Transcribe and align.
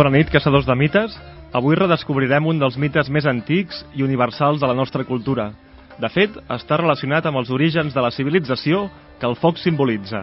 Bona 0.00 0.14
nit, 0.14 0.30
caçadors 0.32 0.64
de 0.64 0.72
mites. 0.80 1.12
Avui 1.52 1.76
redescobrirem 1.76 2.46
un 2.48 2.56
dels 2.56 2.78
mites 2.80 3.10
més 3.12 3.26
antics 3.28 3.82
i 3.92 4.00
universals 4.00 4.62
de 4.62 4.70
la 4.70 4.72
nostra 4.72 5.04
cultura. 5.04 5.50
De 6.00 6.08
fet, 6.08 6.38
està 6.56 6.78
relacionat 6.80 7.28
amb 7.28 7.36
els 7.36 7.50
orígens 7.52 7.92
de 7.92 8.00
la 8.00 8.08
civilització 8.08 8.86
que 9.20 9.28
el 9.28 9.36
foc 9.36 9.60
simbolitza. 9.60 10.22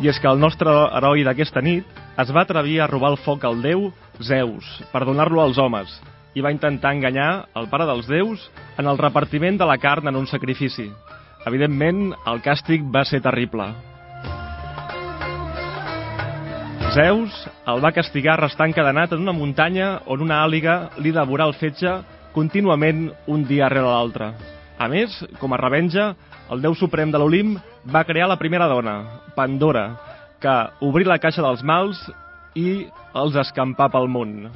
I 0.00 0.08
és 0.08 0.16
que 0.16 0.32
el 0.32 0.40
nostre 0.40 0.72
heroi 0.96 1.28
d'aquesta 1.28 1.60
nit 1.60 2.02
es 2.16 2.32
va 2.32 2.48
atrevir 2.48 2.80
a 2.80 2.88
robar 2.88 3.12
el 3.12 3.20
foc 3.20 3.44
al 3.44 3.60
déu 3.60 3.90
Zeus 4.16 4.64
per 4.96 5.04
donar-lo 5.04 5.44
als 5.44 5.60
homes 5.60 5.92
i 6.32 6.40
va 6.40 6.56
intentar 6.56 6.96
enganyar 6.96 7.50
el 7.52 7.68
pare 7.68 7.84
dels 7.84 8.08
déus 8.08 8.48
en 8.80 8.88
el 8.88 8.96
repartiment 8.96 9.60
de 9.60 9.68
la 9.68 9.76
carn 9.76 10.08
en 10.08 10.16
un 10.16 10.30
sacrifici. 10.32 10.88
Evidentment, 11.44 12.14
el 12.24 12.40
càstig 12.40 12.88
va 12.88 13.04
ser 13.04 13.20
terrible. 13.20 13.74
Zeus 16.94 17.34
el 17.66 17.80
va 17.82 17.90
castigar 17.90 18.36
restant 18.38 18.70
encadenat 18.70 19.16
en 19.16 19.22
una 19.24 19.32
muntanya 19.34 19.86
on 20.06 20.20
una 20.22 20.36
àliga 20.44 20.92
li 21.02 21.10
devorà 21.10 21.48
el 21.50 21.54
fetge 21.58 21.90
contínuament 22.34 23.08
un 23.26 23.42
dia 23.48 23.66
rere 23.72 23.88
l'altre. 23.88 24.28
A 24.78 24.86
més, 24.86 25.16
com 25.40 25.50
a 25.50 25.58
revenja, 25.58 26.12
el 26.54 26.62
déu 26.62 26.76
suprem 26.78 27.10
de 27.10 27.18
l'Olimp 27.18 27.56
va 27.90 28.04
crear 28.06 28.28
la 28.30 28.38
primera 28.38 28.68
dona, 28.70 28.94
Pandora, 29.34 29.88
que 30.38 30.54
obrí 30.86 31.02
la 31.08 31.18
caixa 31.18 31.42
dels 31.42 31.64
mals 31.66 31.98
i 32.54 32.86
els 33.18 33.40
escampà 33.42 33.90
pel 33.90 34.06
món. 34.06 34.46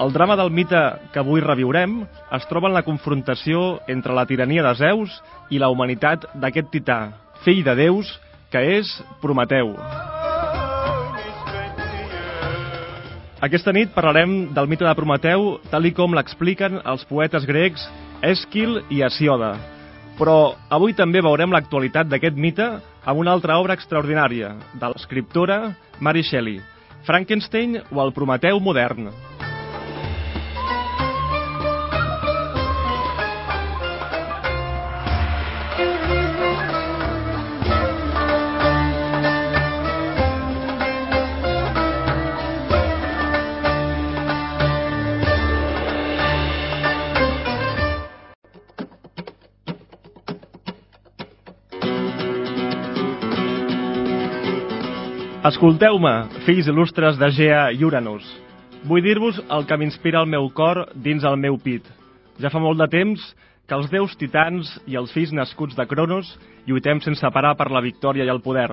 El 0.00 0.16
drama 0.16 0.38
del 0.40 0.48
mite 0.48 0.80
que 1.12 1.20
avui 1.20 1.44
reviurem 1.44 2.00
es 2.32 2.48
troba 2.48 2.72
en 2.72 2.78
la 2.78 2.86
confrontació 2.88 3.82
entre 3.84 4.16
la 4.16 4.24
tirania 4.24 4.64
de 4.64 4.74
Zeus 4.80 5.20
i 5.52 5.60
la 5.60 5.68
humanitat 5.68 6.24
d'aquest 6.40 6.72
tità, 6.72 7.00
fill 7.44 7.60
de 7.68 7.76
déus, 7.76 8.16
que 8.50 8.60
és 8.80 8.90
Prometeu. 9.22 9.72
Aquesta 13.40 13.72
nit 13.72 13.94
parlarem 13.94 14.50
del 14.52 14.68
mite 14.68 14.84
de 14.84 14.94
Prometeu 14.98 15.54
tal 15.70 15.86
i 15.88 15.94
com 15.96 16.12
l'expliquen 16.12 16.82
els 16.84 17.06
poetes 17.08 17.46
grecs 17.48 17.86
Èsquil 18.20 18.82
i 18.92 19.00
Hesiode. 19.06 19.54
Però 20.18 20.52
avui 20.68 20.92
també 20.92 21.22
veurem 21.24 21.54
l'actualitat 21.54 22.10
d'aquest 22.10 22.36
mite 22.36 22.66
amb 23.08 23.22
una 23.22 23.32
altra 23.32 23.56
obra 23.56 23.78
extraordinària, 23.78 24.52
de 24.76 24.92
l'escriptora 24.92 25.62
Mary 26.00 26.26
Shelley, 26.26 26.60
Frankenstein 27.08 27.78
o 27.88 28.02
el 28.04 28.12
Prometeu 28.12 28.60
modern. 28.60 29.08
Escolteu-me, 55.50 56.10
fills 56.44 56.68
il·lustres 56.70 57.16
de 57.18 57.26
Gea 57.34 57.62
i 57.74 57.80
Uranus. 57.82 58.22
Vull 58.86 59.02
dir-vos 59.02 59.40
el 59.50 59.64
que 59.66 59.78
m'inspira 59.80 60.20
el 60.22 60.28
meu 60.30 60.44
cor 60.54 60.84
dins 60.94 61.24
el 61.26 61.38
meu 61.42 61.56
pit. 61.58 61.88
Ja 62.38 62.52
fa 62.52 62.60
molt 62.62 62.78
de 62.78 62.86
temps 62.92 63.24
que 63.66 63.74
els 63.74 63.88
déus 63.90 64.14
titans 64.20 64.70
i 64.86 64.94
els 65.00 65.10
fills 65.10 65.32
nascuts 65.34 65.74
de 65.74 65.88
Cronos 65.90 66.30
lluitem 66.68 67.00
sense 67.02 67.32
parar 67.34 67.56
per 67.58 67.66
la 67.72 67.82
victòria 67.82 68.28
i 68.28 68.30
el 68.30 68.42
poder. 68.44 68.68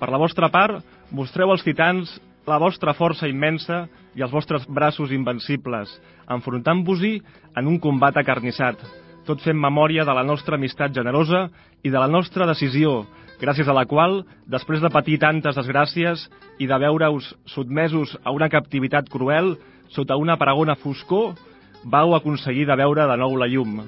Per 0.00 0.08
la 0.10 0.18
vostra 0.18 0.48
part, 0.50 0.80
mostreu 1.14 1.52
als 1.52 1.62
titans 1.68 2.16
la 2.48 2.58
vostra 2.58 2.96
força 2.96 3.30
immensa 3.30 3.84
i 4.18 4.24
els 4.26 4.34
vostres 4.34 4.66
braços 4.66 5.14
invencibles, 5.14 5.92
enfrontant-vos-hi 6.26 7.20
en 7.54 7.70
un 7.70 7.78
combat 7.78 8.18
acarnissat, 8.18 8.82
tot 9.28 9.46
fent 9.46 9.60
memòria 9.60 10.08
de 10.08 10.16
la 10.16 10.26
nostra 10.26 10.58
amistat 10.58 10.96
generosa 10.96 11.46
i 11.84 11.92
de 11.92 11.98
la 12.00 12.10
nostra 12.10 12.50
decisió, 12.50 13.04
gràcies 13.40 13.68
a 13.68 13.74
la 13.76 13.86
qual, 13.88 14.20
després 14.46 14.82
de 14.84 14.90
patir 14.92 15.18
tantes 15.20 15.56
desgràcies 15.56 16.26
i 16.60 16.68
de 16.68 16.78
veure-us 16.78 17.32
sotmesos 17.48 18.12
a 18.24 18.34
una 18.36 18.50
captivitat 18.52 19.08
cruel 19.10 19.54
sota 19.90 20.18
una 20.20 20.36
pregona 20.38 20.76
foscor, 20.78 21.34
vau 21.84 22.14
aconseguir 22.14 22.66
de 22.68 22.76
veure 22.76 23.08
de 23.08 23.16
nou 23.18 23.36
la 23.40 23.48
llum. 23.50 23.80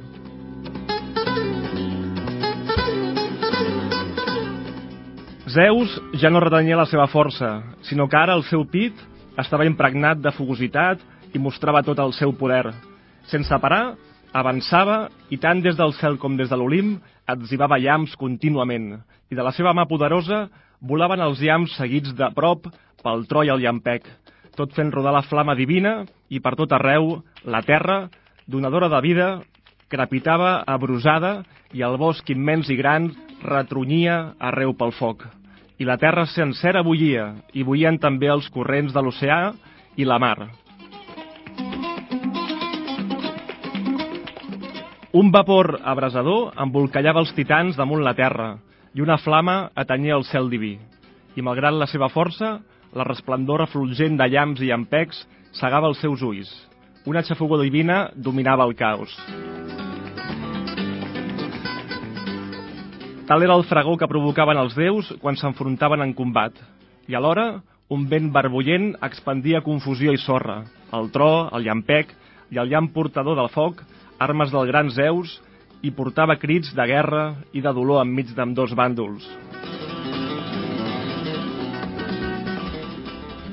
Zeus 5.52 5.98
ja 6.16 6.30
no 6.32 6.40
retenia 6.40 6.78
la 6.80 6.88
seva 6.88 7.06
força, 7.12 7.58
sinó 7.84 8.08
que 8.08 8.16
ara 8.16 8.32
el 8.38 8.44
seu 8.48 8.64
pit 8.64 8.96
estava 9.38 9.66
impregnat 9.68 10.22
de 10.24 10.32
fogositat 10.32 11.02
i 11.36 11.40
mostrava 11.40 11.82
tot 11.84 12.00
el 12.00 12.14
seu 12.16 12.32
poder. 12.32 12.72
Sense 13.28 13.58
parar, 13.60 13.92
avançava 14.32 15.10
i 15.28 15.36
tant 15.36 15.60
des 15.60 15.76
del 15.76 15.92
cel 16.00 16.16
com 16.18 16.38
des 16.40 16.48
de 16.48 16.56
l'Olimp 16.56 17.02
atzivava 17.26 17.78
llams 17.78 18.14
contínuament 18.18 18.96
i 19.30 19.38
de 19.38 19.42
la 19.44 19.52
seva 19.56 19.72
mà 19.76 19.86
poderosa 19.88 20.46
volaven 20.82 21.22
els 21.22 21.40
llams 21.40 21.76
seguits 21.78 22.14
de 22.18 22.28
prop 22.34 22.66
pel 23.02 23.26
tro 23.30 23.42
i 23.46 23.50
el 23.50 23.62
llampec, 23.62 24.04
tot 24.56 24.74
fent 24.76 24.92
rodar 24.92 25.14
la 25.14 25.24
flama 25.26 25.54
divina 25.58 26.02
i 26.30 26.40
per 26.40 26.54
tot 26.58 26.72
arreu 26.72 27.22
la 27.44 27.62
terra, 27.66 28.08
donadora 28.46 28.88
de 28.92 29.00
vida, 29.00 29.28
crepitava 29.88 30.62
abrusada 30.66 31.42
i 31.72 31.84
el 31.84 31.98
bosc 32.00 32.28
immens 32.32 32.70
i 32.70 32.76
gran 32.76 33.10
retrunyia 33.42 34.34
arreu 34.40 34.74
pel 34.78 34.94
foc. 34.96 35.24
I 35.78 35.84
la 35.88 35.98
terra 35.98 36.26
sencera 36.30 36.82
bullia, 36.86 37.32
i 37.52 37.64
bullien 37.66 37.98
també 37.98 38.30
els 38.30 38.48
corrents 38.54 38.92
de 38.94 39.02
l'oceà 39.02 39.40
i 39.96 40.06
la 40.06 40.18
mar. 40.22 40.61
Un 45.12 45.28
vapor 45.28 45.76
abrasador 45.84 46.54
embolcallava 46.56 47.20
els 47.20 47.34
titans 47.36 47.76
damunt 47.76 48.00
la 48.00 48.14
terra 48.16 48.54
i 48.96 49.02
una 49.04 49.18
flama 49.20 49.68
atanyia 49.76 50.16
el 50.16 50.24
cel 50.24 50.48
diví. 50.48 50.78
I 51.36 51.44
malgrat 51.44 51.76
la 51.76 51.88
seva 51.90 52.08
força, 52.08 52.54
la 52.96 53.04
resplendor 53.04 53.60
refulgent 53.60 54.16
de 54.16 54.30
llamps 54.32 54.64
i 54.64 54.70
llampecs 54.70 55.20
cegava 55.60 55.92
els 55.92 56.00
seus 56.00 56.24
ulls. 56.24 56.48
Una 57.04 57.20
xafogó 57.28 57.60
divina 57.60 58.06
dominava 58.16 58.64
el 58.64 58.72
caos. 58.72 59.12
Tal 63.28 63.44
era 63.44 63.52
el 63.52 63.68
fragor 63.68 64.00
que 64.00 64.08
provocaven 64.08 64.64
els 64.64 64.72
déus 64.80 65.12
quan 65.20 65.36
s'enfrontaven 65.36 66.00
en 66.08 66.16
combat. 66.16 66.56
I 67.04 67.20
alhora, 67.20 67.60
un 67.92 68.08
vent 68.08 68.32
barbullent 68.32 68.94
expandia 69.04 69.60
confusió 69.60 70.16
i 70.16 70.24
sorra. 70.24 70.62
El 70.88 71.12
tro, 71.12 71.50
el 71.52 71.68
llampec 71.68 72.16
i 72.48 72.56
el 72.56 72.72
llamp 72.72 72.94
portador 72.96 73.36
del 73.36 73.52
foc 73.52 73.84
armes 74.22 74.52
del 74.54 74.68
gran 74.70 74.90
Zeus, 74.94 75.40
i 75.82 75.90
portava 75.90 76.38
crits 76.38 76.70
de 76.76 76.84
guerra 76.86 77.24
i 77.52 77.62
de 77.62 77.72
dolor 77.74 78.04
enmig 78.04 78.30
d'amb 78.36 78.54
dos 78.56 78.74
bàndols. 78.78 79.26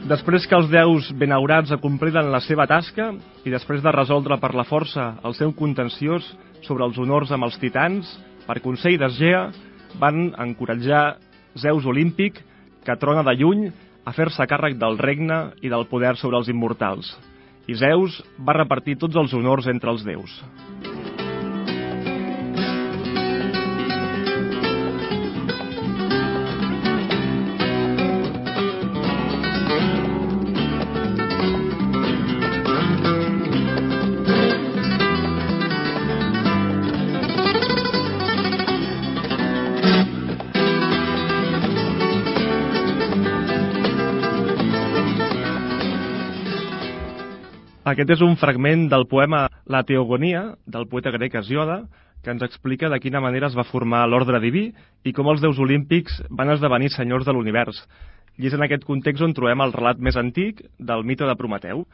Després 0.09 0.47
que 0.49 0.57
els 0.57 0.69
déus 0.71 1.09
benaurats 1.21 1.73
acompliren 1.73 2.31
la 2.33 2.41
seva 2.41 2.65
tasca 2.69 3.11
i 3.45 3.53
després 3.53 3.83
de 3.85 3.93
resoldre 3.93 4.39
per 4.41 4.55
la 4.57 4.65
força 4.65 5.11
el 5.25 5.35
seu 5.37 5.53
contenciós 5.57 6.25
sobre 6.65 6.85
els 6.85 6.97
honors 6.97 7.33
amb 7.33 7.45
els 7.45 7.57
titans, 7.61 8.09
per 8.47 8.61
consell 8.65 8.97
d'Esgea 8.97 9.43
van 10.01 10.31
encoratjar 10.37 11.19
Zeus 11.57 11.85
olímpic, 11.85 12.41
que 12.85 12.97
trona 12.97 13.25
de 13.25 13.35
lluny, 13.37 13.67
a 14.05 14.13
fer-se 14.13 14.45
càrrec 14.49 14.79
del 14.81 14.97
regne 14.97 15.39
i 15.61 15.69
del 15.69 15.85
poder 15.91 16.15
sobre 16.17 16.41
els 16.41 16.49
immortals 16.49 17.11
i 17.69 17.77
Zeus 17.77 18.19
va 18.45 18.57
repartir 18.57 18.97
tots 18.97 19.19
els 19.21 19.35
honors 19.37 19.69
entre 19.69 19.93
els 19.93 20.05
déus. 20.07 20.39
Aquest 47.89 48.11
és 48.13 48.21
un 48.21 48.35
fragment 48.37 48.83
del 48.91 49.07
poema 49.09 49.47
La 49.65 49.79
Teogonia, 49.87 50.41
del 50.69 50.85
poeta 50.91 51.09
grec 51.15 51.39
Hesiode, 51.39 51.79
que 52.21 52.29
ens 52.29 52.43
explica 52.45 52.89
de 52.91 52.99
quina 53.01 53.21
manera 53.23 53.47
es 53.47 53.55
va 53.57 53.65
formar 53.65 54.03
l'ordre 54.05 54.41
diví 54.43 54.67
i 55.07 55.13
com 55.15 55.29
els 55.31 55.41
déus 55.41 55.57
olímpics 55.63 56.19
van 56.29 56.51
esdevenir 56.53 56.91
senyors 56.93 57.25
de 57.25 57.33
l'univers. 57.33 57.79
I 58.37 58.51
és 58.51 58.53
en 58.53 58.61
aquest 58.65 58.85
context 58.85 59.25
on 59.25 59.33
trobem 59.33 59.63
el 59.65 59.73
relat 59.73 59.97
més 60.05 60.19
antic 60.21 60.61
del 60.77 61.01
mite 61.07 61.25
de 61.25 61.37
Prometeu. 61.39 61.85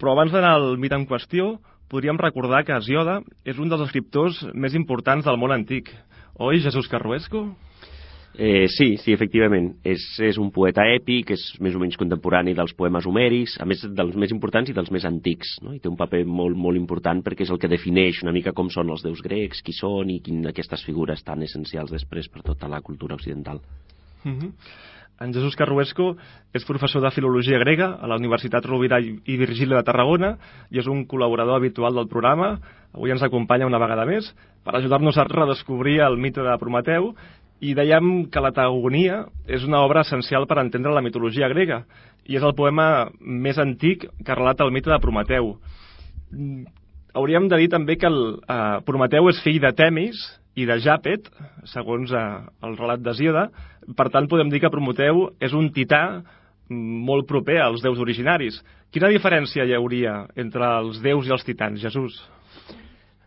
Però 0.00 0.14
abans 0.14 0.32
d'anar 0.32 0.54
al 0.56 0.80
mite 0.80 0.96
en 0.96 1.04
qüestió, 1.10 1.58
podríem 1.92 2.16
recordar 2.22 2.64
que 2.64 2.78
Hesiode 2.78 3.20
és 3.44 3.60
un 3.60 3.68
dels 3.68 3.84
escriptors 3.84 4.40
més 4.54 4.78
importants 4.78 5.28
del 5.28 5.36
món 5.36 5.52
antic. 5.52 5.92
Oi, 6.40 6.62
Jesús 6.64 6.88
Carruesco? 6.88 7.50
Eh, 8.38 8.66
sí, 8.68 8.98
sí, 9.00 9.14
efectivament. 9.16 9.70
És, 9.86 10.02
és 10.20 10.36
un 10.36 10.50
poeta 10.52 10.84
èpic, 10.92 11.30
és 11.32 11.44
més 11.64 11.76
o 11.76 11.80
menys 11.80 11.96
contemporani 11.96 12.52
dels 12.56 12.74
poemes 12.76 13.06
homèrics, 13.08 13.54
a 13.62 13.64
més 13.68 13.80
dels 13.96 14.18
més 14.20 14.34
importants 14.34 14.68
i 14.68 14.74
dels 14.76 14.90
més 14.92 15.06
antics, 15.08 15.54
no? 15.64 15.72
i 15.72 15.80
té 15.80 15.88
un 15.88 15.96
paper 15.96 16.20
molt, 16.28 16.58
molt 16.60 16.76
important 16.76 17.22
perquè 17.24 17.46
és 17.46 17.52
el 17.54 17.60
que 17.62 17.70
defineix 17.72 18.20
una 18.26 18.34
mica 18.36 18.52
com 18.56 18.68
són 18.72 18.92
els 18.92 19.06
déus 19.06 19.22
grecs, 19.24 19.62
qui 19.64 19.72
són 19.72 20.12
i 20.12 20.20
quin 20.20 20.44
aquestes 20.52 20.84
figures 20.84 21.24
tan 21.24 21.46
essencials 21.48 21.94
després 21.94 22.28
per 22.28 22.44
tota 22.44 22.68
la 22.68 22.82
cultura 22.84 23.16
occidental. 23.16 23.62
Mm 24.24 24.36
-hmm. 24.38 24.52
En 25.18 25.32
Jesús 25.32 25.56
Carruesco 25.56 26.18
és 26.52 26.64
professor 26.64 27.00
de 27.00 27.10
Filologia 27.10 27.58
Grega 27.58 27.96
a 28.02 28.06
la 28.06 28.16
Universitat 28.16 28.66
Rovira 28.66 29.00
i 29.00 29.36
Virgília 29.40 29.78
de 29.78 29.82
Tarragona 29.82 30.36
i 30.70 30.78
és 30.78 30.86
un 30.86 31.06
col·laborador 31.08 31.56
habitual 31.56 31.94
del 31.94 32.08
programa. 32.08 32.58
Avui 32.92 33.10
ens 33.10 33.22
acompanya 33.22 33.66
una 33.66 33.78
vegada 33.78 34.04
més 34.04 34.34
per 34.62 34.76
ajudar-nos 34.76 35.16
a 35.16 35.24
redescobrir 35.24 36.00
el 36.00 36.18
mite 36.18 36.42
de 36.42 36.58
Prometeu 36.58 37.14
i 37.64 37.72
dèiem 37.76 38.26
que 38.32 38.42
la 38.42 38.52
Tagonia 38.52 39.22
és 39.48 39.64
una 39.64 39.80
obra 39.86 40.02
essencial 40.04 40.46
per 40.48 40.58
entendre 40.60 40.92
la 40.92 41.04
mitologia 41.04 41.48
grega 41.48 41.84
i 42.28 42.36
és 42.36 42.44
el 42.44 42.54
poema 42.58 43.08
més 43.20 43.58
antic 43.58 44.04
que 44.24 44.36
relata 44.36 44.66
el 44.66 44.74
mite 44.74 44.90
de 44.90 44.98
Prometeu. 45.00 45.54
Hauríem 47.16 47.48
de 47.48 47.60
dir 47.62 47.70
també 47.72 47.96
que 47.96 48.10
el, 48.10 48.20
eh, 48.44 48.80
Prometeu 48.84 49.30
és 49.30 49.40
fill 49.44 49.60
de 49.62 49.72
Temis 49.72 50.20
i 50.56 50.66
de 50.68 50.76
Jàpet, 50.84 51.30
segons 51.72 52.12
eh, 52.12 52.24
el 52.66 52.76
relat 52.76 53.00
d'Hesíode. 53.00 53.48
Per 53.96 54.08
tant, 54.10 54.28
podem 54.28 54.50
dir 54.52 54.60
que 54.60 54.72
Prometeu 54.72 55.30
és 55.40 55.54
un 55.56 55.70
tità 55.72 56.22
molt 56.68 57.28
proper 57.28 57.60
als 57.62 57.82
déus 57.82 58.00
originaris. 58.02 58.58
Quina 58.92 59.12
diferència 59.12 59.64
hi 59.64 59.74
hauria 59.76 60.26
entre 60.36 60.66
els 60.80 61.00
déus 61.04 61.28
i 61.28 61.32
els 61.32 61.44
titans, 61.46 61.80
Jesús? 61.80 62.18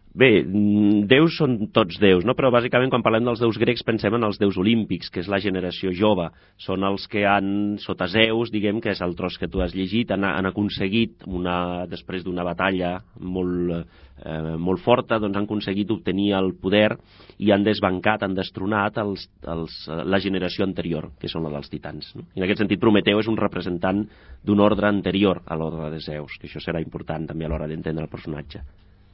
Bé, 0.10 0.42
mm, 0.42 1.06
déus 1.06 1.36
són 1.38 1.68
tots 1.70 2.00
déus, 2.02 2.24
no? 2.26 2.34
però 2.34 2.50
bàsicament 2.50 2.90
quan 2.90 3.04
parlem 3.06 3.28
dels 3.28 3.42
déus 3.44 3.60
grecs 3.62 3.84
pensem 3.86 4.16
en 4.18 4.26
els 4.26 4.40
déus 4.42 4.58
olímpics, 4.58 5.12
que 5.14 5.22
és 5.22 5.30
la 5.30 5.38
generació 5.40 5.92
jove. 5.94 6.26
Són 6.58 6.84
els 6.84 7.06
que 7.08 7.28
han, 7.30 7.78
sota 7.78 8.08
Zeus, 8.10 8.50
diguem 8.50 8.82
que 8.82 8.90
és 8.90 9.02
el 9.06 9.14
tros 9.16 9.38
que 9.38 9.48
tu 9.48 9.62
has 9.62 9.76
llegit, 9.78 10.10
han, 10.10 10.26
han 10.26 10.50
aconseguit, 10.50 11.28
una, 11.28 11.86
després 11.86 12.26
d'una 12.26 12.44
batalla 12.44 12.96
molt, 13.22 13.86
eh, 14.26 14.56
molt 14.58 14.82
forta, 14.82 15.20
doncs 15.22 15.38
han 15.38 15.46
aconseguit 15.46 15.94
obtenir 15.94 16.32
el 16.40 16.56
poder 16.58 16.90
i 17.38 17.54
han 17.54 17.64
desbancat, 17.64 18.26
han 18.26 18.34
destronat 18.34 18.98
els, 18.98 19.28
els, 19.46 19.76
la 20.10 20.20
generació 20.20 20.66
anterior, 20.66 21.12
que 21.22 21.30
són 21.30 21.46
la 21.46 21.54
dels 21.54 21.70
titans. 21.70 22.16
No? 22.18 22.26
I 22.34 22.42
en 22.42 22.48
aquest 22.48 22.64
sentit, 22.66 22.82
Prometeu 22.82 23.22
és 23.22 23.30
un 23.30 23.38
representant 23.38 24.02
d'un 24.42 24.66
ordre 24.66 24.90
anterior 24.90 25.44
a 25.46 25.60
l'ordre 25.60 25.94
de 25.94 26.02
Zeus, 26.02 26.40
que 26.42 26.50
això 26.50 26.64
serà 26.66 26.82
important 26.82 27.30
també 27.30 27.46
a 27.46 27.54
l'hora 27.54 27.70
d'entendre 27.70 28.10
el 28.10 28.12
personatge. 28.12 28.66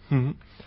Mm 0.08 0.24
-hmm 0.24 0.64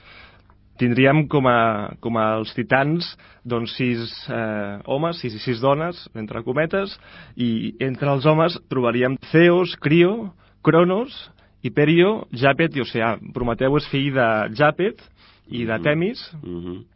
tindríem 0.78 1.26
com 1.30 1.48
a, 1.50 1.94
com 2.00 2.18
a 2.18 2.26
els 2.38 2.52
titans 2.56 3.08
doncs 3.48 3.74
sis 3.78 4.12
eh, 4.30 4.78
homes, 4.86 5.20
sis 5.22 5.34
i 5.34 5.42
sis 5.42 5.62
dones, 5.62 6.04
entre 6.18 6.44
cometes, 6.46 6.94
i 7.36 7.74
entre 7.84 8.12
els 8.14 8.26
homes 8.28 8.58
trobaríem 8.70 9.18
Zeus, 9.32 9.74
Crio, 9.82 10.30
Cronos, 10.62 11.16
Hiperio, 11.64 12.28
Japet 12.32 12.76
i 12.76 12.84
Oceà. 12.84 13.16
Prometeu 13.34 13.76
és 13.80 13.88
fill 13.90 14.12
de 14.14 14.28
Japet 14.58 15.02
i 15.48 15.64
de 15.64 15.72
mm-hmm. 15.72 15.84
Temis, 15.84 16.30
mm 16.42 16.62
-hmm 16.62 16.86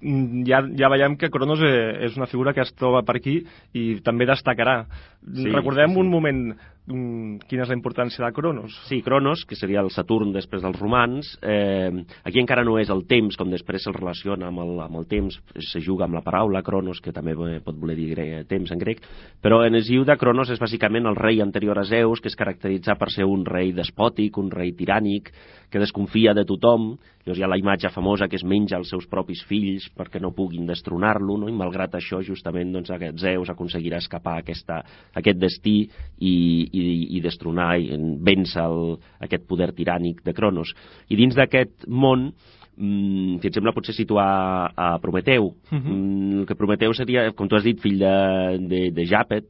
ja, 0.00 0.62
ja 0.76 0.88
veiem 0.88 1.16
que 1.20 1.30
Cronos 1.30 1.60
eh, 1.64 2.06
és 2.06 2.16
una 2.16 2.28
figura 2.30 2.54
que 2.56 2.64
es 2.64 2.72
troba 2.72 3.02
per 3.04 3.18
aquí 3.20 3.40
i 3.76 4.00
també 4.04 4.26
destacarà. 4.28 4.82
Sí, 5.20 5.50
Recordem 5.52 5.92
sí, 5.92 5.98
sí. 5.98 6.00
un 6.00 6.08
moment 6.08 6.40
mm, 6.88 7.44
quina 7.50 7.66
és 7.66 7.70
la 7.70 7.76
importància 7.76 8.24
de 8.24 8.32
Cronos. 8.32 8.76
Sí, 8.88 9.02
Cronos, 9.04 9.44
que 9.44 9.58
seria 9.58 9.82
el 9.84 9.90
Saturn 9.92 10.32
després 10.32 10.64
dels 10.64 10.78
romans, 10.80 11.34
eh, 11.42 11.92
aquí 12.24 12.40
encara 12.40 12.64
no 12.64 12.78
és 12.80 12.88
el 12.92 13.04
temps, 13.10 13.36
com 13.36 13.52
després 13.52 13.84
se'l 13.84 13.98
relaciona 13.98 14.48
amb 14.48 14.64
el, 14.64 14.74
amb 14.86 15.02
el 15.02 15.06
temps, 15.10 15.36
se 15.68 15.84
juga 15.84 16.06
amb 16.08 16.16
la 16.16 16.24
paraula 16.24 16.64
Cronos, 16.64 17.02
que 17.04 17.12
també 17.12 17.36
pot 17.36 17.76
voler 17.76 17.98
dir 17.98 18.10
grec, 18.14 18.48
temps 18.48 18.72
en 18.72 18.80
grec, 18.80 19.04
però 19.44 19.60
en 19.66 19.76
Hesíode 19.76 20.16
Cronos 20.20 20.50
és 20.50 20.62
bàsicament 20.62 21.06
el 21.10 21.20
rei 21.20 21.44
anterior 21.44 21.78
a 21.78 21.84
Zeus, 21.84 22.20
que 22.20 22.32
es 22.32 22.38
caracteritza 22.38 22.96
per 22.96 23.12
ser 23.12 23.28
un 23.28 23.44
rei 23.44 23.74
despòtic, 23.76 24.40
un 24.40 24.50
rei 24.50 24.72
tirànic, 24.72 25.32
que 25.70 25.78
desconfia 25.78 26.34
de 26.34 26.44
tothom, 26.48 26.94
llavors 27.22 27.38
hi 27.38 27.44
ha 27.44 27.50
la 27.52 27.58
imatge 27.60 27.92
famosa 27.94 28.26
que 28.28 28.40
es 28.40 28.44
menja 28.44 28.78
els 28.80 28.90
seus 28.90 29.06
propis 29.06 29.44
fills 29.46 29.86
perquè 29.96 30.20
no 30.22 30.32
puguin 30.36 30.66
destronar-lo, 30.68 31.36
no? 31.40 31.48
i 31.48 31.56
malgrat 31.56 31.94
això 31.98 32.20
justament 32.24 32.72
doncs, 32.72 32.92
aquest 32.94 33.18
Zeus 33.22 33.50
aconseguirà 33.52 34.00
escapar 34.00 34.38
aquesta, 34.40 34.80
aquest 35.16 35.40
destí 35.40 35.76
i, 36.18 36.32
i, 36.32 36.84
i 37.16 37.20
destronar 37.24 37.74
i 37.80 37.90
vèncer 38.30 38.64
el, 38.64 38.96
aquest 39.26 39.46
poder 39.50 39.72
tirànic 39.76 40.24
de 40.24 40.34
Cronos. 40.36 40.72
I 41.08 41.18
dins 41.20 41.36
d'aquest 41.36 41.86
món 41.88 42.30
mm, 42.30 43.38
si 43.42 43.50
et 43.50 43.56
sembla 43.56 43.74
potser 43.76 43.94
situar 43.96 44.30
a 44.74 44.96
Prometeu 45.02 45.52
uh 45.52 45.74
mhm. 45.74 45.80
-huh. 45.80 45.94
mm, 45.94 46.46
que 46.46 46.54
Prometeu 46.54 46.92
seria, 46.94 47.32
com 47.32 47.48
tu 47.48 47.56
has 47.56 47.64
dit, 47.64 47.80
fill 47.80 47.98
de, 47.98 48.58
de, 48.68 48.90
de 48.90 49.06
Japet 49.06 49.46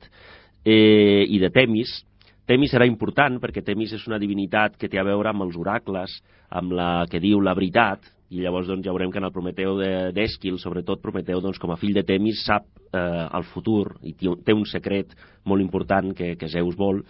eh, 0.64 1.24
i 1.28 1.38
de 1.38 1.50
Temis 1.50 2.04
Temis 2.50 2.72
serà 2.74 2.86
important 2.88 3.36
perquè 3.38 3.62
Temis 3.62 3.92
és 3.94 4.06
una 4.08 4.18
divinitat 4.18 4.74
que 4.74 4.88
té 4.90 4.98
a 4.98 5.04
veure 5.06 5.30
amb 5.30 5.44
els 5.44 5.54
oracles, 5.54 6.16
amb 6.50 6.72
la 6.74 7.06
que 7.06 7.20
diu 7.22 7.38
la 7.40 7.54
veritat, 7.54 8.02
i 8.30 8.44
llavors 8.44 8.68
doncs, 8.70 8.84
ja 8.86 8.94
veurem 8.94 9.10
que 9.10 9.18
en 9.18 9.26
el 9.26 9.34
Prometeu 9.34 9.74
d'Èsquil, 10.14 10.58
sobretot 10.62 11.02
Prometeu, 11.02 11.40
doncs, 11.42 11.58
com 11.58 11.72
a 11.74 11.78
fill 11.80 11.96
de 11.96 12.04
Temis, 12.06 12.44
sap 12.46 12.68
eh, 12.94 13.26
el 13.26 13.46
futur 13.50 13.96
i 14.06 14.14
té 14.14 14.54
un 14.54 14.66
secret 14.70 15.16
molt 15.50 15.64
important 15.64 16.14
que, 16.14 16.36
que 16.38 16.50
Zeus 16.52 16.78
vol, 16.78 17.02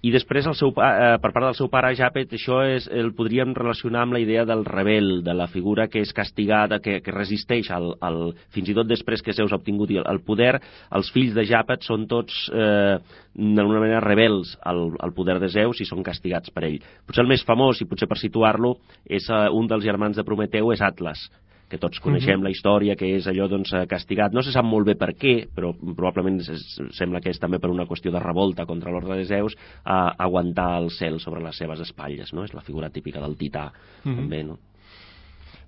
i 0.00 0.10
després 0.14 0.46
el 0.48 0.54
seu, 0.56 0.70
eh, 0.80 1.18
per 1.20 1.30
part 1.30 1.44
del 1.44 1.56
seu 1.58 1.68
pare 1.68 1.90
Japet 1.98 2.32
això 2.32 2.62
és, 2.64 2.86
el 2.88 3.10
podríem 3.16 3.52
relacionar 3.56 4.06
amb 4.06 4.16
la 4.16 4.22
idea 4.22 4.46
del 4.48 4.64
rebel, 4.64 5.20
de 5.24 5.34
la 5.36 5.46
figura 5.46 5.88
que 5.92 6.00
és 6.00 6.12
castigada, 6.16 6.78
que, 6.80 7.00
que 7.04 7.12
resisteix 7.12 7.68
al, 7.70 7.90
al, 8.00 8.20
fins 8.54 8.70
i 8.72 8.76
tot 8.76 8.88
després 8.88 9.20
que 9.20 9.34
Zeus 9.36 9.52
ha 9.52 9.58
obtingut 9.60 9.92
el 10.00 10.22
poder, 10.24 10.54
els 10.96 11.10
fills 11.12 11.34
de 11.36 11.44
Japet 11.44 11.84
són 11.84 12.06
tots 12.08 12.46
eh, 12.48 12.96
d'alguna 13.34 13.84
manera 13.84 14.00
rebels 14.00 14.56
al, 14.64 14.86
al 15.00 15.12
poder 15.12 15.36
de 15.42 15.52
Zeus 15.52 15.84
i 15.84 15.88
són 15.88 16.02
castigats 16.06 16.48
per 16.54 16.64
ell. 16.70 16.80
Potser 17.04 17.26
el 17.26 17.30
més 17.30 17.44
famós, 17.44 17.82
i 17.82 17.88
potser 17.90 18.08
per 18.08 18.18
situar-lo, 18.20 18.78
és 19.04 19.28
eh, 19.28 19.46
un 19.52 19.68
dels 19.68 19.84
germans 19.84 20.16
de 20.16 20.24
Prometeu, 20.24 20.72
és 20.72 20.80
Atlas, 20.80 21.28
que 21.70 21.78
tots 21.78 22.00
coneixem 22.02 22.34
uh 22.34 22.40
-huh. 22.40 22.44
la 22.44 22.50
història, 22.50 22.96
que 22.96 23.06
és 23.16 23.26
allò 23.26 23.48
doncs, 23.48 23.72
eh, 23.72 23.86
castigat. 23.86 24.32
No 24.32 24.42
se 24.42 24.52
sap 24.52 24.64
molt 24.64 24.86
bé 24.86 24.94
per 24.94 25.14
què, 25.14 25.48
però 25.54 25.72
probablement 25.94 26.40
es, 26.40 26.80
sembla 26.90 27.20
que 27.20 27.30
és 27.30 27.38
també 27.38 27.58
per 27.58 27.70
una 27.70 27.86
qüestió 27.86 28.10
de 28.10 28.20
revolta 28.20 28.66
contra 28.66 28.90
l'ordre 28.90 29.16
de 29.16 29.24
Zeus, 29.24 29.56
a 29.84 30.14
aguantar 30.18 30.82
el 30.82 30.90
cel 30.90 31.20
sobre 31.20 31.40
les 31.40 31.56
seves 31.56 31.80
espatlles. 31.80 32.32
No? 32.32 32.44
És 32.44 32.54
la 32.54 32.60
figura 32.60 32.90
típica 32.90 33.20
del 33.20 33.36
tità, 33.36 33.72
uh 34.04 34.10
-huh. 34.10 34.16
també, 34.16 34.44
no? 34.44 34.58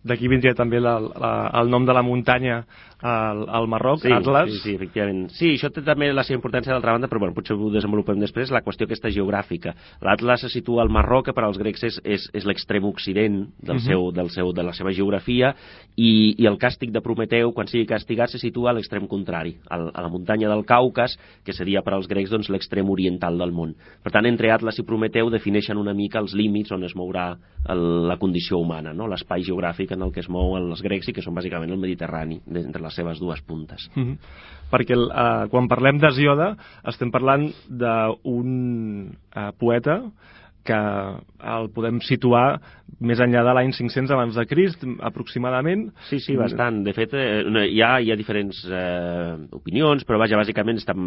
D'aquí 0.03 0.27
vindria 0.29 0.55
també 0.59 0.81
la, 0.83 0.97
la, 0.99 1.33
el 1.61 1.71
nom 1.71 1.85
de 1.87 1.95
la 1.95 2.03
muntanya 2.03 2.65
al, 3.03 3.49
al 3.49 3.67
Marroc, 3.69 4.01
sí, 4.03 4.13
Atlas. 4.13 4.51
Sí, 4.51 4.59
sí, 4.63 4.75
efectivament. 4.75 5.27
Sí, 5.35 5.49
això 5.57 5.73
té 5.75 5.83
també 5.83 6.09
la 6.15 6.23
seva 6.27 6.39
importància 6.39 6.71
d'altra 6.73 6.95
banda, 6.95 7.11
però 7.11 7.21
bueno, 7.23 7.35
potser 7.35 7.57
ho 7.59 7.71
desenvolupem 7.75 8.21
després, 8.23 8.53
la 8.55 8.63
qüestió 8.63 8.87
aquesta 8.87 9.11
geogràfica. 9.11 9.75
L'Atlas 10.07 10.47
se 10.47 10.53
situa 10.53 10.85
al 10.85 10.93
Marroc, 10.95 11.27
que 11.27 11.35
per 11.35 11.45
als 11.47 11.59
grecs 11.59 11.83
és, 11.89 11.99
és, 12.07 12.29
és 12.35 12.47
l'extrem 12.47 12.87
occident 12.87 13.43
del 13.59 13.77
uh. 13.77 13.81
-huh. 13.81 13.87
seu, 13.87 14.11
del 14.13 14.31
seu, 14.31 14.53
de 14.53 14.63
la 14.63 14.73
seva 14.73 14.93
geografia, 14.93 15.55
i, 15.97 16.35
i 16.39 16.47
el 16.47 16.59
càstig 16.59 16.91
de 16.91 17.01
Prometeu, 17.01 17.53
quan 17.53 17.67
sigui 17.67 17.87
castigat, 17.87 18.31
se 18.31 18.39
situa 18.39 18.71
a 18.71 18.75
l'extrem 18.75 19.07
contrari, 19.07 19.57
al, 19.69 19.91
a 19.95 20.03
la 20.03 20.09
muntanya 20.09 20.49
del 20.49 20.65
Caucas, 20.65 21.19
que 21.45 21.53
seria 21.53 21.83
per 21.83 21.95
als 21.95 22.09
grecs 22.09 22.31
doncs, 22.31 22.49
l'extrem 22.49 22.89
oriental 22.89 23.37
del 23.39 23.53
món. 23.53 23.75
Per 24.03 24.13
tant, 24.13 24.27
entre 24.27 24.51
Atlas 24.53 24.79
i 24.79 24.83
Prometeu 24.83 25.31
defineixen 25.31 25.77
una 25.77 25.95
mica 25.95 26.19
els 26.19 26.35
límits 26.35 26.73
on 26.73 26.85
es 26.85 26.95
mourà 26.95 27.37
el, 27.69 28.09
la 28.09 28.17
condició 28.17 28.59
humana, 28.59 28.93
no? 28.93 29.07
l'espai 29.07 29.43
geogràfic 29.43 29.92
en 29.93 30.03
el 30.03 30.13
que 30.13 30.21
es 30.21 30.29
mouen 30.33 30.71
els 30.71 30.83
grecs 30.85 31.09
i 31.09 31.15
que 31.17 31.25
són 31.25 31.37
bàsicament 31.37 31.71
el 31.73 31.81
Mediterrani, 31.81 32.41
entre 32.47 32.83
les 32.83 32.95
seves 32.99 33.21
dues 33.21 33.41
puntes. 33.47 33.89
Mm 33.95 34.03
-hmm. 34.03 34.17
Perquè 34.73 34.97
eh, 34.97 35.49
quan 35.51 35.69
parlem 35.69 35.99
d'Hesiode 35.99 36.57
estem 36.85 37.11
parlant 37.11 37.51
d'un 37.69 39.13
eh, 39.37 39.51
poeta 39.59 40.01
que 40.67 40.79
el 41.53 41.69
podem 41.75 42.01
situar 42.07 42.61
més 43.03 43.21
enllà 43.23 43.43
de 43.43 43.53
l'any 43.57 43.73
500 43.75 44.13
abans 44.15 44.37
de 44.37 44.45
Crist, 44.47 44.85
aproximadament. 45.03 45.89
Sí, 46.09 46.21
sí, 46.23 46.37
bastant. 46.39 46.83
De 46.87 46.93
fet, 46.95 47.15
eh, 47.19 47.43
hi, 47.67 47.81
ha, 47.83 47.97
hi 47.99 48.13
ha 48.13 48.17
diferents 48.19 48.63
eh, 48.69 49.35
opinions, 49.57 50.05
però 50.07 50.21
vaja, 50.23 50.39
bàsicament 50.39 50.79
estan, 50.79 51.03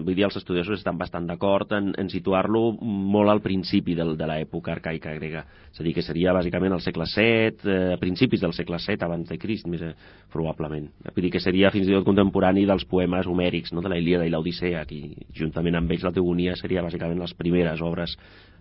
vull 0.00 0.16
dir, 0.16 0.24
els 0.28 0.38
estudiosos 0.40 0.78
estan 0.78 0.98
bastant 1.00 1.28
d'acord 1.28 1.74
en, 1.76 1.90
en 2.00 2.08
situar-lo 2.12 2.62
molt 2.80 3.32
al 3.32 3.42
principi 3.44 3.96
del, 3.98 4.14
de 4.18 4.30
l'època 4.30 4.72
arcaica 4.76 5.14
grega. 5.18 5.44
És 5.72 5.82
a 5.82 5.86
dir, 5.86 5.94
que 5.96 6.06
seria 6.06 6.32
bàsicament 6.36 6.76
al 6.76 6.84
segle 6.84 7.08
VII, 7.10 7.68
eh, 7.68 7.78
a 7.98 8.00
principis 8.00 8.44
del 8.44 8.56
segle 8.56 8.80
VII 8.80 9.04
abans 9.04 9.28
de 9.28 9.40
Crist, 9.42 9.68
més 9.68 9.84
eh, 9.84 9.92
probablement. 10.32 10.88
Vull 11.10 11.28
dir 11.28 11.34
que 11.34 11.44
seria 11.44 11.72
fins 11.74 11.90
i 11.90 11.96
tot 11.96 12.08
contemporani 12.08 12.64
dels 12.68 12.88
poemes 12.88 13.28
homèrics, 13.28 13.74
no? 13.74 13.84
de 13.84 13.92
la 13.92 14.00
Ilíada 14.00 14.26
i 14.26 14.32
l'Odissea, 14.32 14.86
que 14.88 15.02
juntament 15.36 15.76
amb 15.76 15.92
ells 15.92 16.06
la 16.06 16.14
Teogonia 16.16 16.56
seria 16.56 16.84
bàsicament 16.86 17.20
les 17.20 17.36
primeres 17.36 17.84
obres 17.84 18.16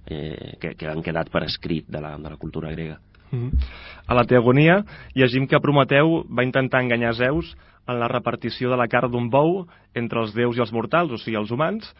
eh, 0.07 0.57
que, 0.59 0.75
que 0.75 0.87
han 0.87 1.03
quedat 1.03 1.29
per 1.29 1.43
escrit 1.43 1.87
de 1.87 2.01
la, 2.01 2.15
de 2.17 2.29
la 2.29 2.37
cultura 2.37 2.71
grega. 2.71 2.99
Mm 3.31 3.39
-hmm. 3.39 3.51
A 4.07 4.13
la 4.13 4.25
Teogonia 4.25 4.85
llegim 5.13 5.47
que 5.47 5.59
Prometeu 5.59 6.25
va 6.29 6.43
intentar 6.43 6.81
enganyar 6.81 7.13
Zeus 7.13 7.57
en 7.87 7.99
la 7.99 8.07
repartició 8.07 8.69
de 8.69 8.77
la 8.77 8.87
carn 8.87 9.11
d'un 9.11 9.29
bou 9.29 9.67
entre 9.93 10.19
els 10.19 10.33
déus 10.33 10.57
i 10.57 10.61
els 10.61 10.71
mortals, 10.71 11.11
o 11.11 11.17
sigui, 11.17 11.37
els 11.37 11.51
humans. 11.51 11.93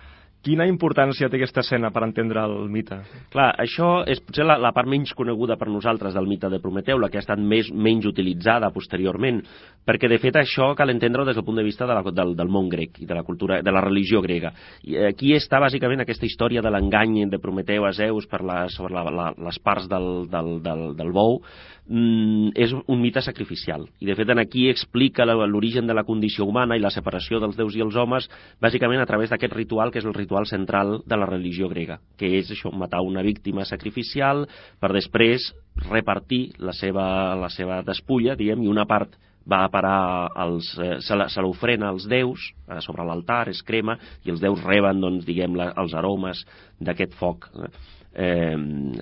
Quina 0.47 0.63
importància 0.63 1.27
té 1.27 1.35
aquesta 1.35 1.59
escena 1.59 1.89
per 1.91 2.05
entendre 2.05 2.39
el 2.47 2.69
mite? 2.71 2.95
Clar, 3.33 3.49
això 3.59 4.05
és 4.07 4.21
potser 4.23 4.45
la, 4.45 4.55
la 4.63 4.69
part 4.71 4.87
menys 4.87 5.11
coneguda 5.17 5.57
per 5.59 5.67
nosaltres 5.67 6.13
del 6.15 6.29
mite 6.29 6.47
de 6.47 6.61
Prometeu, 6.63 6.95
la 7.03 7.09
que 7.11 7.19
ha 7.19 7.23
estat 7.25 7.41
més, 7.41 7.67
menys 7.75 8.07
utilitzada 8.07 8.69
posteriorment, 8.71 9.41
perquè 9.83 10.07
de 10.07 10.21
fet 10.23 10.39
això 10.39 10.69
cal 10.79 10.93
entendre-ho 10.93 11.25
des 11.27 11.35
del 11.35 11.43
punt 11.43 11.59
de 11.59 11.65
vista 11.67 11.83
de 11.89 11.97
la, 11.97 12.05
del, 12.15 12.31
del 12.39 12.53
món 12.53 12.71
grec 12.71 12.95
i 13.03 13.09
de 13.09 13.17
la 13.17 13.25
cultura, 13.27 13.59
de 13.59 13.73
la 13.75 13.83
religió 13.83 14.21
grega. 14.23 14.53
I 14.87 14.95
aquí 15.09 15.33
està 15.35 15.59
bàsicament 15.59 16.05
aquesta 16.05 16.29
història 16.29 16.63
de 16.63 16.71
l'engany 16.71 17.25
de 17.27 17.41
Prometeu 17.43 17.83
a 17.83 17.91
Zeus 17.97 18.29
per 18.31 18.39
la, 18.47 18.61
sobre 18.71 18.95
la, 18.95 19.03
la, 19.11 19.27
les 19.49 19.59
parts 19.59 19.91
del, 19.91 20.29
del, 20.31 20.61
del, 20.63 20.85
del 20.95 21.11
bou, 21.11 21.41
mm, 21.87 22.51
és 22.55 22.73
un 22.75 23.01
mite 23.01 23.21
sacrificial. 23.25 23.87
I 23.99 24.09
de 24.09 24.15
fet 24.15 24.29
en 24.29 24.39
aquí 24.39 24.67
explica 24.69 25.25
l'origen 25.25 25.87
de 25.87 25.95
la 25.97 26.05
condició 26.07 26.45
humana 26.45 26.77
i 26.77 26.83
la 26.83 26.93
separació 26.93 27.41
dels 27.43 27.57
déus 27.57 27.75
i 27.75 27.83
els 27.85 27.95
homes, 27.95 28.29
bàsicament 28.61 29.01
a 29.01 29.07
través 29.09 29.31
d'aquest 29.31 29.53
ritual 29.53 29.91
que 29.91 29.99
és 29.99 30.07
el 30.07 30.17
ritual 30.17 30.47
central 30.47 31.01
de 31.05 31.17
la 31.17 31.29
religió 31.29 31.69
grega, 31.69 31.99
que 32.17 32.37
és 32.39 32.51
això, 32.51 32.71
matar 32.71 33.01
una 33.01 33.23
víctima 33.25 33.65
sacrificial 33.65 34.47
per 34.79 34.93
després 34.93 35.51
repartir 35.87 36.53
la 36.59 36.73
seva, 36.73 37.35
la 37.35 37.49
seva 37.53 37.81
despulla, 37.85 38.35
diguem, 38.35 38.63
i 38.63 38.71
una 38.71 38.87
part 38.89 39.15
va 39.47 39.63
a 39.63 39.69
parar 39.71 40.29
als, 40.35 40.73
eh, 40.83 40.97
se 40.99 41.41
l'ofrena 41.41 41.89
als 41.89 42.07
déus 42.07 42.51
sobre 42.83 43.05
l'altar, 43.07 43.47
es 43.49 43.63
crema, 43.63 43.97
i 44.25 44.31
els 44.33 44.41
déus 44.43 44.63
reben, 44.63 44.99
doncs, 44.99 45.25
diguem, 45.25 45.55
la, 45.55 45.71
els 45.77 45.93
aromes 45.95 46.43
d'aquest 46.79 47.15
foc. 47.15 47.47
Eh? 47.55 47.71
Eh, 48.17 48.57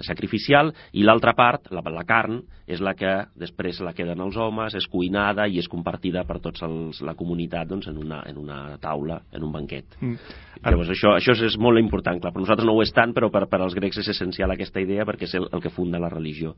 sacrificial 0.05 0.73
i 0.93 1.05
l'altra 1.07 1.33
part, 1.37 1.71
la, 1.73 1.83
la 1.95 2.03
carn, 2.07 2.41
és 2.67 2.81
la 2.81 2.95
que 2.97 3.13
després 3.39 3.79
la 3.85 3.93
queden 3.95 4.21
els 4.25 4.37
homes, 4.41 4.75
és 4.77 4.87
cuinada 4.91 5.47
i 5.47 5.59
és 5.61 5.69
compartida 5.71 6.25
per 6.27 6.39
tota 6.43 6.69
la 7.05 7.15
comunitat 7.17 7.69
doncs, 7.69 7.87
en, 7.91 7.97
una, 8.01 8.23
en 8.27 8.39
una 8.41 8.59
taula, 8.81 9.21
en 9.31 9.45
un 9.45 9.53
banquet. 9.53 9.97
Mm. 10.01 10.37
Llavors 10.65 10.93
això, 10.95 11.15
això 11.15 11.35
és 11.45 11.59
molt 11.61 11.81
important, 11.81 12.19
clar, 12.21 12.33
per 12.33 12.43
nosaltres 12.43 12.67
no 12.67 12.75
ho 12.75 12.83
és 12.83 12.93
tant, 12.95 13.13
però 13.15 13.31
per, 13.33 13.45
per 13.51 13.61
als 13.61 13.77
grecs 13.77 14.01
és 14.01 14.13
essencial 14.15 14.51
aquesta 14.51 14.83
idea 14.83 15.05
perquè 15.05 15.29
és 15.29 15.37
el, 15.39 15.49
el 15.53 15.63
que 15.63 15.73
funda 15.73 16.01
la 16.01 16.11
religió. 16.13 16.55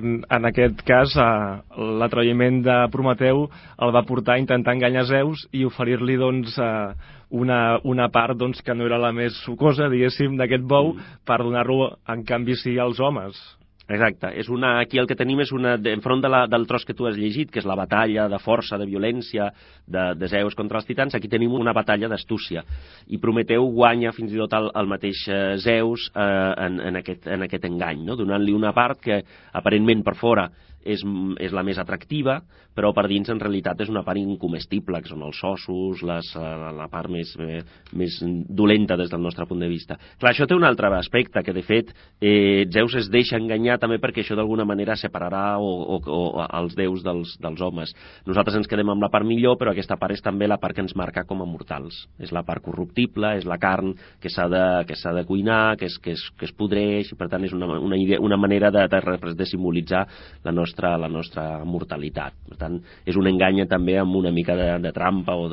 En, 0.00 0.20
en 0.26 0.48
aquest 0.48 0.80
cas, 0.86 1.14
eh, 1.14 1.74
l'atreviment 2.00 2.60
de 2.66 2.78
Prometeu 2.92 3.44
el 3.86 3.94
va 3.94 4.04
portar 4.08 4.36
a 4.36 4.42
intentar 4.42 4.74
enganyar 4.74 5.06
Zeus 5.10 5.44
i 5.54 5.64
oferir-li 5.68 6.16
doncs, 6.18 6.56
eh, 6.58 7.12
una, 7.34 7.60
una 7.82 8.08
part 8.14 8.38
doncs, 8.38 8.62
que 8.62 8.74
no 8.74 8.86
era 8.86 8.98
la 8.98 9.12
més 9.14 9.36
sucosa, 9.46 9.90
diguéssim, 9.90 10.38
d'aquest 10.38 10.66
bou 10.66 10.94
mm. 10.94 11.20
per 11.26 11.42
donar-lo, 11.42 11.94
en 12.10 12.26
canvi, 12.26 12.58
sí 12.58 12.78
als 12.78 13.00
homes. 13.02 13.38
Exacte. 13.84 14.30
És 14.40 14.48
una, 14.48 14.78
aquí 14.80 14.96
el 14.96 15.06
que 15.06 15.16
tenim 15.16 15.42
és 15.44 15.50
una... 15.52 15.74
Enfront 15.92 16.22
de 16.24 16.30
la, 16.32 16.44
del 16.48 16.64
tros 16.66 16.86
que 16.88 16.94
tu 16.96 17.04
has 17.04 17.18
llegit, 17.20 17.50
que 17.52 17.60
és 17.60 17.68
la 17.68 17.76
batalla 17.76 18.26
de 18.32 18.38
força, 18.40 18.78
de 18.80 18.86
violència 18.88 19.50
de, 19.84 20.06
de 20.16 20.28
Zeus 20.32 20.56
contra 20.56 20.80
els 20.80 20.88
titans, 20.88 21.14
aquí 21.14 21.28
tenim 21.28 21.52
una 21.52 21.74
batalla 21.76 22.08
d'astúcia. 22.08 22.64
I 23.12 23.20
Prometeu 23.20 23.68
guanya 23.76 24.14
fins 24.16 24.32
i 24.32 24.40
tot 24.40 24.56
el, 24.56 24.70
el 24.80 24.88
mateix 24.88 25.26
eh, 25.28 25.42
Zeus 25.60 26.08
eh, 26.14 26.52
en, 26.64 26.80
en, 26.80 27.00
aquest, 27.02 27.28
en 27.28 27.44
aquest 27.44 27.68
engany, 27.68 28.06
no? 28.08 28.16
donant-li 28.16 28.56
una 28.56 28.72
part 28.72 29.04
que 29.04 29.20
aparentment 29.52 30.04
per 30.06 30.16
fora 30.16 30.48
és, 30.84 31.02
és 31.40 31.54
la 31.54 31.64
més 31.66 31.78
atractiva, 31.80 32.40
però 32.74 32.90
per 32.94 33.06
dins 33.08 33.30
en 33.30 33.40
realitat 33.40 33.80
és 33.84 33.90
una 33.92 34.02
part 34.04 34.18
incomestible, 34.18 35.00
que 35.02 35.10
són 35.10 35.22
els 35.26 35.40
ossos, 35.46 36.02
les, 36.06 36.30
la, 36.36 36.72
la 36.74 36.88
part 36.92 37.10
més, 37.12 37.30
eh, 37.40 37.62
més 37.94 38.18
dolenta 38.48 38.98
des 38.98 39.12
del 39.12 39.22
nostre 39.22 39.46
punt 39.46 39.62
de 39.62 39.70
vista. 39.70 39.96
Clar, 40.18 40.32
això 40.32 40.48
té 40.50 40.56
un 40.56 40.66
altre 40.66 40.90
aspecte, 40.98 41.42
que 41.44 41.54
de 41.54 41.62
fet 41.64 41.92
eh, 42.20 42.66
Zeus 42.74 42.96
es 42.98 43.10
deixa 43.12 43.38
enganyar 43.38 43.78
també 43.82 44.00
perquè 44.02 44.24
això 44.24 44.36
d'alguna 44.36 44.66
manera 44.66 44.98
separarà 44.98 45.58
o, 45.62 45.70
o, 45.96 46.00
o 46.02 46.46
els 46.60 46.74
déus 46.78 47.04
dels, 47.06 47.36
dels 47.42 47.62
homes. 47.62 47.94
Nosaltres 48.26 48.58
ens 48.58 48.70
quedem 48.70 48.90
amb 48.90 49.06
la 49.06 49.12
part 49.12 49.26
millor, 49.26 49.58
però 49.60 49.72
aquesta 49.72 49.98
part 50.00 50.16
és 50.16 50.24
també 50.24 50.48
la 50.50 50.58
part 50.62 50.76
que 50.76 50.84
ens 50.84 50.96
marca 50.98 51.24
com 51.28 51.42
a 51.42 51.48
mortals. 51.48 52.04
És 52.18 52.34
la 52.34 52.44
part 52.46 52.64
corruptible, 52.64 53.36
és 53.38 53.46
la 53.48 53.58
carn 53.62 53.94
que 54.20 54.32
s'ha 54.32 54.48
de, 54.50 54.64
que 54.88 54.98
de 55.14 55.24
cuinar, 55.24 55.76
que 55.78 55.86
es, 55.86 55.98
que, 56.02 56.12
es, 56.18 56.22
que 56.38 56.48
es 56.48 56.54
podreix, 56.56 57.12
per 57.18 57.28
tant 57.30 57.44
és 57.46 57.54
una, 57.54 57.68
una, 57.78 57.96
idea, 58.00 58.20
una 58.20 58.36
manera 58.36 58.70
de, 58.74 58.86
de, 58.90 59.34
de 59.34 59.46
simbolitzar 59.46 60.04
la 60.44 60.52
nostra 60.52 60.73
nostra, 60.74 60.98
la 60.98 61.08
nostra 61.08 61.64
mortalitat. 61.64 62.34
Per 62.48 62.56
tant, 62.58 62.80
és 63.06 63.16
un 63.16 63.26
engany 63.26 63.66
també 63.68 63.98
amb 63.98 64.14
una 64.16 64.30
mica 64.32 64.54
de, 64.56 64.78
de 64.82 64.92
trampa 64.92 65.34
o 65.34 65.48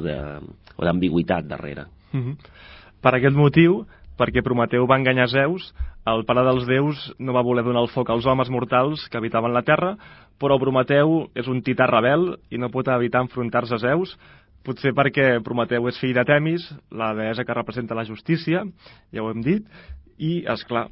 d'ambigüitat 0.00 1.46
darrere. 1.46 1.86
Mm 2.12 2.20
-hmm. 2.20 2.36
Per 3.00 3.14
aquest 3.14 3.36
motiu, 3.36 3.86
perquè 4.18 4.42
Prometeu 4.42 4.86
va 4.86 4.96
enganyar 4.96 5.28
Zeus, 5.28 5.74
el 6.06 6.24
pare 6.24 6.44
dels 6.44 6.66
déus 6.66 7.14
no 7.18 7.32
va 7.32 7.42
voler 7.42 7.64
donar 7.64 7.82
el 7.82 7.88
foc 7.88 8.10
als 8.10 8.26
homes 8.26 8.50
mortals 8.50 9.08
que 9.08 9.18
habitaven 9.18 9.52
la 9.52 9.62
Terra, 9.62 9.96
però 10.40 10.58
Prometeu 10.58 11.28
és 11.34 11.46
un 11.46 11.62
tità 11.62 11.86
rebel 11.86 12.38
i 12.50 12.58
no 12.58 12.70
pot 12.70 12.88
evitar 12.88 13.20
enfrontar-se 13.20 13.74
a 13.74 13.78
Zeus, 13.78 14.18
potser 14.64 14.92
perquè 14.92 15.42
Prometeu 15.42 15.88
és 15.88 15.98
fill 15.98 16.14
de 16.14 16.24
Temis, 16.24 16.74
la 16.90 17.14
deessa 17.14 17.44
que 17.44 17.54
representa 17.54 17.94
la 17.94 18.04
justícia, 18.04 18.64
ja 19.12 19.22
ho 19.22 19.30
hem 19.30 19.42
dit, 19.42 19.66
i, 20.18 20.44
és 20.46 20.64
clar, 20.64 20.88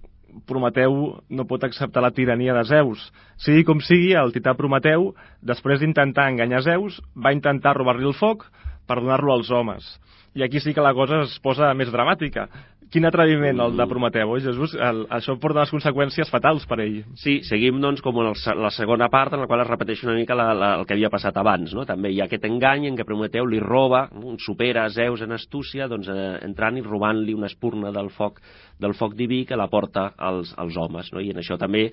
Prometeu 0.48 0.98
no 1.28 1.46
pot 1.48 1.64
acceptar 1.64 2.02
la 2.02 2.12
tirania 2.14 2.54
de 2.56 2.64
Zeus. 2.68 3.04
Sigui 3.40 3.64
com 3.68 3.80
sigui, 3.84 4.12
el 4.18 4.32
tità 4.34 4.56
Prometeu, 4.58 5.12
després 5.40 5.80
d'intentar 5.82 6.30
enganyar 6.30 6.62
Zeus, 6.66 7.00
va 7.16 7.34
intentar 7.36 7.76
robar-li 7.78 8.08
el 8.08 8.16
foc 8.18 8.46
per 8.86 9.00
donar-lo 9.00 9.34
als 9.34 9.50
homes. 9.50 9.86
I 10.34 10.42
aquí 10.44 10.60
sí 10.60 10.72
que 10.72 10.80
la 10.80 10.94
cosa 10.96 11.22
es 11.26 11.38
posa 11.44 11.74
més 11.76 11.90
dramàtica. 11.92 12.48
Quin 12.92 13.06
atreviment 13.08 13.56
el 13.64 13.76
de 13.76 13.84
Prometeu, 13.88 14.28
oi, 14.34 14.42
Jesús? 14.44 14.74
El, 14.76 15.06
això 15.16 15.32
porta 15.40 15.62
unes 15.62 15.70
conseqüències 15.72 16.28
fatals 16.28 16.66
per 16.68 16.76
ell. 16.84 16.98
Sí, 17.16 17.38
seguim 17.48 17.78
doncs 17.80 18.02
com 18.04 18.18
en 18.20 18.28
el, 18.28 18.36
la 18.60 18.68
segona 18.76 19.08
part 19.08 19.32
en 19.32 19.40
la 19.40 19.46
qual 19.48 19.62
es 19.62 19.70
repeteix 19.70 20.02
una 20.04 20.16
mica 20.18 20.36
la, 20.36 20.50
la, 20.52 20.68
el 20.76 20.84
que 20.84 20.92
havia 20.98 21.08
passat 21.12 21.38
abans. 21.40 21.72
No? 21.72 21.86
També 21.88 22.10
hi 22.12 22.20
ha 22.20 22.26
aquest 22.28 22.44
engany 22.44 22.90
en 22.90 22.98
què 22.98 23.06
Prometeu 23.08 23.48
li 23.48 23.62
roba, 23.64 24.02
supera 24.44 24.84
Zeus 24.92 25.24
en 25.24 25.32
astúcia, 25.32 25.88
doncs, 25.88 26.10
eh, 26.12 26.34
entrant 26.44 26.76
i 26.76 26.84
robant-li 26.84 27.32
una 27.32 27.48
espurna 27.48 27.94
del 27.96 28.12
foc 28.12 28.42
del 28.80 28.94
foc 28.98 29.14
diví 29.18 29.42
que 29.46 29.58
la 29.58 29.68
porta 29.70 30.12
als, 30.16 30.54
als 30.56 30.76
homes. 30.76 31.10
No? 31.12 31.20
I 31.20 31.30
en 31.32 31.42
això 31.42 31.58
també 31.60 31.84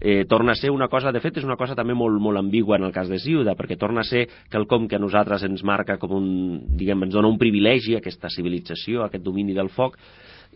eh, 0.00 0.24
torna 0.28 0.52
a 0.52 0.60
ser 0.60 0.70
una 0.70 0.88
cosa, 0.88 1.12
de 1.12 1.22
fet 1.24 1.40
és 1.40 1.46
una 1.46 1.58
cosa 1.60 1.76
també 1.78 1.96
molt, 1.98 2.20
molt 2.22 2.40
ambigua 2.40 2.78
en 2.78 2.86
el 2.88 2.94
cas 2.94 3.10
de 3.10 3.18
Ziuda, 3.18 3.56
perquè 3.58 3.78
torna 3.78 4.04
a 4.04 4.08
ser 4.08 4.26
quelcom 4.50 4.88
que 4.88 4.96
a 4.96 5.02
nosaltres 5.02 5.44
ens 5.48 5.64
marca 5.64 5.98
com 5.98 6.16
un, 6.18 6.30
diguem, 6.78 7.06
ens 7.06 7.14
dona 7.14 7.28
un 7.28 7.38
privilegi, 7.38 7.96
aquesta 7.96 8.30
civilització, 8.32 9.04
aquest 9.04 9.24
domini 9.24 9.56
del 9.56 9.70
foc, 9.74 9.98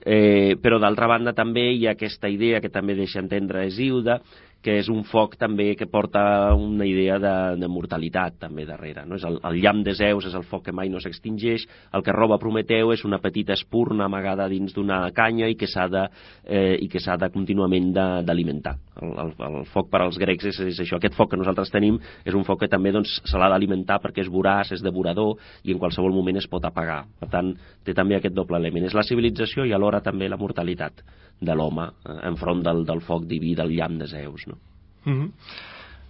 Eh, 0.02 0.56
però 0.62 0.80
d'altra 0.82 1.06
banda 1.06 1.32
també 1.32 1.68
hi 1.72 1.86
ha 1.86 1.94
aquesta 1.94 2.28
idea 2.28 2.60
que 2.60 2.72
també 2.72 2.96
deixa 2.98 3.20
entendre 3.22 3.66
Hesíode, 3.66 4.18
que 4.62 4.76
és 4.78 4.88
un 4.88 5.02
foc 5.04 5.34
també 5.40 5.72
que 5.76 5.88
porta 5.90 6.54
una 6.54 6.86
idea 6.86 7.18
de, 7.20 7.34
de 7.58 7.68
mortalitat 7.68 8.38
també 8.44 8.64
darrere. 8.64 9.02
No? 9.08 9.18
És 9.18 9.26
el, 9.26 9.40
el 9.42 9.58
llamp 9.60 9.82
de 9.84 9.94
Zeus 9.98 10.28
és 10.30 10.36
el 10.38 10.46
foc 10.46 10.68
que 10.68 10.74
mai 10.74 10.88
no 10.92 11.02
s'extingeix, 11.02 11.66
el 11.92 12.04
que 12.06 12.14
roba 12.14 12.38
Prometeu 12.40 12.94
és 12.94 13.02
una 13.04 13.18
petita 13.22 13.56
espurna 13.58 14.06
amagada 14.06 14.46
dins 14.48 14.72
d'una 14.74 15.02
canya 15.16 15.50
i 15.50 15.58
que 15.58 15.66
s'ha 15.66 15.88
de, 15.90 16.04
eh, 16.46 16.76
i 16.78 16.88
que 16.88 17.02
de 17.02 17.30
contínuament 17.34 17.90
d'alimentar. 17.92 18.76
El, 19.02 19.10
el, 19.18 19.32
el 19.48 19.66
foc 19.72 19.90
per 19.90 20.04
als 20.04 20.18
grecs 20.20 20.46
és, 20.52 20.60
és 20.70 20.80
això, 20.80 20.96
aquest 20.96 21.18
foc 21.18 21.32
que 21.32 21.40
nosaltres 21.40 21.72
tenim 21.74 21.98
és 22.24 22.34
un 22.34 22.46
foc 22.46 22.62
que 22.62 22.70
també 22.70 22.92
doncs, 22.94 23.18
se 23.26 23.38
l'ha 23.38 23.50
d'alimentar 23.50 23.98
perquè 24.00 24.22
és 24.22 24.30
voraç, 24.30 24.72
és 24.72 24.84
devorador 24.84 25.34
i 25.66 25.74
en 25.74 25.82
qualsevol 25.82 26.14
moment 26.14 26.38
es 26.38 26.46
pot 26.46 26.64
apagar. 26.64 27.02
Per 27.18 27.28
tant, 27.32 27.52
té 27.82 27.96
també 27.98 28.16
aquest 28.16 28.34
doble 28.34 28.56
element. 28.62 28.86
És 28.86 28.94
la 28.94 29.02
civilització 29.02 29.66
i 29.66 29.74
alhora 29.74 29.91
també 30.00 30.28
la 30.28 30.38
mortalitat 30.40 31.02
de 31.40 31.54
l'home 31.54 31.88
eh, 31.90 32.18
enfront 32.30 32.62
del, 32.62 32.84
del 32.86 33.02
foc 33.04 33.26
diví, 33.28 33.54
del 33.58 33.74
llamp 33.76 33.98
de 34.00 34.06
Zeus. 34.06 34.46
No? 34.46 34.56
Mm 35.04 35.20
-hmm. 35.20 35.30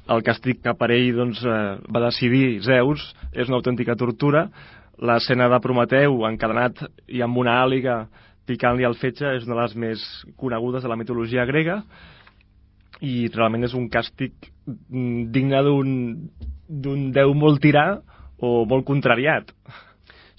El 0.08 0.22
càstig 0.22 0.62
que 0.62 0.74
per 0.74 0.90
ell 0.90 1.16
doncs, 1.16 1.44
eh, 1.44 1.78
va 1.94 2.06
decidir 2.06 2.60
Zeus 2.62 3.14
és 3.32 3.48
una 3.48 3.56
autèntica 3.56 3.96
tortura. 3.96 4.48
L'escena 4.98 5.48
de 5.48 5.60
Prometeu 5.60 6.26
encadenat 6.26 6.84
i 7.08 7.22
amb 7.22 7.36
una 7.36 7.62
àliga 7.64 8.06
picant-li 8.46 8.84
al 8.84 8.94
fetge 8.94 9.36
és 9.36 9.46
una 9.46 9.54
de 9.54 9.62
les 9.62 9.76
més 9.76 10.24
conegudes 10.36 10.82
de 10.82 10.88
la 10.88 10.96
mitologia 10.96 11.44
grega 11.44 11.82
i 13.00 13.28
realment 13.34 13.64
és 13.64 13.74
un 13.74 13.88
càstig 13.90 14.32
mm, 14.66 15.30
digne 15.34 15.62
d'un 15.62 17.10
déu 17.12 17.34
molt 17.34 17.62
tirà 17.62 18.02
o 18.38 18.64
molt 18.66 18.86
contrariat. 18.86 19.50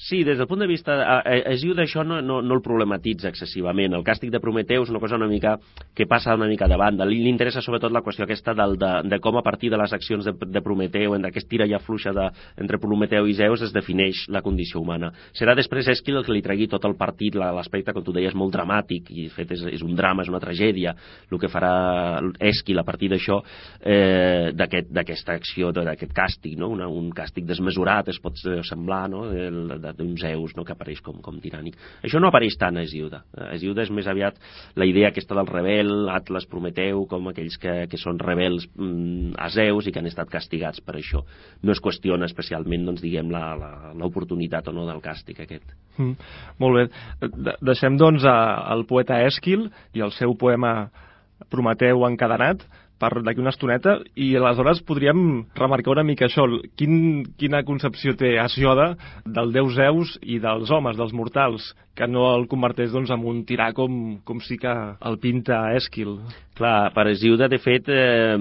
Sí, 0.03 0.25
des 0.27 0.37
del 0.37 0.47
punt 0.51 0.59
de 0.59 0.67
vista... 0.67 0.97
Hesiu 1.23 1.71
d'això 1.77 2.01
no, 2.03 2.17
no, 2.19 2.41
no 2.43 2.55
el 2.57 2.61
problematitza 2.63 3.29
excessivament. 3.29 3.93
El 3.95 4.03
càstig 4.03 4.33
de 4.33 4.41
Prometeu 4.43 4.83
és 4.83 4.89
una 4.91 4.99
cosa 4.99 5.15
una 5.15 5.29
mica 5.31 5.53
que 5.95 6.03
passa 6.11 6.33
una 6.35 6.49
mica 6.49 6.67
de 6.67 6.75
banda. 6.75 7.05
Li, 7.07 7.21
li 7.23 7.31
interessa 7.31 7.61
sobretot 7.63 7.93
la 7.95 8.01
qüestió 8.03 8.25
aquesta 8.25 8.51
del, 8.57 8.75
de, 8.81 8.89
de 9.07 9.19
com 9.23 9.37
a 9.39 9.43
partir 9.45 9.71
de 9.71 9.79
les 9.79 9.93
accions 9.95 10.27
de, 10.27 10.33
de 10.35 10.61
Prometeu, 10.65 11.15
entre 11.15 11.31
aquest 11.31 11.47
tira 11.47 11.67
ja 11.71 11.79
fluixa 11.79 12.11
de, 12.11 12.25
entre 12.59 12.81
Prometeu 12.83 13.29
i 13.31 13.35
Zeus, 13.37 13.63
es 13.63 13.71
defineix 13.71 14.25
la 14.27 14.41
condició 14.43 14.81
humana. 14.83 15.13
Serà 15.39 15.55
després 15.55 15.87
Esquil 15.93 16.19
el 16.19 16.27
que 16.27 16.35
li 16.35 16.43
tregui 16.43 16.67
tot 16.67 16.83
el 16.89 16.97
partit, 16.99 17.39
l'aspecte, 17.39 17.95
com 17.95 18.03
tu 18.03 18.11
deies, 18.11 18.35
molt 18.35 18.51
dramàtic, 18.57 19.07
i 19.07 19.29
fet 19.31 19.55
és, 19.55 19.63
és 19.71 19.87
un 19.87 19.95
drama, 19.95 20.27
és 20.27 20.33
una 20.33 20.43
tragèdia, 20.43 20.97
el 21.31 21.39
que 21.39 21.51
farà 21.53 22.19
Esquil 22.51 22.83
a 22.83 22.85
partir 22.91 23.13
d'això, 23.15 23.39
eh, 23.79 24.51
d'aquesta 24.51 25.05
aquest, 25.05 25.33
acció, 25.37 25.71
d'aquest 25.79 26.11
càstig, 26.11 26.59
no? 26.59 26.73
Una, 26.75 26.91
un 26.91 27.07
càstig 27.15 27.47
desmesurat, 27.47 28.11
es 28.11 28.19
pot 28.19 28.43
semblar, 28.67 29.05
no? 29.15 29.25
El, 29.31 29.77
de, 29.79 29.92
d'un 29.97 30.15
Zeus 30.19 30.55
no, 30.57 30.65
que 30.65 30.73
apareix 30.75 31.01
com, 31.03 31.19
com 31.23 31.39
tirànic. 31.43 31.77
Això 32.05 32.21
no 32.21 32.29
apareix 32.29 32.57
tant 32.59 32.77
a 32.77 32.83
Hesíode. 32.85 33.21
A 33.37 33.51
Hesíode 33.55 33.85
és 33.85 33.91
més 33.93 34.07
aviat 34.09 34.39
la 34.79 34.87
idea 34.89 35.09
aquesta 35.11 35.37
del 35.37 35.49
rebel, 35.49 36.09
Atlas, 36.13 36.47
Prometeu, 36.49 37.05
com 37.09 37.31
aquells 37.31 37.57
que, 37.61 37.75
que 37.91 37.99
són 38.01 38.21
rebels 38.21 38.67
mm, 38.73 39.33
a 39.41 39.49
Zeus 39.53 39.87
i 39.87 39.93
que 39.93 40.03
han 40.03 40.09
estat 40.11 40.31
castigats 40.33 40.83
per 40.83 40.97
això. 40.99 41.23
No 41.63 41.75
es 41.75 41.81
qüestiona 41.83 42.29
especialment, 42.29 42.85
doncs, 42.89 43.03
diguem, 43.03 43.31
l'oportunitat 43.99 44.69
o 44.69 44.75
no 44.75 44.87
del 44.89 45.01
càstig 45.03 45.43
aquest. 45.43 45.75
Mm, 45.97 46.15
molt 46.63 46.79
bé. 46.79 46.85
De 47.33 47.57
deixem, 47.73 47.97
doncs, 47.99 48.25
a, 48.29 48.37
al 48.73 48.85
poeta 48.89 49.21
Èsquil 49.25 49.67
i 49.93 50.03
el 50.05 50.13
seu 50.15 50.35
poema 50.39 50.91
Prometeu 51.51 52.05
encadenat, 52.07 52.63
per 53.03 53.19
d'aquí 53.19 53.41
una 53.43 53.51
estoneta 53.51 53.97
i 54.15 54.29
aleshores 54.39 54.79
podríem 54.87 55.43
remarcar 55.57 55.91
una 55.97 56.05
mica 56.07 56.29
això, 56.29 56.45
quin, 56.79 57.25
quina 57.39 57.63
concepció 57.67 58.15
té 58.19 58.37
Hesiode 58.39 58.93
del 59.35 59.51
déu 59.55 59.67
Zeus 59.75 60.15
i 60.23 60.39
dels 60.43 60.71
homes, 60.71 60.95
dels 60.99 61.11
mortals, 61.15 61.73
que 61.97 62.07
no 62.07 62.29
el 62.37 62.47
converteix 62.51 62.93
doncs, 62.93 63.11
en 63.11 63.25
un 63.27 63.43
tirà 63.49 63.71
com, 63.75 64.19
com 64.23 64.39
sí 64.41 64.57
que 64.61 64.71
el 65.03 65.19
pinta 65.21 65.65
Èsquil. 65.75 66.15
Clar, 66.57 66.93
per 66.95 67.09
Hesiode, 67.11 67.49
de 67.51 67.59
fet, 67.59 67.91
eh, 67.91 68.37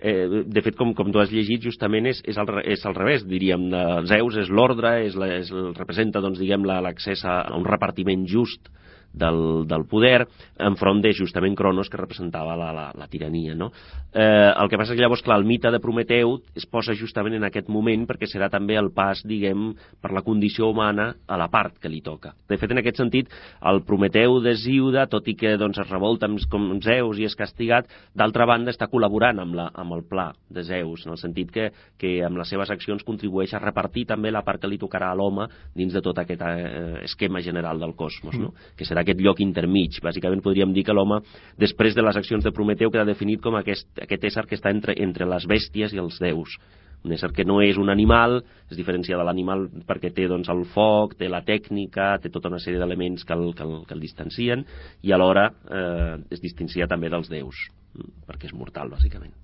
eh, 0.00 0.44
de 0.44 0.64
fet, 0.64 0.76
com, 0.80 0.90
com 0.96 1.12
tu 1.14 1.22
has 1.22 1.32
llegit, 1.32 1.62
justament 1.62 2.10
és, 2.10 2.22
és, 2.26 2.40
al, 2.40 2.50
és 2.66 2.84
al 2.84 2.98
revés, 2.98 3.26
diríem. 3.30 3.70
Zeus 4.10 4.40
és 4.42 4.50
l'ordre, 4.50 4.96
és, 5.06 5.14
la, 5.14 5.30
és, 5.38 5.52
representa, 5.78 6.24
doncs, 6.24 6.42
diguem, 6.42 6.66
l'accés 6.66 7.22
a 7.28 7.44
un 7.54 7.68
repartiment 7.68 8.26
just 8.26 8.72
del, 9.14 9.64
del 9.70 9.86
poder 9.90 10.26
enfront 10.58 11.00
de 11.02 11.14
justament 11.14 11.54
Cronos 11.56 11.88
que 11.90 12.00
representava 12.00 12.56
la, 12.58 12.72
la, 12.74 12.86
la 12.98 13.08
tirania 13.08 13.54
no? 13.54 13.70
eh, 14.12 14.50
el 14.50 14.68
que 14.68 14.78
passa 14.78 14.92
és 14.92 14.98
que 14.98 15.04
llavors 15.04 15.22
clar, 15.24 15.38
el 15.40 15.46
mite 15.48 15.70
de 15.70 15.80
Prometeu 15.82 16.36
es 16.58 16.66
posa 16.66 16.96
justament 16.98 17.38
en 17.38 17.46
aquest 17.46 17.70
moment 17.72 18.06
perquè 18.08 18.28
serà 18.30 18.50
també 18.50 18.76
el 18.80 18.90
pas 18.94 19.22
diguem 19.24 19.72
per 20.02 20.12
la 20.14 20.24
condició 20.26 20.68
humana 20.70 21.12
a 21.26 21.38
la 21.40 21.48
part 21.52 21.78
que 21.80 21.90
li 21.90 22.02
toca 22.04 22.34
de 22.50 22.58
fet 22.58 22.74
en 22.74 22.82
aquest 22.82 23.00
sentit 23.00 23.30
el 23.70 23.82
Prometeu 23.86 24.40
de 24.44 24.56
Ziuda 24.58 25.06
tot 25.10 25.28
i 25.30 25.36
que 25.38 25.54
doncs, 25.60 25.78
es 25.78 25.90
revolta 25.90 26.28
amb, 26.28 26.42
com 26.50 26.66
Zeus 26.84 27.20
i 27.22 27.28
és 27.28 27.38
castigat 27.38 27.90
d'altra 28.14 28.48
banda 28.50 28.74
està 28.74 28.90
col·laborant 28.90 29.40
amb, 29.42 29.54
la, 29.58 29.68
amb 29.74 29.94
el 29.96 30.04
pla 30.10 30.32
de 30.50 30.66
Zeus 30.66 31.06
en 31.06 31.14
el 31.14 31.20
sentit 31.22 31.52
que, 31.54 31.70
que 32.00 32.16
amb 32.26 32.40
les 32.40 32.50
seves 32.50 32.70
accions 32.74 33.06
contribueix 33.06 33.54
a 33.54 33.62
repartir 33.62 34.06
també 34.10 34.32
la 34.34 34.42
part 34.46 34.62
que 34.62 34.70
li 34.70 34.80
tocarà 34.80 35.12
a 35.12 35.18
l'home 35.18 35.46
dins 35.76 35.94
de 35.94 36.02
tot 36.02 36.18
aquest 36.18 36.42
eh, 36.48 37.04
esquema 37.04 37.42
general 37.44 37.80
del 37.80 37.94
cosmos 37.94 38.36
no? 38.38 38.50
Mm. 38.50 38.74
que 38.78 38.88
serà 38.88 39.03
aquest 39.04 39.20
lloc 39.22 39.42
intermig. 39.44 40.00
Bàsicament 40.02 40.42
podríem 40.44 40.72
dir 40.74 40.86
que 40.88 40.96
l'home, 40.96 41.20
després 41.60 41.94
de 41.94 42.02
les 42.02 42.16
accions 42.18 42.44
de 42.44 42.52
Prometeu, 42.52 42.90
queda 42.90 43.06
definit 43.08 43.44
com 43.44 43.60
aquest, 43.60 43.90
aquest 44.02 44.24
ésser 44.32 44.48
que 44.48 44.58
està 44.58 44.74
entre, 44.74 44.96
entre 45.04 45.28
les 45.30 45.46
bèsties 45.46 45.94
i 45.94 46.02
els 46.02 46.18
déus 46.22 46.58
un 47.04 47.12
ésser 47.12 47.30
que 47.36 47.44
no 47.44 47.58
és 47.60 47.76
un 47.76 47.92
animal, 47.92 48.38
es 48.70 48.78
diferencia 48.78 49.18
de 49.20 49.24
l'animal 49.28 49.66
perquè 49.84 50.10
té 50.16 50.24
doncs, 50.30 50.48
el 50.48 50.64
foc, 50.72 51.18
té 51.20 51.28
la 51.28 51.42
tècnica, 51.44 52.14
té 52.20 52.32
tota 52.32 52.48
una 52.48 52.60
sèrie 52.62 52.80
d'elements 52.80 53.26
que, 53.28 53.36
el, 53.36 53.52
que, 53.54 53.66
el, 53.66 53.84
que 53.84 53.96
el 53.96 54.00
distancien, 54.00 54.64
i 55.04 55.12
alhora 55.12 55.50
eh, 55.68 56.16
es 56.32 56.40
distancia 56.40 56.88
també 56.88 57.12
dels 57.12 57.28
déus, 57.28 57.66
perquè 58.24 58.48
és 58.48 58.56
mortal, 58.56 58.88
bàsicament. 58.96 59.36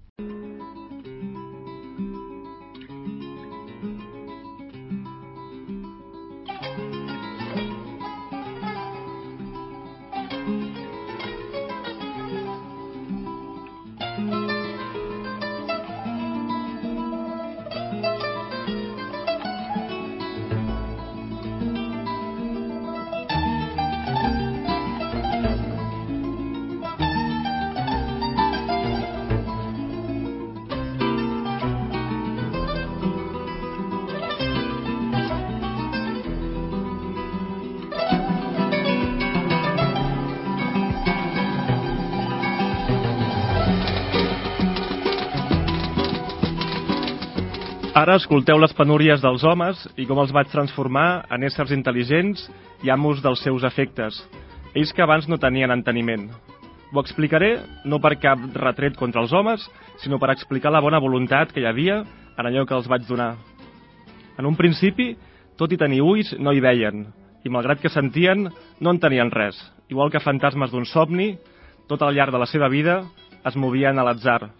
Ara 48.00 48.14
escolteu 48.16 48.56
les 48.56 48.72
penúries 48.72 49.20
dels 49.20 49.42
homes 49.44 49.80
i 50.00 50.06
com 50.08 50.16
els 50.22 50.30
vaig 50.32 50.48
transformar 50.48 51.26
en 51.34 51.42
éssers 51.44 51.72
intel·ligents 51.74 52.46
i 52.86 52.88
amos 52.88 53.18
dels 53.20 53.42
seus 53.44 53.66
efectes, 53.68 54.22
ells 54.72 54.92
que 54.96 55.02
abans 55.04 55.26
no 55.28 55.36
tenien 55.42 55.68
enteniment. 55.74 56.22
Ho 56.94 57.02
explicaré 57.02 57.50
no 57.84 57.98
per 58.00 58.14
cap 58.22 58.40
retret 58.56 58.96
contra 58.96 59.20
els 59.20 59.34
homes, 59.36 59.66
sinó 60.00 60.16
per 60.16 60.30
explicar 60.32 60.72
la 60.72 60.80
bona 60.80 61.00
voluntat 61.02 61.52
que 61.52 61.60
hi 61.60 61.66
havia 61.68 61.98
en 62.38 62.48
allò 62.48 62.62
que 62.64 62.78
els 62.78 62.88
vaig 62.88 63.04
donar. 63.04 63.34
En 64.38 64.48
un 64.48 64.56
principi, 64.56 65.10
tot 65.60 65.68
i 65.68 65.80
tenir 65.82 66.00
ulls, 66.00 66.32
no 66.40 66.56
hi 66.56 66.64
veien, 66.64 67.04
i 67.44 67.52
malgrat 67.52 67.84
que 67.84 67.92
sentien, 67.92 68.48
no 68.80 68.96
en 68.96 69.02
tenien 69.02 69.34
res. 69.34 69.60
Igual 69.92 70.08
que 70.08 70.24
fantasmes 70.24 70.72
d'un 70.72 70.88
somni, 70.88 71.34
tot 71.90 72.00
al 72.00 72.16
llarg 72.16 72.32
de 72.32 72.40
la 72.40 72.48
seva 72.48 72.72
vida 72.72 73.02
es 73.44 73.60
movien 73.60 74.00
a 74.00 74.08
l'atzar. 74.08 74.54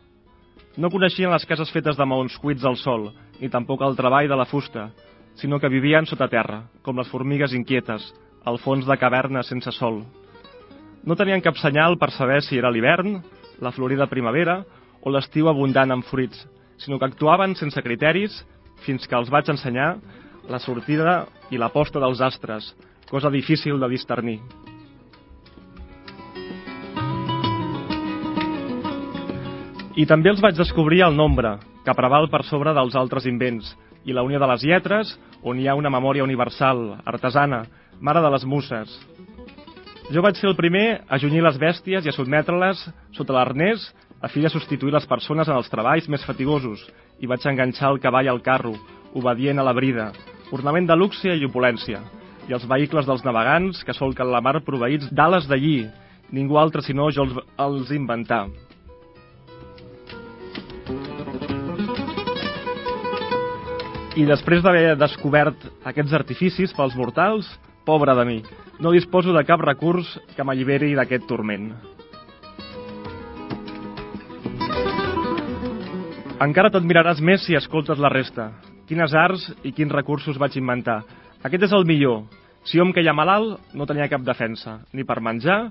No 0.76 0.92
coneixien 0.92 1.33
les 1.33 1.48
cases 1.48 1.72
fetes 1.72 1.96
de 1.96 2.05
maons 2.07 2.37
cuits 2.38 2.68
al 2.68 2.76
sol, 2.76 3.09
ni 3.40 3.48
tampoc 3.48 3.83
el 3.83 3.96
treball 3.96 4.29
de 4.29 4.37
la 4.37 4.46
fusta, 4.46 4.90
sinó 5.35 5.59
que 5.59 5.68
vivien 5.72 6.07
sota 6.07 6.29
terra, 6.29 6.66
com 6.83 6.98
les 6.98 7.09
formigues 7.09 7.55
inquietes, 7.57 8.05
al 8.44 8.59
fons 8.61 8.87
de 8.87 8.96
cavernes 9.00 9.48
sense 9.48 9.72
sol. 9.72 10.03
No 11.05 11.16
tenien 11.16 11.40
cap 11.40 11.57
senyal 11.57 11.96
per 11.98 12.11
saber 12.12 12.42
si 12.44 12.59
era 12.59 12.70
l'hivern, 12.70 13.20
la 13.61 13.72
florida 13.72 14.09
primavera 14.09 14.61
o 15.00 15.11
l'estiu 15.12 15.48
abundant 15.48 15.92
en 15.92 16.03
fruits, 16.05 16.44
sinó 16.76 16.98
que 16.98 17.09
actuaven 17.09 17.57
sense 17.57 17.81
criteris 17.83 18.42
fins 18.85 19.07
que 19.09 19.16
els 19.16 19.31
vaig 19.33 19.48
ensenyar 19.48 19.94
la 20.48 20.61
sortida 20.61 21.24
i 21.50 21.59
la 21.61 21.70
posta 21.72 22.00
dels 22.00 22.20
astres, 22.20 22.74
cosa 23.09 23.31
difícil 23.31 23.81
de 23.81 23.88
discernir. 23.88 24.40
I 29.96 30.07
també 30.07 30.31
els 30.31 30.40
vaig 30.40 30.57
descobrir 30.57 31.03
el 31.05 31.16
nombre, 31.16 31.59
que 31.85 31.97
preval 31.97 32.29
per 32.31 32.43
sobre 32.49 32.75
dels 32.77 32.97
altres 32.97 33.27
invents, 33.27 33.75
i 34.05 34.12
la 34.16 34.25
unió 34.25 34.40
de 34.40 34.49
les 34.49 34.64
lletres, 34.64 35.12
on 35.43 35.59
hi 35.61 35.69
ha 35.69 35.77
una 35.77 35.93
memòria 35.93 36.25
universal, 36.25 37.01
artesana, 37.05 37.64
mare 38.01 38.23
de 38.25 38.31
les 38.33 38.45
muses. 38.45 38.93
Jo 40.11 40.23
vaig 40.25 40.38
ser 40.40 40.49
el 40.51 40.57
primer 40.59 41.03
a 41.09 41.19
junyir 41.23 41.43
les 41.45 41.59
bèsties 41.61 42.05
i 42.05 42.11
a 42.11 42.14
sotmetre-les 42.16 42.83
sota 43.14 43.37
l'arnès 43.37 43.85
a 44.21 44.29
fi 44.29 44.43
de 44.43 44.51
substituir 44.53 44.93
les 44.93 45.07
persones 45.07 45.49
en 45.49 45.57
els 45.57 45.71
treballs 45.73 46.09
més 46.11 46.25
fatigosos, 46.27 46.83
i 47.21 47.29
vaig 47.31 47.45
enganxar 47.47 47.93
el 47.95 48.01
cavall 48.01 48.29
al 48.29 48.43
carro, 48.43 48.75
obedient 49.14 49.61
a 49.61 49.66
la 49.66 49.77
brida, 49.77 50.11
ornament 50.53 50.88
de 50.88 50.97
luxe 50.97 51.37
i 51.37 51.47
opulència, 51.47 52.03
i 52.49 52.57
els 52.57 52.66
vehicles 52.69 53.07
dels 53.07 53.25
navegants 53.25 53.85
que 53.87 53.97
solquen 53.97 54.33
la 54.33 54.43
mar 54.45 54.59
proveïts 54.66 55.09
d'ales 55.14 55.47
d'allí, 55.49 55.87
ningú 56.35 56.59
altre 56.59 56.83
sinó 56.83 57.11
jo 57.14 57.29
els, 57.29 57.38
els 57.59 57.95
inventar. 57.95 58.49
I 64.20 64.26
després 64.28 64.61
d'haver 64.61 64.98
descobert 65.00 65.62
aquests 65.88 66.12
artificis 66.12 66.74
pels 66.76 66.92
mortals, 66.98 67.46
pobre 67.88 68.12
de 68.18 68.24
mi, 68.28 68.35
no 68.76 68.90
disposo 68.92 69.33
de 69.33 69.40
cap 69.48 69.62
recurs 69.64 70.11
que 70.37 70.44
m'alliberi 70.44 70.90
d'aquest 70.98 71.24
turment. 71.30 71.70
Encara 76.44 76.68
t'admiraràs 76.74 77.22
més 77.24 77.46
si 77.46 77.56
escoltes 77.56 78.02
la 78.02 78.12
resta. 78.12 78.50
Quines 78.90 79.16
arts 79.16 79.46
i 79.64 79.72
quins 79.72 79.94
recursos 79.96 80.37
vaig 80.42 80.59
inventar. 80.61 80.98
Aquest 81.40 81.70
és 81.70 81.78
el 81.78 81.88
millor. 81.88 82.26
Si 82.68 82.83
hom 82.83 82.92
queia 82.92 83.16
malalt, 83.16 83.56
no 83.72 83.88
tenia 83.88 84.11
cap 84.12 84.26
defensa, 84.26 84.83
ni 84.92 85.06
per 85.09 85.22
menjar, 85.24 85.70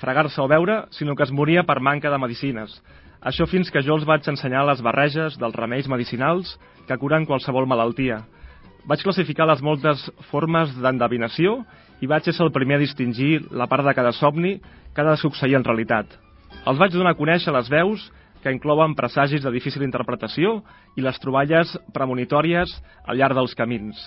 fregar-se 0.00 0.40
o 0.40 0.48
beure, 0.48 0.86
sinó 0.96 1.12
que 1.12 1.28
es 1.28 1.36
moria 1.36 1.68
per 1.68 1.82
manca 1.84 2.08
de 2.08 2.22
medicines. 2.22 2.80
Això 3.20 3.44
fins 3.44 3.68
que 3.68 3.84
jo 3.84 3.98
els 3.98 4.08
vaig 4.08 4.24
ensenyar 4.32 4.64
les 4.64 4.80
barreges 4.80 5.36
dels 5.36 5.56
remeis 5.60 5.88
medicinals 5.92 6.54
que 6.90 6.98
curen 6.98 7.22
qualsevol 7.22 7.68
malaltia. 7.70 8.24
Vaig 8.90 9.04
classificar 9.06 9.46
les 9.46 9.60
moltes 9.62 10.08
formes 10.32 10.72
d'endevinació 10.82 11.60
i 12.02 12.08
vaig 12.10 12.26
ser 12.26 12.42
el 12.42 12.50
primer 12.50 12.80
a 12.80 12.82
distingir 12.82 13.44
la 13.54 13.68
part 13.70 13.86
de 13.86 13.94
cada 13.94 14.10
somni 14.16 14.56
que 14.58 15.02
ha 15.02 15.10
de 15.12 15.20
succeir 15.20 15.54
en 15.54 15.66
realitat. 15.66 16.10
Els 16.66 16.80
vaig 16.80 16.90
donar 16.90 17.14
a 17.14 17.18
conèixer 17.18 17.54
les 17.54 17.70
veus 17.70 18.08
que 18.42 18.50
inclouen 18.50 18.96
presagis 18.98 19.44
de 19.44 19.52
difícil 19.54 19.84
interpretació 19.86 20.58
i 20.98 21.04
les 21.04 21.20
troballes 21.22 21.76
premonitòries 21.94 22.72
al 23.06 23.20
llarg 23.20 23.38
dels 23.38 23.54
camins. 23.54 24.00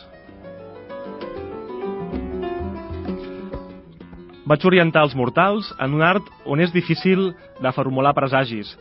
Vaig 4.44 4.66
orientar 4.68 5.06
els 5.08 5.16
mortals 5.16 5.70
en 5.80 5.94
un 5.96 6.04
art 6.04 6.26
on 6.44 6.60
és 6.60 6.74
difícil 6.74 7.30
de 7.64 7.72
formular 7.72 8.12
presagis, 8.18 8.74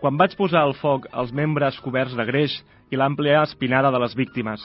quan 0.00 0.18
vaig 0.18 0.34
posar 0.38 0.64
al 0.64 0.74
foc 0.78 1.06
els 1.12 1.30
membres 1.34 1.78
coberts 1.84 2.16
de 2.18 2.26
greix 2.26 2.56
i 2.90 2.96
l'àmplia 2.96 3.42
espinada 3.42 3.90
de 3.90 3.98
les 3.98 4.14
víctimes. 4.16 4.60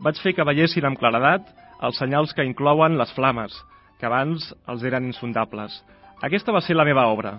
vaig 0.00 0.16
fer 0.22 0.32
que 0.32 0.44
veiessin 0.48 0.86
amb 0.88 0.98
claredat 0.98 1.48
els 1.84 1.98
senyals 2.00 2.32
que 2.32 2.44
inclouen 2.44 2.96
les 2.96 3.10
flames, 3.12 3.52
que 4.00 4.06
abans 4.06 4.54
els 4.66 4.82
eren 4.82 5.04
insondables. 5.04 5.74
Aquesta 6.22 6.52
va 6.52 6.60
ser 6.64 6.76
la 6.76 6.86
meva 6.88 7.06
obra. 7.12 7.34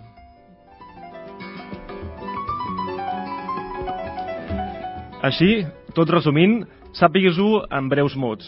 Així, 5.21 5.65
tot 5.93 6.09
resumint, 6.09 6.63
sàpigues-ho 6.97 7.63
en 7.69 7.89
breus 7.89 8.15
mots. 8.17 8.45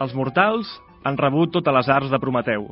Els 0.00 0.14
mortals 0.16 0.68
han 1.04 1.16
rebut 1.20 1.52
totes 1.52 1.74
les 1.76 1.88
arts 1.92 2.12
de 2.12 2.20
Prometeu. 2.20 2.68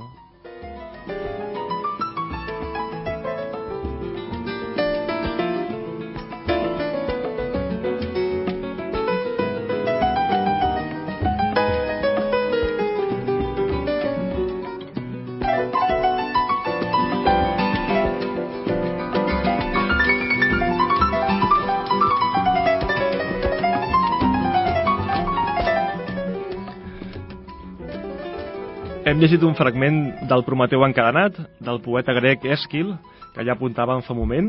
Hem 29.15 29.21
llegit 29.23 29.45
un 29.47 29.53
fragment 29.55 29.99
del 30.27 30.41
Prometeu 30.43 30.83
encadenat, 30.83 31.37
del 31.63 31.77
poeta 31.85 32.11
grec 32.17 32.43
Èsquil, 32.51 32.89
que 33.31 33.45
ja 33.47 33.55
apuntàvem 33.55 34.01
fa 34.03 34.11
un 34.11 34.19
moment. 34.19 34.49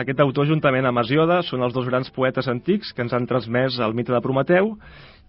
Aquest 0.00 0.22
autor, 0.24 0.46
juntament 0.48 0.88
amb 0.88 1.02
Hesiode, 1.02 1.42
són 1.44 1.60
els 1.66 1.74
dos 1.76 1.84
grans 1.90 2.08
poetes 2.16 2.48
antics 2.48 2.94
que 2.96 3.04
ens 3.04 3.12
han 3.12 3.28
transmès 3.28 3.76
el 3.84 3.92
mite 3.92 4.14
de 4.14 4.22
Prometeu 4.24 4.70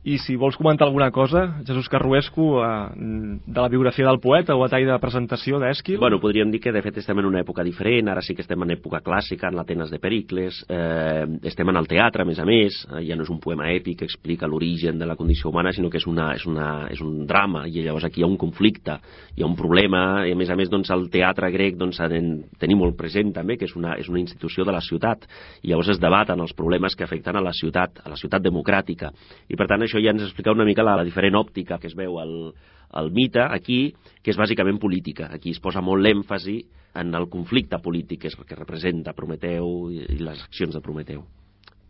i 0.03 0.15
si 0.17 0.37
vols 0.39 0.55
comentar 0.55 0.87
alguna 0.87 1.11
cosa, 1.11 1.59
Jesús 1.67 1.89
Carruesco, 1.91 2.63
eh, 2.63 3.39
de 3.45 3.59
la 3.59 3.67
biografia 3.67 4.05
del 4.07 4.19
poeta 4.19 4.55
o 4.55 4.63
a 4.63 4.69
tall 4.71 4.85
de 4.87 4.95
presentació 4.99 5.59
d'Èsquil... 5.59 5.97
Bueno, 5.99 6.21
podríem 6.23 6.51
dir 6.53 6.61
que 6.63 6.71
de 6.71 6.81
fet 6.81 7.01
estem 7.01 7.19
en 7.19 7.27
una 7.27 7.41
època 7.43 7.65
diferent, 7.67 8.07
ara 8.07 8.23
sí 8.23 8.31
que 8.35 8.45
estem 8.45 8.63
en 8.63 8.71
època 8.77 9.01
clàssica, 9.03 9.49
en 9.51 9.57
l'Atenes 9.59 9.91
de 9.91 9.99
Pericles, 9.99 10.61
eh, 10.71 11.25
estem 11.51 11.67
en 11.67 11.81
el 11.81 11.89
teatre, 11.91 12.23
a 12.23 12.29
més 12.29 12.39
a 12.39 12.45
més, 12.47 12.77
eh, 12.87 13.01
ja 13.09 13.17
no 13.19 13.25
és 13.27 13.33
un 13.33 13.41
poema 13.43 13.67
èpic 13.73 13.99
que 13.99 14.07
explica 14.07 14.47
l'origen 14.47 15.01
de 15.01 15.09
la 15.09 15.17
condició 15.19 15.51
humana, 15.51 15.73
sinó 15.75 15.91
que 15.91 15.99
és, 15.99 16.07
una, 16.07 16.31
és, 16.37 16.47
una, 16.47 16.87
és 16.87 17.03
un 17.03 17.27
drama, 17.27 17.65
i 17.67 17.83
llavors 17.83 18.07
aquí 18.07 18.23
hi 18.23 18.27
ha 18.27 18.31
un 18.31 18.39
conflicte, 18.39 18.95
hi 19.35 19.43
ha 19.43 19.51
un 19.51 19.57
problema, 19.59 20.23
i 20.23 20.31
a 20.31 20.39
més 20.39 20.49
a 20.49 20.55
més 20.55 20.71
doncs, 20.71 20.93
el 20.95 21.09
teatre 21.11 21.51
grec 21.51 21.75
doncs, 21.75 21.99
ha 21.99 22.07
de 22.07 22.23
tenir 22.57 22.79
molt 22.79 22.95
present 22.95 23.35
també, 23.35 23.59
que 23.59 23.67
és 23.67 23.75
una, 23.75 23.97
és 23.99 24.07
una 24.07 24.23
institució 24.23 24.63
de 24.63 24.71
la 24.71 24.83
ciutat, 24.85 25.27
i 25.59 25.73
llavors 25.73 25.91
es 25.91 25.99
debaten 25.99 26.39
els 26.39 26.55
problemes 26.55 26.95
que 26.95 27.03
afecten 27.03 27.35
a 27.35 27.43
la 27.43 27.51
ciutat, 27.51 27.99
a 28.05 28.15
la 28.15 28.15
ciutat 28.15 28.47
democràtica, 28.47 29.11
i 29.51 29.59
per 29.59 29.67
tant 29.67 29.88
això 29.89 30.01
ja 30.03 30.13
ens 30.13 30.23
explica 30.23 30.53
una 30.53 30.67
mica 30.67 30.85
la, 30.85 30.95
la 30.99 31.07
diferent 31.07 31.35
òptica 31.35 31.79
que 31.81 31.89
es 31.89 31.97
veu 31.97 32.19
al, 32.21 32.53
al 33.01 33.11
mite 33.11 33.41
aquí, 33.41 33.95
que 34.21 34.31
és 34.31 34.37
bàsicament 34.37 34.79
política. 34.79 35.29
Aquí 35.33 35.51
es 35.55 35.59
posa 35.59 35.81
molt 35.81 36.05
l'èmfasi 36.05 36.59
en 37.01 37.13
el 37.15 37.27
conflicte 37.29 37.81
polític 37.81 38.23
que 38.23 38.31
és 38.31 38.37
el 38.37 38.47
que 38.49 38.57
representa 38.57 39.15
Prometeu 39.17 39.89
i, 39.91 40.05
i 40.15 40.21
les 40.23 40.45
accions 40.47 40.77
de 40.77 40.81
Prometeu. 40.85 41.25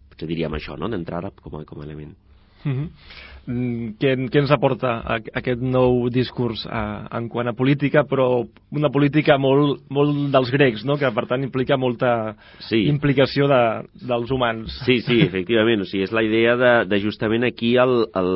Potser 0.09 0.27
diríem 0.27 0.55
això, 0.57 0.79
no?, 0.79 0.89
d'entrada 0.91 1.31
com, 1.35 1.59
com 1.63 1.83
a 1.83 1.87
element. 1.87 2.15
Uh 2.65 2.71
-huh. 2.71 2.89
Què, 3.45 4.13
què 4.29 4.41
ens 4.41 4.51
aporta 4.53 4.97
aquest 5.09 5.61
nou 5.61 6.07
discurs 6.13 6.65
a, 6.69 7.07
en 7.17 7.29
quant 7.31 7.49
a 7.49 7.55
política, 7.57 8.03
però 8.07 8.43
una 8.75 8.91
política 8.93 9.37
molt, 9.41 9.83
molt 9.89 10.29
dels 10.33 10.51
grecs, 10.53 10.85
no? 10.85 10.97
que 10.99 11.09
per 11.15 11.25
tant 11.29 11.43
implica 11.45 11.77
molta 11.77 12.35
sí. 12.67 12.83
implicació 12.89 13.47
de, 13.49 13.61
dels 14.09 14.31
humans. 14.31 14.75
Sí, 14.85 14.99
sí, 15.05 15.21
efectivament. 15.29 15.83
O 15.85 15.89
sigui, 15.89 16.05
és 16.05 16.13
la 16.15 16.23
idea 16.25 16.55
de, 16.59 16.73
de 16.89 17.01
justament 17.03 17.47
aquí 17.47 17.75
el, 17.81 18.03
el 18.19 18.31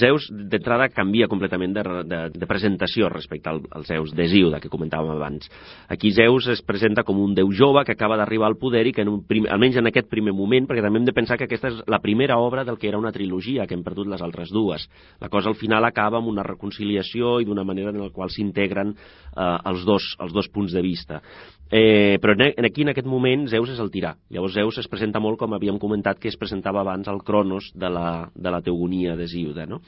Zeus 0.00 0.28
d'entrada 0.30 0.88
canvia 0.94 1.30
completament 1.30 1.76
de, 1.76 1.84
de, 2.08 2.20
de 2.34 2.50
presentació 2.50 3.10
respecte 3.12 3.52
al, 3.52 3.62
al 3.70 3.86
Zeus 3.88 4.14
d'Hesíode 4.16 4.60
que 4.62 4.72
comentàvem 4.72 5.14
abans. 5.14 5.50
Aquí 5.92 6.12
Zeus 6.16 6.48
es 6.52 6.64
presenta 6.66 7.04
com 7.06 7.20
un 7.22 7.34
déu 7.36 7.52
jove 7.54 7.84
que 7.86 7.94
acaba 7.94 8.18
d'arribar 8.18 8.50
al 8.50 8.58
poder 8.60 8.86
i 8.88 8.94
que 8.96 9.04
en 9.06 9.12
un 9.12 9.22
prim, 9.26 9.46
almenys 9.50 9.80
en 9.80 9.90
aquest 9.90 10.10
primer 10.10 10.34
moment, 10.34 10.66
perquè 10.66 10.84
també 10.84 11.02
hem 11.02 11.08
de 11.08 11.16
pensar 11.16 11.38
que 11.38 11.46
aquesta 11.46 11.70
és 11.72 11.80
la 11.86 12.00
primera 12.02 12.38
obra 12.42 12.64
del 12.64 12.78
que 12.78 12.88
era 12.90 12.98
una 12.98 13.12
trilogia 13.14 13.66
que 13.66 13.76
hem 13.76 13.84
perdut 13.86 14.10
les 14.10 14.22
altres 14.22 14.45
dues. 14.54 14.88
La 15.20 15.30
cosa 15.32 15.50
al 15.50 15.58
final 15.58 15.84
acaba 15.84 16.20
amb 16.20 16.30
una 16.32 16.44
reconciliació 16.46 17.38
i 17.40 17.48
d'una 17.48 17.64
manera 17.64 17.92
en 17.94 18.00
la 18.02 18.10
qual 18.14 18.30
s'integren 18.30 18.94
eh, 18.94 19.58
els, 19.70 19.84
dos, 19.88 20.14
els 20.20 20.32
dos 20.32 20.48
punts 20.52 20.74
de 20.74 20.82
vista. 20.84 21.22
Eh, 21.70 22.18
però 22.22 22.36
en, 22.38 22.64
aquí, 22.64 22.84
en 22.84 22.92
aquest 22.92 23.08
moment, 23.10 23.48
Zeus 23.50 23.72
és 23.74 23.80
el 23.82 23.90
tirà. 23.90 24.14
Llavors 24.30 24.54
Zeus 24.54 24.78
es 24.78 24.86
presenta 24.90 25.18
molt, 25.22 25.38
com 25.40 25.56
havíem 25.56 25.80
comentat, 25.82 26.20
que 26.22 26.30
es 26.30 26.38
presentava 26.38 26.84
abans 26.84 27.08
al 27.10 27.24
Cronos 27.26 27.72
de 27.74 27.90
la, 27.90 28.28
de 28.34 28.52
la 28.54 28.62
teogonia 28.62 29.16
d'Hesíode, 29.18 29.66
no? 29.66 29.80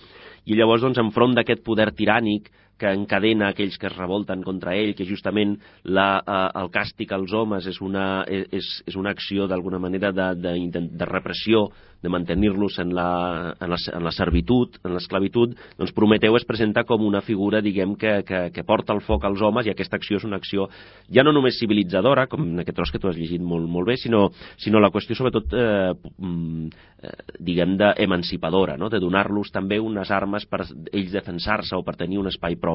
I 0.49 0.59
llavors, 0.59 0.83
doncs, 0.83 0.99
enfront 0.99 1.37
d'aquest 1.39 1.63
poder 1.63 1.93
tirànic 1.95 2.51
que 2.79 2.93
encadena 2.95 3.51
aquells 3.51 3.79
que 3.79 3.89
es 3.91 3.97
revolten 3.97 4.43
contra 4.47 4.77
ell, 4.79 4.95
que 4.97 5.07
justament 5.09 5.57
la, 5.85 6.23
eh, 6.23 6.39
el 6.63 6.71
càstig 6.75 7.13
als 7.15 7.35
homes 7.35 7.67
és 7.67 7.83
una, 7.85 8.25
és, 8.27 8.71
és 8.87 8.97
una 8.97 9.13
acció 9.15 9.49
d'alguna 9.51 9.83
manera 9.83 10.13
de, 10.15 10.31
de, 10.39 10.87
de 10.89 11.11
repressió, 11.11 11.69
de 12.03 12.09
mantenir-los 12.09 12.79
en, 12.79 12.95
la, 12.95 13.57
en, 13.61 13.71
la, 13.71 13.77
en 13.93 14.05
la 14.05 14.13
servitud, 14.15 14.77
en 14.87 14.95
l'esclavitud, 14.95 15.57
doncs 15.79 15.93
Prometeu 15.97 16.37
es 16.39 16.47
presenta 16.47 16.85
com 16.87 17.03
una 17.03 17.21
figura, 17.27 17.59
diguem, 17.65 17.97
que, 17.99 18.21
que, 18.27 18.43
que 18.55 18.65
porta 18.67 18.95
el 18.95 19.03
foc 19.03 19.27
als 19.27 19.43
homes 19.43 19.67
i 19.67 19.73
aquesta 19.73 19.99
acció 19.99 20.21
és 20.21 20.27
una 20.29 20.39
acció 20.39 20.69
ja 21.11 21.25
no 21.27 21.35
només 21.35 21.59
civilitzadora, 21.59 22.29
com 22.31 22.45
en 22.47 22.63
aquest 22.63 22.79
tros 22.79 22.95
que 22.95 23.03
tu 23.03 23.11
has 23.11 23.19
llegit 23.19 23.43
molt, 23.43 23.67
molt 23.67 23.91
bé, 23.91 23.99
sinó, 23.99 24.29
sinó 24.63 24.79
la 24.79 24.93
qüestió 24.95 25.19
sobretot, 25.19 25.51
eh, 25.59 26.13
mm, 26.23 26.69
eh, 27.03 27.15
diguem, 27.51 27.75
d'emancipadora, 27.81 28.79
no? 28.79 28.93
de 28.93 29.03
donar-los 29.03 29.51
també 29.51 29.81
unes 29.83 30.13
armes 30.15 30.47
per 30.47 30.63
ells 30.93 31.13
defensar-se 31.13 31.75
o 31.75 31.83
per 31.83 31.97
tenir 31.99 32.23
un 32.23 32.31
espai 32.31 32.55
propi 32.55 32.68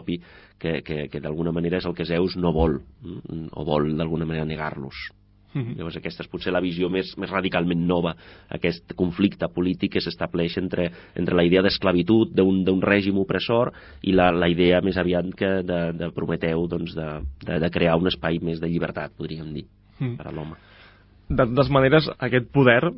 que, 0.60 0.82
que, 0.82 1.10
que 1.12 1.22
d'alguna 1.22 1.52
manera 1.52 1.78
és 1.78 1.86
el 1.86 1.96
que 1.98 2.08
Zeus 2.08 2.38
no 2.40 2.54
vol, 2.56 2.80
mm, 3.04 3.52
o 3.54 3.66
vol 3.68 3.92
d'alguna 3.98 4.26
manera 4.26 4.48
negar-los. 4.48 5.12
Mm 5.54 5.62
-hmm. 5.62 5.78
Llavors 5.78 5.98
aquesta 5.98 6.24
és 6.24 6.30
potser 6.30 6.52
la 6.52 6.62
visió 6.62 6.90
més, 6.90 7.16
més 7.18 7.30
radicalment 7.30 7.86
nova, 7.88 8.16
aquest 8.50 8.94
conflicte 8.96 9.48
polític 9.48 9.92
que 9.94 10.02
s'estableix 10.02 10.58
entre, 10.58 10.92
entre 11.16 11.36
la 11.36 11.44
idea 11.44 11.62
d'esclavitud 11.62 12.34
d'un 12.34 12.82
règim 12.82 13.18
opressor 13.18 13.72
i 14.02 14.12
la, 14.12 14.32
la 14.32 14.50
idea 14.50 14.82
més 14.82 14.98
aviat 14.98 15.26
que 15.36 15.62
de, 15.64 15.94
de 15.94 16.12
Prometeu 16.12 16.68
doncs, 16.68 16.96
de, 16.96 17.22
de, 17.46 17.60
de 17.60 17.70
crear 17.70 17.98
un 17.98 18.08
espai 18.08 18.40
més 18.40 18.60
de 18.60 18.68
llibertat, 18.68 19.12
podríem 19.16 19.54
dir, 19.54 19.66
mm. 20.00 20.16
per 20.18 20.28
a 20.28 20.32
l'home. 20.32 20.56
De 21.30 21.46
totes 21.46 21.70
maneres, 21.70 22.10
aquest 22.20 22.52
poder 22.52 22.92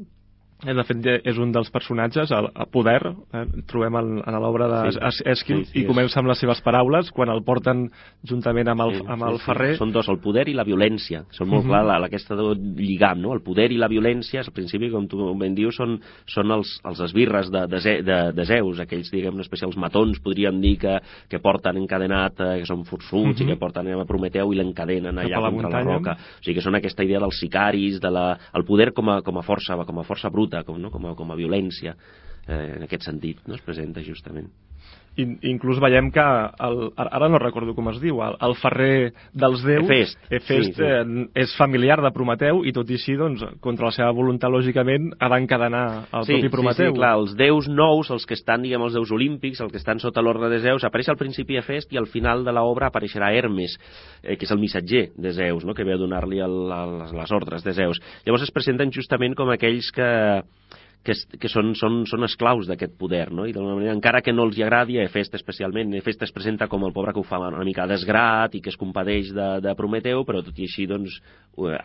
de 0.64 0.84
fet 0.88 1.08
és 1.28 1.38
un 1.42 1.52
dels 1.52 1.68
personatges, 1.70 2.32
el, 2.32 2.48
el 2.48 2.68
poder, 2.72 3.02
eh, 3.36 3.44
trobem 3.68 3.98
en, 4.00 4.12
en 4.24 4.38
l'obra 4.40 4.70
d'Esquil, 4.88 5.66
sí, 5.66 5.66
sí, 5.68 5.72
sí, 5.74 5.82
i 5.82 5.86
comença 5.86 6.22
amb 6.22 6.32
les 6.32 6.40
seves 6.40 6.62
paraules, 6.64 7.12
quan 7.14 7.30
el 7.30 7.44
porten 7.46 7.84
juntament 8.26 8.72
amb 8.72 8.86
el, 8.86 8.94
sí, 8.96 9.04
amb 9.04 9.28
el 9.28 9.38
sí, 9.38 9.44
ferrer. 9.46 9.74
Sí. 9.74 9.80
Són 9.84 9.92
dos, 9.92 10.08
el 10.10 10.22
poder 10.24 10.48
i 10.50 10.56
la 10.56 10.64
violència, 10.66 11.26
són 11.36 11.52
molt 11.52 11.66
uh 11.66 11.68
-huh. 11.68 11.74
clar 11.74 11.84
la, 11.86 12.08
aquesta 12.08 12.36
lligam, 12.36 13.20
no? 13.22 13.34
el 13.34 13.44
poder 13.44 13.72
i 13.74 13.78
la 13.78 13.90
violència, 13.92 14.42
al 14.42 14.54
principi, 14.54 14.90
com 14.90 15.08
tu 15.08 15.36
ben 15.38 15.54
dius, 15.54 15.76
són, 15.76 16.00
són 16.26 16.52
els, 16.52 16.80
els 16.86 17.00
esbirres 17.02 17.52
de, 17.52 17.68
de, 17.68 18.02
de, 18.02 18.32
de 18.32 18.46
Zeus, 18.46 18.80
aquells, 18.80 19.12
diguem, 19.12 19.38
els 19.40 19.78
matons, 19.78 20.20
podríem 20.20 20.62
dir, 20.62 20.78
que, 20.78 21.00
que 21.30 21.40
porten 21.40 21.78
encadenat, 21.78 22.40
eh, 22.40 22.60
que 22.60 22.66
són 22.66 22.86
forçuts 22.86 23.12
uh 23.12 23.36
-huh. 23.36 23.44
i 23.44 23.46
que 23.46 23.60
porten 23.60 23.88
a 23.88 24.06
Prometeu 24.06 24.54
i 24.54 24.56
l'encadenen 24.56 25.18
allà 25.18 25.42
la 25.42 25.52
contra 25.52 25.70
muntanya. 25.70 25.86
la 25.86 25.98
roca. 25.98 26.12
O 26.12 26.44
sigui 26.44 26.56
que 26.56 26.62
són 26.62 26.76
aquesta 26.76 27.04
idea 27.04 27.20
dels 27.20 27.40
sicaris, 27.40 28.00
de 28.00 28.10
la, 28.10 28.38
el 28.54 28.64
poder 28.64 28.94
com 28.94 29.10
a, 29.10 29.22
com 29.22 29.38
a 29.38 29.42
força, 29.42 29.76
com 29.86 30.00
a 30.00 30.04
força 30.04 30.30
bruta, 30.30 30.45
com, 30.68 30.80
no? 30.82 30.92
com, 30.94 31.08
a, 31.10 31.16
com 31.18 31.32
a 31.32 31.40
violència 31.40 31.96
eh, 32.48 32.76
en 32.78 32.86
aquest 32.86 33.08
sentit 33.08 33.44
no? 33.48 33.58
es 33.58 33.66
presenta 33.66 34.04
justament 34.06 34.52
I, 35.16 35.26
inclús 35.48 35.80
veiem 35.80 36.10
que 36.12 36.24
el, 36.24 36.82
ara 37.00 37.30
no 37.32 37.40
recordo 37.40 37.72
com 37.76 37.88
es 37.92 38.02
diu 38.04 38.20
el, 38.26 38.36
el 38.44 38.56
ferrer 38.60 39.14
dels 39.32 39.62
déus 39.64 39.86
Efest, 39.86 40.20
Efest 40.28 40.74
sí, 40.74 40.74
sí. 40.76 40.84
Eh, 40.84 41.26
és 41.46 41.54
familiar 41.56 42.02
de 42.04 42.12
Prometeu 42.16 42.64
i 42.68 42.74
tot 42.76 42.90
i 42.92 42.98
així 43.00 43.16
doncs, 43.20 43.46
contra 43.64 43.88
la 43.88 43.96
seva 43.96 44.12
voluntat 44.16 44.52
lògicament 44.52 45.14
ha 45.16 45.30
d'encadenar 45.32 45.86
el 46.20 46.28
sí, 46.28 46.36
propi 46.36 46.52
Prometeu 46.58 46.90
sí, 46.90 46.94
sí, 46.94 47.00
clar, 47.00 47.14
els 47.22 47.36
déus 47.40 47.70
nous, 47.72 48.12
els 48.12 48.28
que 48.28 48.36
estan 48.36 48.66
diguem 48.66 48.84
els 48.84 48.98
déus 49.00 49.14
olímpics, 49.16 49.64
els 49.64 49.72
que 49.72 49.80
estan 49.80 50.04
sota 50.04 50.24
l'ordre 50.26 50.52
de 50.52 50.60
Zeus 50.66 50.84
apareix 50.84 51.14
al 51.14 51.20
principi 51.22 51.62
Efest 51.62 51.96
i 51.96 52.02
al 52.02 52.10
final 52.12 52.44
de 52.44 52.56
l'obra 52.56 52.92
apareixerà 52.92 53.32
Hermes 53.36 53.78
eh, 54.22 54.36
que 54.36 54.44
és 54.44 54.52
el 54.52 54.60
missatger 54.60 55.08
de 55.16 55.32
Zeus 55.38 55.64
no? 55.64 55.78
que 55.78 55.88
ve 55.88 55.96
a 55.96 56.02
donar-li 56.02 56.44
les, 56.44 57.16
les 57.16 57.36
ordres 57.36 57.64
de 57.64 57.76
Zeus 57.78 58.04
llavors 58.26 58.44
es 58.44 58.52
presenten 58.52 58.92
justament 58.92 59.36
com 59.38 59.56
aquells 59.56 59.94
que 59.96 60.10
que, 61.06 61.14
que 61.40 61.50
són, 61.52 61.74
són, 61.78 62.00
són 62.10 62.26
esclaus 62.26 62.68
d'aquest 62.70 62.96
poder, 63.00 63.28
no? 63.34 63.46
I 63.46 63.54
d'alguna 63.54 63.78
manera, 63.78 63.94
encara 63.96 64.24
que 64.26 64.34
no 64.34 64.48
els 64.48 64.58
hi 64.58 64.66
agradi, 64.66 64.98
a 64.98 65.06
Efest 65.06 65.38
especialment, 65.38 65.94
Efest 66.00 66.26
es 66.26 66.34
presenta 66.34 66.68
com 66.72 66.84
el 66.88 66.96
pobre 66.96 67.14
que 67.14 67.22
ho 67.22 67.28
fa 67.28 67.40
una 67.46 67.64
mica 67.68 67.86
desgrat 67.90 68.58
i 68.58 68.64
que 68.66 68.74
es 68.74 68.80
compadeix 68.82 69.30
de, 69.36 69.50
de 69.64 69.76
Prometeu, 69.78 70.26
però 70.26 70.42
tot 70.46 70.58
i 70.58 70.66
així, 70.66 70.88
doncs, 70.90 71.20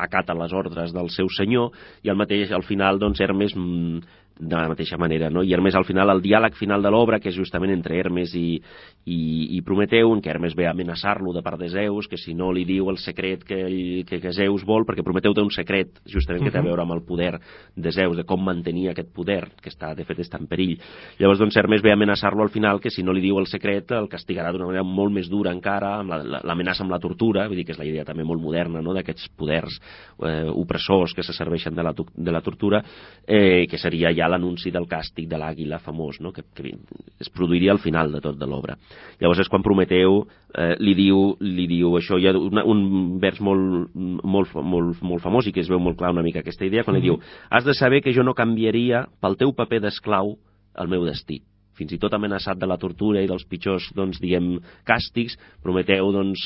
acata 0.01 0.35
les 0.35 0.55
ordres 0.57 0.95
del 0.97 1.13
seu 1.13 1.29
senyor 1.31 1.77
i 2.03 2.11
al 2.11 2.19
mateix, 2.19 2.51
al 2.57 2.65
final, 2.67 2.99
doncs, 2.99 3.21
Hermes 3.21 3.55
mm, 3.55 4.19
de 4.41 4.57
la 4.57 4.69
mateixa 4.73 4.97
manera, 4.97 5.29
no? 5.31 5.43
I 5.45 5.53
Hermes 5.53 5.77
al 5.77 5.85
final, 5.85 6.09
el 6.15 6.23
diàleg 6.25 6.57
final 6.57 6.83
de 6.83 6.91
l'obra, 6.91 7.19
que 7.21 7.29
és 7.29 7.37
justament 7.37 7.75
entre 7.75 7.99
Hermes 8.01 8.33
i, 8.39 8.57
i, 9.05 9.21
i 9.57 9.61
Prometeu, 9.67 10.15
en 10.15 10.23
què 10.25 10.33
Hermes 10.33 10.57
ve 10.57 10.65
a 10.67 10.73
amenaçar-lo 10.73 11.35
de 11.37 11.43
part 11.45 11.61
de 11.61 11.69
Zeus, 11.69 12.09
que 12.09 12.17
si 12.17 12.33
no 12.35 12.49
li 12.57 12.65
diu 12.65 12.89
el 12.91 12.97
secret 12.99 13.45
que, 13.45 13.59
ell, 13.67 14.07
que, 14.09 14.21
que 14.23 14.33
Zeus 14.33 14.65
vol, 14.67 14.87
perquè 14.89 15.05
Prometeu 15.05 15.37
té 15.37 15.45
un 15.45 15.53
secret 15.53 16.01
justament 16.09 16.47
que 16.47 16.55
té 16.55 16.61
a 16.61 16.65
veure 16.65 16.87
amb 16.87 16.97
el 16.97 17.03
poder 17.05 17.35
de 17.77 17.93
Zeus, 17.93 18.17
de 18.17 18.25
com 18.25 18.41
mantenir 18.41 18.89
aquest 18.91 19.13
poder, 19.13 19.43
que 19.61 19.69
està, 19.69 19.93
de 19.95 20.07
fet 20.09 20.25
està 20.25 20.41
en 20.41 20.49
perill. 20.49 20.79
Llavors, 21.21 21.43
doncs, 21.43 21.61
Hermes 21.61 21.85
ve 21.85 21.93
a 21.93 21.99
amenaçar-lo 21.99 22.43
al 22.43 22.53
final, 22.55 22.81
que 22.81 22.91
si 22.91 23.05
no 23.05 23.13
li 23.13 23.25
diu 23.25 23.39
el 23.43 23.49
secret, 23.51 23.93
el 23.93 24.09
castigarà 24.09 24.55
d'una 24.55 24.71
manera 24.71 24.87
molt 24.87 25.13
més 25.13 25.29
dura 25.29 25.53
encara, 25.53 25.99
amb 26.01 26.17
l'amenaça 26.41 26.81
la, 26.81 26.89
amb 26.89 26.97
la 26.97 27.03
tortura, 27.03 27.45
vull 27.51 27.61
dir 27.61 27.69
que 27.69 27.77
és 27.77 27.83
la 27.83 27.89
idea 27.89 28.09
també 28.09 28.25
molt 28.25 28.41
moderna, 28.41 28.81
no?, 28.81 28.97
d'aquests 28.97 29.29
poders 29.37 29.77
eh, 30.25 30.49
opressors 30.49 31.13
que 31.13 31.27
se 31.27 31.37
serveixen 31.37 31.77
de 31.77 31.85
la, 31.85 31.93
de 31.93 32.33
la 32.33 32.41
tortura, 32.41 32.81
eh, 33.27 33.67
que 33.69 33.79
seria 33.79 34.15
ja 34.17 34.30
l'anunci 34.31 34.73
del 34.75 34.87
càstig 34.91 35.29
de 35.29 35.39
l'àguila 35.41 35.81
famós, 35.83 36.21
no? 36.21 36.33
que, 36.33 36.45
que 36.57 36.73
es 37.21 37.31
produiria 37.35 37.73
al 37.75 37.83
final 37.83 38.13
de 38.13 38.23
tot 38.25 38.39
de 38.39 38.49
l'obra. 38.49 38.77
Llavors 39.21 39.43
és 39.45 39.51
quan 39.53 39.65
Prometeu 39.67 40.23
eh, 40.55 40.75
li, 40.81 40.95
diu, 40.99 41.35
li 41.45 41.67
diu 41.71 41.99
això, 41.99 42.19
hi 42.19 42.31
ha 42.31 42.35
una, 42.39 42.65
un 42.65 43.19
vers 43.23 43.41
molt, 43.45 43.95
molt, 43.95 44.57
molt, 44.57 45.03
molt 45.03 45.25
famós 45.25 45.51
i 45.51 45.55
que 45.55 45.65
es 45.65 45.71
veu 45.71 45.83
molt 45.83 45.99
clar 46.01 46.15
una 46.15 46.25
mica 46.27 46.45
aquesta 46.45 46.67
idea, 46.67 46.85
quan 46.85 46.97
mm 46.97 47.01
-hmm. 47.01 47.03
li 47.03 47.11
diu 47.11 47.51
has 47.51 47.65
de 47.65 47.75
saber 47.75 48.03
que 48.03 48.15
jo 48.15 48.23
no 48.23 48.35
canviaria 48.35 49.07
pel 49.21 49.37
teu 49.37 49.53
paper 49.53 49.81
d'esclau 49.81 50.37
el 50.75 50.89
meu 50.89 51.05
destí 51.05 51.43
fins 51.81 51.95
i 51.97 51.99
tot 51.99 52.13
amenaçat 52.13 52.59
de 52.61 52.69
la 52.69 52.79
tortura 52.81 53.23
i 53.23 53.29
dels 53.31 53.47
pitjors, 53.49 53.89
doncs, 53.97 54.21
diguem, 54.21 54.59
càstigs, 54.89 55.39
Prometeu, 55.65 56.13
doncs, 56.13 56.45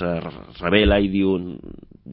revela 0.61 1.01
i 1.03 1.11
diu 1.11 1.35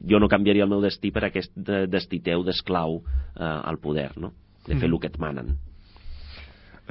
jo 0.08 0.18
no 0.18 0.28
canviaria 0.28 0.66
el 0.66 0.72
meu 0.72 0.82
destí 0.82 1.12
per 1.14 1.28
aquest 1.28 1.52
destí 1.92 2.22
teu 2.24 2.42
d'esclau 2.42 2.98
eh, 2.98 3.44
al 3.44 3.78
poder, 3.78 4.10
no? 4.16 4.32
De 4.66 4.74
fer 4.74 4.88
mm. 4.88 4.92
el 4.92 4.98
que 5.00 5.10
et 5.12 5.20
manen. 5.22 5.54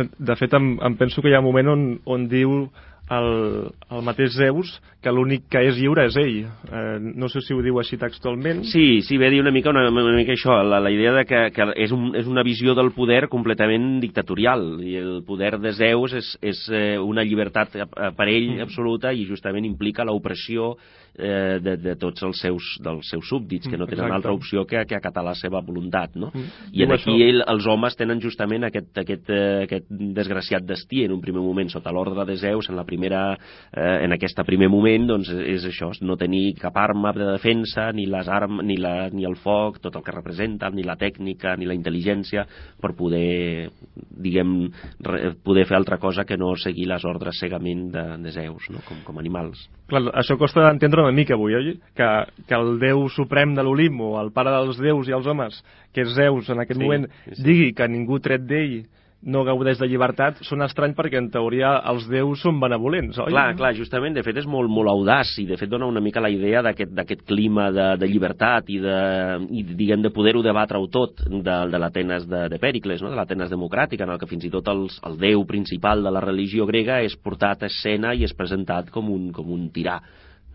De 0.01 0.35
fet, 0.39 0.53
em, 0.57 0.73
em 0.81 0.95
penso 0.97 1.21
que 1.21 1.29
hi 1.29 1.35
ha 1.35 1.41
un 1.43 1.47
moment 1.49 1.73
on, 1.73 1.85
on 2.09 2.27
diu 2.31 2.63
el, 3.11 3.71
el 3.91 4.03
mateix 4.07 4.35
Zeus 4.37 4.71
que 5.01 5.09
l'únic 5.09 5.47
que 5.49 5.63
és 5.65 5.77
lliure 5.79 6.05
és 6.05 6.15
ell. 6.21 6.43
Eh, 6.45 6.97
no 7.01 7.27
sé 7.31 7.41
si 7.41 7.55
ho 7.55 7.61
diu 7.65 7.79
així 7.81 7.97
textualment. 7.97 8.61
Sí, 8.69 9.01
sí, 9.01 9.17
ve 9.17 9.31
dir 9.33 9.41
una 9.41 9.53
mica, 9.53 9.71
una, 9.73 9.87
una 9.89 10.13
mica 10.13 10.35
això, 10.35 10.59
la, 10.61 10.79
la 10.83 10.91
idea 10.93 11.13
de 11.15 11.25
que, 11.25 11.41
que 11.55 11.67
és, 11.81 11.93
un, 11.95 12.11
és 12.17 12.29
una 12.29 12.45
visió 12.45 12.75
del 12.77 12.91
poder 12.93 13.25
completament 13.31 13.95
dictatorial, 14.03 14.75
i 14.85 14.95
el 15.01 15.23
poder 15.27 15.55
de 15.61 15.73
Zeus 15.77 16.13
és, 16.19 16.31
és 16.53 16.63
eh, 16.69 16.97
una 17.01 17.25
llibertat 17.25 17.73
per 17.73 18.27
ell 18.29 18.51
mm. 18.53 18.67
absoluta 18.67 19.11
i 19.11 19.25
justament 19.25 19.65
implica 19.65 20.05
l'opressió 20.05 20.75
eh, 21.17 21.57
de, 21.65 21.75
de 21.81 21.95
tots 21.97 22.21
els 22.23 22.37
seus, 22.45 22.69
dels 22.85 23.09
seus 23.09 23.25
súbdits, 23.25 23.65
que 23.65 23.79
no 23.81 23.89
tenen 23.89 24.05
Exacte. 24.05 24.19
altra 24.19 24.35
opció 24.37 24.65
que, 24.69 24.85
que 24.85 24.99
acatar 24.99 25.25
la 25.25 25.33
seva 25.33 25.63
voluntat, 25.65 26.13
no? 26.13 26.29
Mm. 26.29 26.69
I 26.77 26.85
en 26.85 26.93
aquí 26.93 27.17
ell, 27.25 27.41
els 27.49 27.65
homes 27.65 27.97
tenen 27.97 28.21
justament 28.21 28.69
aquest, 28.69 28.93
aquest, 29.01 29.33
eh, 29.33 29.65
aquest 29.65 29.89
desgraciat 29.89 30.69
destí 30.69 31.07
en 31.07 31.17
un 31.17 31.25
primer 31.25 31.41
moment 31.41 31.73
sota 31.73 31.89
l'ordre 31.89 32.29
de 32.29 32.37
Zeus, 32.37 32.69
en, 32.69 32.77
la 32.77 32.85
primera, 32.85 33.00
eh, 33.09 34.05
en 34.05 34.13
aquest 34.13 34.39
primer 34.45 34.69
moment, 34.69 35.07
doncs 35.09 35.31
és 35.31 35.65
això, 35.67 35.91
no 36.05 36.17
tenir 36.19 36.55
cap 36.59 36.77
arma 36.77 37.13
de 37.15 37.27
defensa, 37.31 37.89
ni, 37.95 38.05
les 38.09 38.29
armes, 38.29 38.65
ni, 38.67 38.77
la, 38.77 39.09
ni 39.09 39.25
el 39.27 39.35
foc, 39.41 39.79
tot 39.81 39.95
el 39.97 40.05
que 40.05 40.15
representa, 40.15 40.69
ni 40.69 40.85
la 40.87 40.97
tècnica, 40.99 41.55
ni 41.57 41.67
la 41.69 41.75
intel·ligència, 41.77 42.45
per 42.81 42.93
poder, 42.97 43.71
diguem, 43.95 44.55
re, 45.07 45.33
poder 45.43 45.65
fer 45.69 45.77
altra 45.79 45.97
cosa 46.01 46.25
que 46.25 46.37
no 46.37 46.53
seguir 46.59 46.87
les 46.91 47.05
ordres 47.05 47.39
cegament 47.41 47.89
de, 47.93 48.05
de 48.23 48.35
Zeus, 48.35 48.69
no? 48.73 48.83
com, 48.87 49.01
com 49.07 49.21
animals. 49.21 49.67
Clar, 49.91 50.05
això 50.21 50.37
costa 50.39 50.63
d'entendre 50.67 51.03
una 51.03 51.15
mica 51.15 51.35
avui, 51.35 51.57
oi? 51.57 51.75
Que, 51.97 52.09
que 52.47 52.57
el 52.57 52.77
déu 52.81 53.07
suprem 53.11 53.55
de 53.57 53.65
l'Olimp, 53.65 53.99
o 54.05 54.15
el 54.21 54.31
pare 54.35 54.53
dels 54.53 54.79
déus 54.81 55.09
i 55.09 55.15
els 55.17 55.27
homes, 55.27 55.59
que 55.91 56.05
és 56.05 56.15
Zeus 56.15 56.49
en 56.51 56.63
aquest 56.63 56.79
sí, 56.79 56.83
moment, 56.83 57.07
sí. 57.27 57.43
digui 57.43 57.71
que 57.75 57.89
ningú 57.91 58.21
tret 58.23 58.45
d'ell 58.47 58.81
no 59.21 59.43
gaudeix 59.45 59.77
de 59.77 59.87
llibertat 59.89 60.39
són 60.47 60.63
estrany 60.65 60.95
perquè 60.97 61.19
en 61.19 61.27
teoria 61.33 61.75
els 61.91 62.07
déus 62.09 62.41
són 62.41 62.57
benevolents, 62.61 63.19
oi? 63.21 63.29
Clar, 63.29 63.51
clar, 63.59 63.73
justament, 63.77 64.15
de 64.17 64.23
fet 64.25 64.39
és 64.41 64.47
molt, 64.49 64.71
molt 64.73 64.89
audaç 64.89 65.35
i 65.43 65.45
de 65.49 65.57
fet 65.59 65.69
dona 65.69 65.89
una 65.89 66.01
mica 66.01 66.23
la 66.23 66.31
idea 66.33 66.63
d'aquest 66.65 67.21
clima 67.29 67.69
de, 67.73 67.87
de 68.01 68.09
llibertat 68.09 68.71
i 68.73 68.79
de, 68.81 68.97
i, 69.53 69.63
diguem, 69.77 70.01
de 70.01 70.13
poder-ho 70.13 70.41
debatre-ho 70.45 70.89
tot 70.93 71.21
de, 71.29 71.57
de 71.69 71.83
l'Atenes 71.83 72.25
de, 72.29 72.47
de 72.49 72.61
Pèricles, 72.61 73.03
no? 73.05 73.13
de 73.13 73.19
l'Atenes 73.19 73.53
democràtica, 73.53 74.07
en 74.07 74.15
el 74.15 74.21
que 74.21 74.29
fins 74.29 74.47
i 74.47 74.53
tot 74.53 74.73
els, 74.73 74.97
el 75.05 75.19
déu 75.21 75.45
principal 75.49 76.01
de 76.01 76.13
la 76.13 76.25
religió 76.25 76.65
grega 76.69 77.01
és 77.05 77.17
portat 77.21 77.61
a 77.61 77.69
escena 77.69 78.15
i 78.17 78.25
és 78.25 78.33
presentat 78.37 78.89
com 78.89 79.13
un, 79.13 79.29
com 79.35 79.53
un 79.53 79.69
tirà 79.75 79.99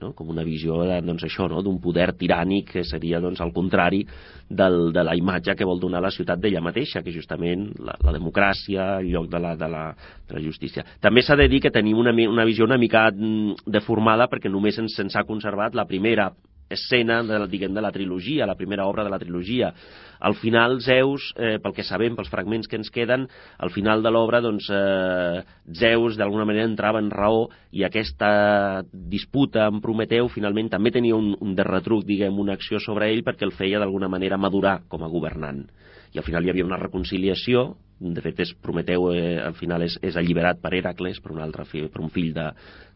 no? 0.00 0.12
com 0.16 0.30
una 0.32 0.44
visió 0.46 0.78
doncs, 1.04 1.24
això 1.26 1.48
no? 1.50 1.62
d'un 1.64 1.78
poder 1.82 2.10
tirànic 2.18 2.72
que 2.76 2.84
seria 2.84 3.20
doncs, 3.20 3.40
al 3.40 3.52
contrari 3.56 4.02
del, 4.48 4.92
de 4.92 5.04
la 5.04 5.16
imatge 5.16 5.56
que 5.56 5.68
vol 5.68 5.80
donar 5.80 6.02
la 6.04 6.12
ciutat 6.14 6.40
d'ella 6.40 6.62
mateixa, 6.64 7.02
que 7.02 7.14
justament 7.14 7.68
la, 7.78 7.96
la 8.04 8.16
democràcia, 8.16 8.96
el 9.00 9.10
lloc 9.14 9.30
de 9.32 9.40
la, 9.42 9.54
de 9.56 9.70
la, 9.70 9.84
de 10.28 10.38
la 10.38 10.44
justícia. 10.44 10.84
També 11.00 11.22
s'ha 11.22 11.38
de 11.38 11.48
dir 11.48 11.62
que 11.64 11.74
tenim 11.74 11.98
una, 11.98 12.12
una 12.12 12.44
visió 12.48 12.64
una 12.64 12.78
mica 12.80 13.08
mm, 13.10 13.66
deformada 13.66 14.28
perquè 14.32 14.52
només 14.52 14.78
ens, 14.82 14.98
ens 15.02 15.16
ha 15.16 15.26
conservat 15.28 15.74
la 15.74 15.86
primera 15.88 16.30
escena 16.70 17.22
de, 17.22 17.38
diguem, 17.50 17.74
de 17.74 17.82
la 17.82 17.92
trilogia, 17.92 18.46
la 18.46 18.56
primera 18.56 18.86
obra 18.86 19.04
de 19.04 19.10
la 19.10 19.18
trilogia. 19.18 19.72
Al 20.18 20.34
final, 20.40 20.80
Zeus, 20.80 21.32
eh, 21.36 21.58
pel 21.62 21.74
que 21.76 21.84
sabem, 21.84 22.16
pels 22.16 22.30
fragments 22.32 22.68
que 22.68 22.78
ens 22.80 22.90
queden, 22.90 23.28
al 23.58 23.70
final 23.70 24.02
de 24.02 24.10
l'obra, 24.10 24.40
doncs, 24.40 24.68
eh, 24.72 25.42
Zeus 25.76 26.16
d'alguna 26.16 26.46
manera 26.48 26.66
entrava 26.66 27.02
en 27.02 27.10
raó 27.10 27.46
i 27.70 27.84
aquesta 27.84 28.82
disputa 28.92 29.66
amb 29.66 29.82
Prometeu 29.84 30.30
finalment 30.32 30.70
també 30.72 30.90
tenia 30.90 31.16
un, 31.16 31.34
un 31.40 31.54
derretruc, 31.54 32.06
diguem, 32.08 32.38
una 32.40 32.56
acció 32.56 32.80
sobre 32.80 33.10
ell 33.12 33.24
perquè 33.26 33.44
el 33.44 33.54
feia 33.54 33.78
d'alguna 33.78 34.08
manera 34.08 34.40
madurar 34.40 34.80
com 34.88 35.04
a 35.04 35.12
governant 35.12 35.66
i 36.14 36.20
al 36.20 36.26
final 36.26 36.44
hi 36.44 36.54
havia 36.54 36.68
una 36.68 36.80
reconciliació 36.80 37.72
de 37.98 38.20
fet 38.20 38.42
és 38.44 38.52
Prometeu 38.60 39.08
eh, 39.14 39.38
al 39.40 39.54
final 39.56 39.86
és, 39.86 39.94
és 40.04 40.16
alliberat 40.20 40.60
per 40.60 40.74
Heracles 40.76 41.20
per 41.24 41.32
un 41.32 41.40
altre 41.40 41.64
fill, 41.64 41.88
per 41.92 42.02
un 42.04 42.10
fill 42.12 42.34
de, 42.36 42.44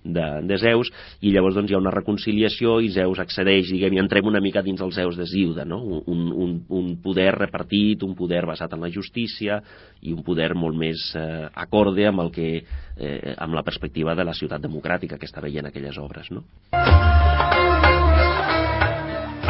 de, 0.05 0.27
de 0.45 0.59
Zeus 0.61 0.91
i 1.25 1.33
llavors 1.33 1.57
doncs, 1.57 1.71
hi 1.73 1.77
ha 1.77 1.81
una 1.81 1.93
reconciliació 1.95 2.77
i 2.85 2.91
Zeus 2.93 3.21
accedeix, 3.23 3.71
diguem, 3.73 3.97
i 3.97 4.03
entrem 4.03 4.29
una 4.29 4.43
mica 4.45 4.63
dins 4.63 4.81
els 4.85 4.99
Zeus 5.01 5.17
de 5.17 5.25
Zilda, 5.29 5.65
no? 5.65 5.81
un, 5.81 6.27
un, 6.33 6.53
un 6.69 6.91
poder 7.01 7.31
repartit, 7.39 8.05
un 8.05 8.13
poder 8.17 8.45
basat 8.49 8.77
en 8.77 8.85
la 8.85 8.93
justícia 8.93 9.63
i 10.03 10.13
un 10.13 10.21
poder 10.27 10.53
molt 10.55 10.77
més 10.77 11.07
eh, 11.17 11.49
acorde 11.65 12.05
amb 12.11 12.27
el 12.27 12.35
que 12.35 12.51
eh, 12.61 13.35
amb 13.39 13.57
la 13.57 13.65
perspectiva 13.65 14.15
de 14.15 14.29
la 14.29 14.37
ciutat 14.37 14.61
democràtica 14.61 15.17
que 15.17 15.29
està 15.29 15.41
veient 15.41 15.71
aquelles 15.71 15.97
obres, 15.97 16.29
no? 16.29 16.45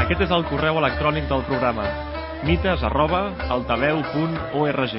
Aquest 0.00 0.22
és 0.24 0.30
el 0.32 0.46
correu 0.46 0.78
electrònic 0.78 1.26
del 1.30 1.44
programa 1.50 2.09
mites 2.44 2.82
arroba 2.82 3.34
altaveu.org 3.52 4.94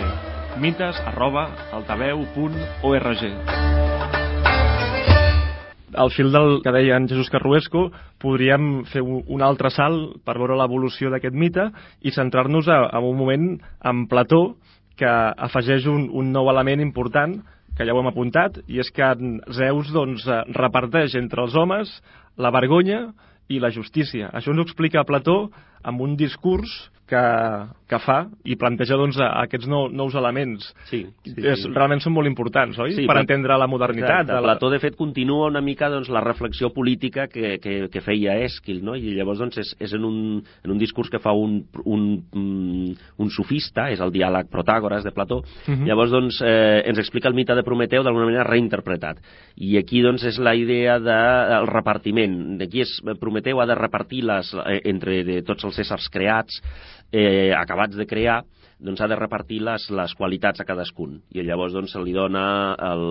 mites 0.62 1.00
arroba 1.10 1.50
altaveu.org 1.74 3.24
al 5.98 6.12
fil 6.16 6.32
del 6.32 6.62
que 6.64 6.72
deia 6.72 6.96
en 6.96 7.08
Jesús 7.10 7.30
Carruesco, 7.34 7.90
podríem 8.22 8.86
fer 8.88 9.02
un 9.04 9.42
altre 9.44 9.72
salt 9.74 10.22
per 10.24 10.38
veure 10.40 10.56
l'evolució 10.56 11.10
d'aquest 11.12 11.36
mite 11.36 11.66
i 12.02 12.14
centrar-nos 12.16 12.70
en 12.72 13.04
un 13.04 13.18
moment 13.18 13.50
en 13.84 14.06
Plató 14.08 14.56
que 14.96 15.10
afegeix 15.10 15.90
un, 15.92 16.08
un 16.14 16.32
nou 16.32 16.48
element 16.54 16.80
important 16.80 17.42
que 17.76 17.88
ja 17.88 17.96
ho 17.96 18.00
hem 18.00 18.12
apuntat, 18.12 18.62
i 18.68 18.80
és 18.84 18.92
que 18.94 19.08
Zeus 19.58 19.92
doncs, 19.92 20.24
reparteix 20.56 21.16
entre 21.20 21.44
els 21.44 21.56
homes 21.56 21.92
la 22.38 22.52
vergonya 22.54 23.10
i 23.50 23.60
la 23.60 23.72
justícia. 23.74 24.30
Això 24.32 24.54
ens 24.54 24.62
ho 24.62 24.68
explica 24.68 25.04
Plató 25.08 25.50
amb 25.84 26.04
un 26.04 26.16
discurs 26.20 26.70
que, 27.12 27.22
que 27.92 28.00
fa 28.00 28.22
i 28.48 28.56
planteja 28.60 28.96
doncs, 29.00 29.18
aquests 29.20 29.68
nou, 29.70 29.90
nous 29.92 30.16
elements. 30.16 30.70
Sí, 30.88 31.02
sí, 31.26 31.34
és, 31.36 31.66
sí. 31.66 31.72
Realment 31.76 32.00
són 32.04 32.16
molt 32.16 32.30
importants, 32.30 32.80
oi? 32.80 32.94
Sí, 32.96 33.06
per 33.10 33.18
entendre 33.20 33.58
la 33.60 33.68
modernitat. 33.68 34.22
Exacte. 34.24 34.32
De 34.32 34.38
la... 34.40 34.54
Plató, 34.54 34.70
de 34.72 34.80
fet, 34.84 34.96
continua 35.00 35.50
una 35.52 35.64
mica 35.66 35.90
doncs, 35.92 36.08
la 36.14 36.24
reflexió 36.24 36.72
política 36.72 37.28
que, 37.32 37.58
que, 37.64 37.76
que 37.92 38.04
feia 38.04 38.38
Èsquil, 38.46 38.80
no? 38.86 38.96
i 38.96 39.16
llavors 39.18 39.42
doncs, 39.44 39.60
és, 39.60 39.74
és 39.84 39.96
en, 39.98 40.06
un, 40.08 40.22
en 40.64 40.76
un 40.76 40.80
discurs 40.80 41.12
que 41.12 41.20
fa 41.24 41.34
un, 41.36 41.60
un, 41.84 42.06
un 42.32 43.34
sofista, 43.36 43.90
és 43.92 44.00
el 44.04 44.14
diàleg 44.16 44.48
Protàgores 44.52 45.04
de 45.08 45.12
Plató, 45.16 45.42
uh 45.42 45.72
mhm. 45.72 45.82
-huh. 45.82 45.88
llavors 45.88 46.12
doncs, 46.12 46.42
eh, 46.42 46.84
ens 46.88 47.00
explica 47.00 47.28
el 47.28 47.36
mite 47.36 47.56
de 47.56 47.64
Prometeu 47.64 48.04
d'alguna 48.04 48.26
manera 48.26 48.48
reinterpretat. 48.48 49.20
I 49.58 49.78
aquí 49.78 50.02
doncs, 50.02 50.24
és 50.24 50.40
la 50.40 50.56
idea 50.56 51.00
del 51.00 51.66
de, 51.68 51.72
repartiment. 51.72 52.58
D'aquí 52.58 52.82
és 52.82 53.02
Prometeu 53.20 53.60
ha 53.60 53.66
de 53.66 53.76
repartir 53.76 54.24
les, 54.24 54.54
eh, 54.54 54.82
entre 54.86 55.24
de 55.24 55.42
tots 55.42 55.64
els 55.64 55.78
éssers 55.80 56.10
creats 56.10 56.62
eh, 57.12 57.52
acabats 57.58 57.96
de 58.00 58.08
crear, 58.08 58.42
doncs 58.82 59.02
ha 59.02 59.08
de 59.08 59.16
repartir 59.16 59.60
les, 59.62 59.84
les 59.94 60.14
qualitats 60.18 60.62
a 60.62 60.66
cadascun 60.66 61.20
i 61.38 61.44
llavors 61.46 61.74
doncs, 61.76 61.94
se 61.94 62.02
li 62.02 62.16
dona, 62.16 62.44
el, 62.90 63.04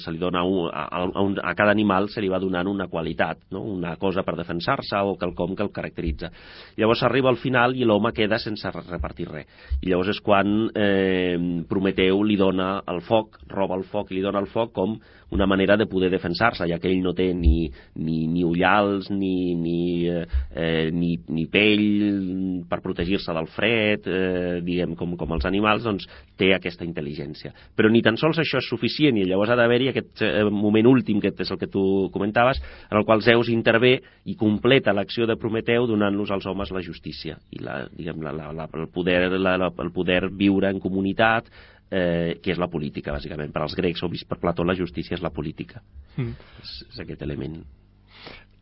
se 0.00 0.12
li 0.14 0.20
dona 0.20 0.40
un, 0.48 0.70
a, 0.72 0.86
a, 0.88 1.02
un, 1.20 1.36
a 1.44 1.52
cada 1.58 1.74
animal 1.74 2.08
se 2.08 2.22
li 2.24 2.30
va 2.32 2.40
donant 2.40 2.70
una 2.70 2.88
qualitat, 2.88 3.42
no? 3.52 3.60
una 3.60 3.94
cosa 4.00 4.24
per 4.24 4.38
defensar-se 4.38 5.02
o 5.04 5.18
quelcom 5.20 5.54
que 5.54 5.66
el 5.66 5.72
caracteritza. 5.74 6.32
Llavors 6.80 7.04
arriba 7.04 7.28
al 7.28 7.40
final 7.42 7.76
i 7.76 7.84
l'home 7.84 8.14
queda 8.16 8.40
sense 8.40 8.72
repartir 8.72 9.28
res. 9.28 9.52
I 9.82 9.92
llavors 9.92 10.14
és 10.14 10.22
quan 10.24 10.70
eh, 10.72 11.36
Prometeu 11.68 12.24
li 12.24 12.40
dona 12.40 12.78
el 12.88 13.02
foc, 13.04 13.36
roba 13.52 13.76
el 13.76 13.84
foc 13.84 14.10
i 14.10 14.18
li 14.18 14.24
dona 14.24 14.40
el 14.40 14.48
foc 14.48 14.72
com 14.72 14.96
una 15.30 15.46
manera 15.46 15.76
de 15.76 15.86
poder 15.86 16.10
defensar-se, 16.10 16.66
ja 16.68 16.78
que 16.80 16.88
ell 16.90 17.02
no 17.04 17.12
té 17.16 17.30
ni, 17.34 17.68
ni, 18.00 18.26
ni 18.30 18.44
ullals, 18.44 19.10
ni, 19.10 19.54
ni, 19.58 20.08
eh, 20.08 20.88
ni, 20.94 21.14
ni 21.28 21.46
pell 21.50 22.64
per 22.68 22.80
protegir-se 22.84 23.34
del 23.36 23.50
fred, 23.52 24.08
eh, 24.08 24.58
diguem, 24.64 24.94
com 24.96 25.16
com 25.18 25.36
els 25.36 25.46
animals, 25.48 25.84
doncs 25.84 26.06
té 26.38 26.52
aquesta 26.54 26.86
intel·ligència. 26.86 27.52
Però 27.76 27.90
ni 27.92 28.02
tan 28.04 28.16
sols 28.20 28.40
això 28.40 28.62
és 28.62 28.68
suficient 28.70 29.18
i 29.18 29.26
llavors 29.28 29.52
ha 29.52 29.58
d'haver-hi 29.58 29.92
aquest 29.92 30.24
eh, 30.24 30.44
moment 30.48 30.88
últim, 30.88 31.20
que 31.20 31.32
és 31.34 31.52
el 31.52 31.60
que 31.60 31.70
tu 31.70 32.08
comentaves, 32.14 32.60
en 32.90 33.00
el 33.00 33.06
qual 33.08 33.22
Zeus 33.26 33.52
intervé 33.52 33.98
i 34.24 34.36
completa 34.38 34.94
l'acció 34.96 35.26
de 35.28 35.36
Prometeu 35.38 35.86
donant-los 35.88 36.32
als 36.34 36.46
homes 36.48 36.72
la 36.74 36.84
justícia 36.84 37.38
i 37.52 37.62
la, 37.62 37.82
diguem, 37.92 38.22
la, 38.24 38.32
la, 38.32 38.52
la, 38.52 38.68
el, 38.74 38.88
poder, 38.92 39.32
la, 39.36 39.56
la, 39.60 39.72
el 39.84 39.92
poder 39.92 40.28
viure 40.30 40.70
en 40.70 40.80
comunitat, 40.80 41.48
eh, 41.90 42.38
que 42.42 42.52
és 42.54 42.60
la 42.60 42.70
política, 42.72 43.14
bàsicament. 43.16 43.52
Per 43.54 43.64
als 43.64 43.76
grecs, 43.78 44.02
o 44.02 44.10
vist 44.12 44.28
per 44.28 44.40
Plató, 44.42 44.64
la 44.64 44.76
justícia 44.78 45.16
és 45.16 45.24
la 45.24 45.34
política. 45.34 45.82
Mm. 46.16 46.34
És, 46.62 46.78
és 46.92 47.04
aquest 47.04 47.26
element 47.26 47.60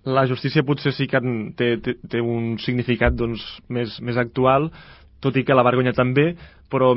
la 0.07 0.23
justícia 0.31 0.63
potser 0.63 0.93
sí 0.95 1.09
que 1.11 1.19
té, 1.59 1.73
té, 1.83 1.97
té 2.07 2.21
un 2.23 2.55
significat 2.63 3.17
doncs, 3.19 3.43
més, 3.67 3.97
més 3.99 4.19
actual, 4.23 4.69
tot 5.19 5.35
i 5.35 5.43
que 5.43 5.57
la 5.57 5.65
vergonya 5.67 5.93
també, 5.97 6.29
però 6.73 6.93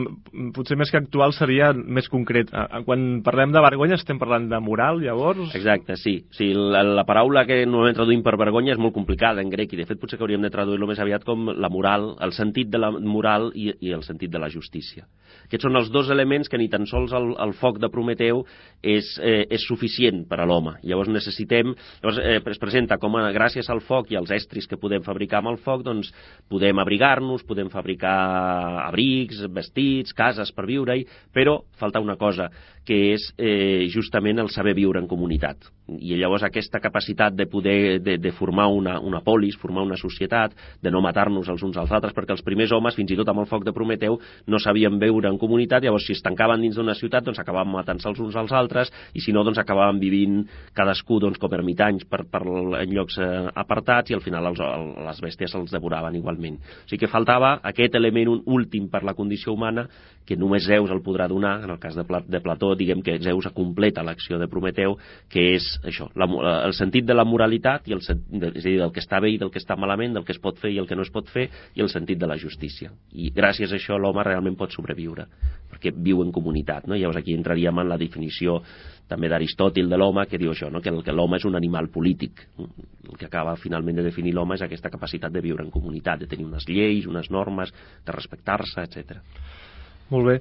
potser 0.56 0.78
més 0.80 0.90
que 0.92 1.00
actual 1.00 1.34
seria 1.38 1.72
més 1.74 2.10
concret. 2.10 2.50
Quan 2.86 3.22
parlem 3.26 3.54
de 3.54 3.62
vergonya 3.64 4.00
estem 4.00 4.20
parlant 4.22 4.48
de 4.50 4.60
moral, 4.64 5.02
llavors? 5.04 5.54
Exacte, 5.58 5.98
sí. 6.00 6.16
sí 6.36 6.52
la, 6.56 6.82
la 6.84 7.06
paraula 7.08 7.46
que 7.50 7.62
normalment 7.66 8.00
traduïm 8.00 8.24
per 8.26 8.36
vergonya 8.40 8.74
és 8.76 8.82
molt 8.82 8.96
complicada 8.98 9.44
en 9.44 9.54
grec 9.54 9.74
i 9.74 9.82
de 9.82 9.88
fet 9.90 10.02
potser 10.02 10.18
que 10.18 10.26
hauríem 10.26 10.46
de 10.46 10.54
traduir-lo 10.54 10.90
més 10.90 11.02
aviat 11.02 11.26
com 11.28 11.52
la 11.54 11.70
moral, 11.70 12.14
el 12.26 12.34
sentit 12.38 12.72
de 12.74 12.82
la 12.82 12.92
moral 12.92 13.52
i, 13.54 13.70
i 13.86 13.94
el 13.96 14.06
sentit 14.08 14.34
de 14.34 14.42
la 14.42 14.50
justícia. 14.50 15.06
Aquests 15.46 15.66
són 15.66 15.78
els 15.80 15.90
dos 15.94 16.10
elements 16.14 16.50
que 16.50 16.58
ni 16.62 16.68
tan 16.70 16.86
sols 16.90 17.14
el, 17.18 17.32
el 17.42 17.54
foc 17.58 17.80
de 17.82 17.90
Prometeu 17.94 18.44
és, 18.82 19.08
eh, 19.22 19.46
és 19.50 19.66
suficient 19.66 20.24
per 20.30 20.40
a 20.42 20.48
l'home. 20.50 20.76
Llavors 20.86 21.10
necessitem, 21.14 21.74
llavors 22.02 22.20
eh, 22.22 22.38
es 22.54 22.62
presenta 22.62 23.00
com 23.02 23.18
a, 23.18 23.28
gràcies 23.36 23.70
al 23.70 23.82
foc 23.86 24.12
i 24.14 24.18
als 24.20 24.34
estris 24.36 24.68
que 24.70 24.80
podem 24.82 25.06
fabricar 25.06 25.42
amb 25.42 25.54
el 25.54 25.60
foc, 25.62 25.84
doncs 25.86 26.12
podem 26.50 26.82
abrigar-nos, 26.82 27.46
podem 27.50 27.70
fabricar 27.74 28.18
abrics, 28.88 29.42
vestits, 29.60 30.16
cases 30.18 30.54
per 30.56 30.66
viure-hi, 30.70 31.06
però 31.36 31.60
falta 31.80 32.02
una 32.02 32.18
cosa, 32.18 32.50
que 32.90 33.14
és 33.14 33.28
eh, 33.38 33.86
justament 33.94 34.40
el 34.42 34.50
saber 34.50 34.74
viure 34.74 34.98
en 34.98 35.08
comunitat. 35.08 35.68
I 35.90 36.16
llavors 36.18 36.44
aquesta 36.46 36.80
capacitat 36.82 37.36
de 37.38 37.46
poder 37.50 38.00
de, 38.02 38.18
de 38.22 38.32
formar 38.34 38.68
una, 38.74 38.96
una 39.00 39.22
polis, 39.26 39.58
formar 39.62 39.84
una 39.86 39.98
societat, 39.98 40.56
de 40.82 40.92
no 40.94 41.02
matar-nos 41.02 41.50
els 41.50 41.64
uns 41.66 41.78
als 41.78 41.92
altres, 41.94 42.16
perquè 42.18 42.34
els 42.34 42.44
primers 42.46 42.74
homes, 42.74 42.98
fins 42.98 43.14
i 43.14 43.18
tot 43.20 43.30
amb 43.30 43.44
el 43.44 43.50
foc 43.50 43.66
de 43.66 43.74
Prometeu, 43.76 44.18
no 44.50 44.62
sabien 44.62 44.98
veure 45.02 45.30
en 45.30 45.38
comunitat, 45.42 45.86
llavors 45.86 46.08
si 46.10 46.16
es 46.18 46.24
tancaven 46.26 46.62
dins 46.66 46.78
d'una 46.78 46.96
ciutat, 46.98 47.26
doncs 47.26 47.42
acabaven 47.42 47.74
matant-se 47.74 48.10
els 48.10 48.22
uns 48.26 48.38
als 48.42 48.54
altres, 48.58 48.90
i 49.14 49.22
si 49.22 49.34
no, 49.34 49.44
doncs 49.46 49.62
acabaven 49.62 50.02
vivint 50.02 50.42
cadascú 50.78 51.20
doncs, 51.22 51.38
com 51.42 51.54
ermitanys 51.58 52.06
per, 52.10 52.24
per, 52.30 52.42
en 52.82 52.96
llocs 52.96 53.18
eh, 53.22 53.30
apartats, 53.54 54.10
i 54.10 54.18
al 54.18 54.26
final 54.26 54.50
els, 54.50 54.62
el, 54.66 54.90
les 55.10 55.22
bèsties 55.26 55.58
els 55.58 55.74
devoraven 55.74 56.18
igualment. 56.18 56.58
O 56.58 56.90
sigui 56.90 57.04
que 57.06 57.12
faltava 57.12 57.56
aquest 57.70 57.98
element 57.98 58.34
últim 58.46 58.90
per 58.90 59.04
la 59.06 59.18
condició 59.18 59.49
humana 59.52 59.88
que 60.30 60.38
només 60.38 60.68
Zeus 60.70 60.92
el 60.94 61.02
podrà 61.02 61.26
donar, 61.26 61.56
en 61.66 61.72
el 61.74 61.80
cas 61.82 61.96
de, 61.98 62.04
Pla, 62.06 62.20
de 62.22 62.38
Plató, 62.46 62.76
diguem 62.78 63.02
que 63.02 63.16
Zeus 63.18 63.48
completa 63.56 64.04
l'acció 64.06 64.38
de 64.38 64.46
Prometeu, 64.52 64.94
que 65.26 65.48
és 65.56 65.66
això, 65.90 66.06
la, 66.14 66.28
el 66.68 66.76
sentit 66.78 67.08
de 67.08 67.16
la 67.18 67.26
moralitat, 67.26 67.90
i 67.90 67.96
el, 67.98 68.04
és 68.04 68.12
a 68.14 68.68
dir, 68.68 68.76
del 68.78 68.94
que 68.94 69.02
està 69.02 69.18
bé 69.24 69.32
i 69.34 69.40
del 69.42 69.50
que 69.50 69.58
està 69.58 69.74
malament, 69.74 70.14
del 70.14 70.28
que 70.28 70.36
es 70.36 70.42
pot 70.44 70.62
fer 70.62 70.76
i 70.76 70.78
el 70.78 70.86
que 70.86 70.98
no 71.00 71.02
es 71.02 71.10
pot 71.10 71.32
fer, 71.34 71.48
i 71.74 71.82
el 71.82 71.90
sentit 71.90 72.22
de 72.22 72.30
la 72.30 72.38
justícia. 72.38 72.94
I 73.10 73.32
gràcies 73.34 73.74
a 73.74 73.80
això 73.80 73.98
l'home 73.98 74.22
realment 74.28 74.60
pot 74.60 74.76
sobreviure, 74.76 75.26
perquè 75.72 75.96
viu 75.98 76.22
en 76.22 76.30
comunitat. 76.36 76.86
No? 76.86 76.94
Llavors 76.94 77.24
aquí 77.24 77.34
entraríem 77.34 77.82
en 77.82 77.90
la 77.90 77.98
definició 77.98 78.60
també 79.10 79.30
d'Aristòtil 79.32 79.90
de 79.90 79.98
l'home, 79.98 80.26
que 80.30 80.38
diu 80.38 80.54
això, 80.54 80.70
no? 80.72 80.82
que 80.82 81.16
l'home 81.16 81.40
és 81.40 81.48
un 81.50 81.58
animal 81.58 81.90
polític. 81.90 82.46
El 82.60 83.18
que 83.18 83.26
acaba 83.26 83.58
finalment 83.58 83.98
de 83.98 84.06
definir 84.06 84.36
l'home 84.36 84.56
és 84.56 84.66
aquesta 84.66 84.92
capacitat 84.94 85.34
de 85.34 85.42
viure 85.42 85.66
en 85.66 85.74
comunitat, 85.74 86.22
de 86.22 86.30
tenir 86.30 86.46
unes 86.46 86.68
lleis, 86.70 87.10
unes 87.10 87.32
normes, 87.34 87.74
de 88.06 88.16
respectar-se, 88.16 88.86
etc. 88.86 89.18
Molt 90.10 90.26
bé. 90.26 90.36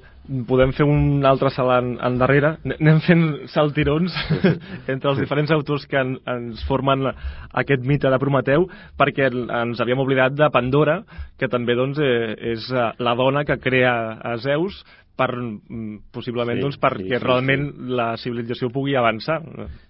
Podem 0.48 0.70
fer 0.76 0.84
un 0.88 1.24
altre 1.28 1.50
salt 1.52 1.74
en, 1.76 2.16
darrere. 2.20 2.54
Anem 2.78 3.00
fent 3.04 3.24
saltirons 3.52 4.14
entre 4.92 5.12
els 5.12 5.20
diferents 5.20 5.52
autors 5.52 5.84
que 5.88 6.00
en, 6.00 6.14
ens 6.28 6.62
formen 6.68 7.04
aquest 7.08 7.84
mite 7.88 8.08
de 8.08 8.20
Prometeu, 8.20 8.64
perquè 9.00 9.28
ens 9.28 9.82
havíem 9.84 10.00
oblidat 10.00 10.36
de 10.36 10.48
Pandora, 10.52 11.02
que 11.40 11.50
també 11.52 11.76
doncs, 11.76 12.00
eh, 12.00 12.32
és 12.54 12.70
eh, 12.72 12.88
la 13.04 13.14
dona 13.18 13.44
que 13.48 13.60
crea 13.60 13.92
a 14.24 14.36
Zeus, 14.40 14.80
per, 15.18 15.32
mm, 15.34 16.10
possiblement 16.14 16.60
sí, 16.60 16.64
doncs, 16.64 16.78
perquè 16.80 17.04
sí, 17.04 17.10
sí, 17.10 17.22
realment 17.24 17.66
sí. 17.72 17.88
la 17.98 18.08
civilització 18.20 18.70
pugui 18.74 18.94
avançar. 18.98 19.40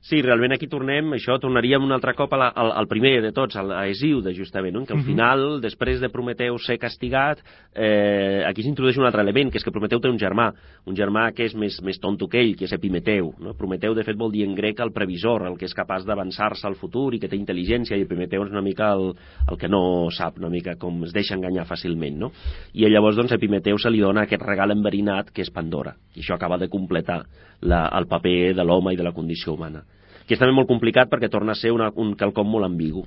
Sí, 0.00 0.22
realment 0.24 0.56
aquí 0.56 0.68
tornem, 0.70 1.12
això 1.18 1.36
tornaríem 1.42 1.84
un 1.84 1.92
altre 1.92 2.14
cop 2.16 2.32
a 2.32 2.40
la, 2.40 2.48
al, 2.56 2.72
al 2.80 2.88
primer 2.88 3.18
de 3.26 3.32
tots, 3.36 3.58
al, 3.60 3.74
a 3.76 3.84
Hesíode, 3.90 4.32
justament, 4.36 4.74
no? 4.74 4.84
que 4.86 4.94
al 4.94 4.98
uh 4.98 5.02
mhm. 5.02 5.08
-huh. 5.08 5.12
final, 5.12 5.60
després 5.60 6.00
de 6.00 6.08
Prometeu 6.08 6.58
ser 6.58 6.78
castigat, 6.78 7.38
eh, 7.74 8.42
aquí 8.46 8.62
s'introdueix 8.62 8.96
un 8.96 9.04
altre 9.04 9.22
element, 9.22 9.50
que 9.50 9.58
és 9.58 9.64
que 9.64 9.70
Prometeu 9.70 10.00
té 10.00 10.08
un 10.08 10.18
germà, 10.18 10.52
un 10.86 10.94
germà 10.96 11.32
que 11.34 11.44
és 11.44 11.54
més, 11.54 11.82
més 11.82 11.98
tonto 12.00 12.26
que 12.26 12.40
ell, 12.40 12.56
que 12.56 12.64
és 12.64 12.72
Epimeteu. 12.72 13.34
No? 13.38 13.54
Prometeu, 13.54 13.94
de 13.94 14.04
fet, 14.04 14.16
vol 14.16 14.32
dir 14.32 14.44
en 14.44 14.54
grec 14.54 14.80
el 14.80 14.92
previsor, 14.92 15.46
el 15.46 15.58
que 15.58 15.66
és 15.66 15.74
capaç 15.74 16.04
d'avançar-se 16.06 16.66
al 16.66 16.74
futur 16.74 17.14
i 17.14 17.18
que 17.18 17.28
té 17.28 17.36
intel·ligència, 17.36 17.96
i 17.96 18.02
Epimeteu 18.02 18.44
és 18.44 18.50
una 18.50 18.62
mica 18.62 18.92
el, 18.92 19.14
el 19.50 19.58
que 19.58 19.68
no 19.68 20.08
sap, 20.10 20.38
una 20.38 20.48
mica 20.48 20.76
com 20.76 21.04
es 21.04 21.12
deixa 21.12 21.34
enganyar 21.34 21.66
fàcilment. 21.66 22.16
No? 22.16 22.32
I 22.72 22.88
llavors, 22.88 23.16
doncs, 23.16 23.32
Epimeteu 23.32 23.78
se 23.78 23.90
li 23.90 24.00
dona 24.00 24.22
aquest 24.22 24.42
regal 24.42 24.70
enverinat 24.70 25.17
estat, 25.18 25.34
que 25.34 25.42
és 25.42 25.50
Pandora. 25.50 25.96
I 26.14 26.22
això 26.22 26.34
acaba 26.34 26.58
de 26.58 26.68
completar 26.68 27.24
la, 27.60 27.88
el 27.98 28.06
paper 28.06 28.54
de 28.54 28.64
l'home 28.64 28.94
i 28.94 28.96
de 28.96 29.04
la 29.04 29.12
condició 29.12 29.54
humana 29.54 29.84
que 30.28 30.36
és 30.36 30.40
també 30.40 30.52
molt 30.54 30.68
complicat 30.68 31.08
perquè 31.08 31.30
torna 31.32 31.54
a 31.56 31.58
ser 31.58 31.72
una, 31.72 31.88
un 31.96 32.12
quelcom 32.18 32.48
molt 32.52 32.68
ambigu. 32.68 33.04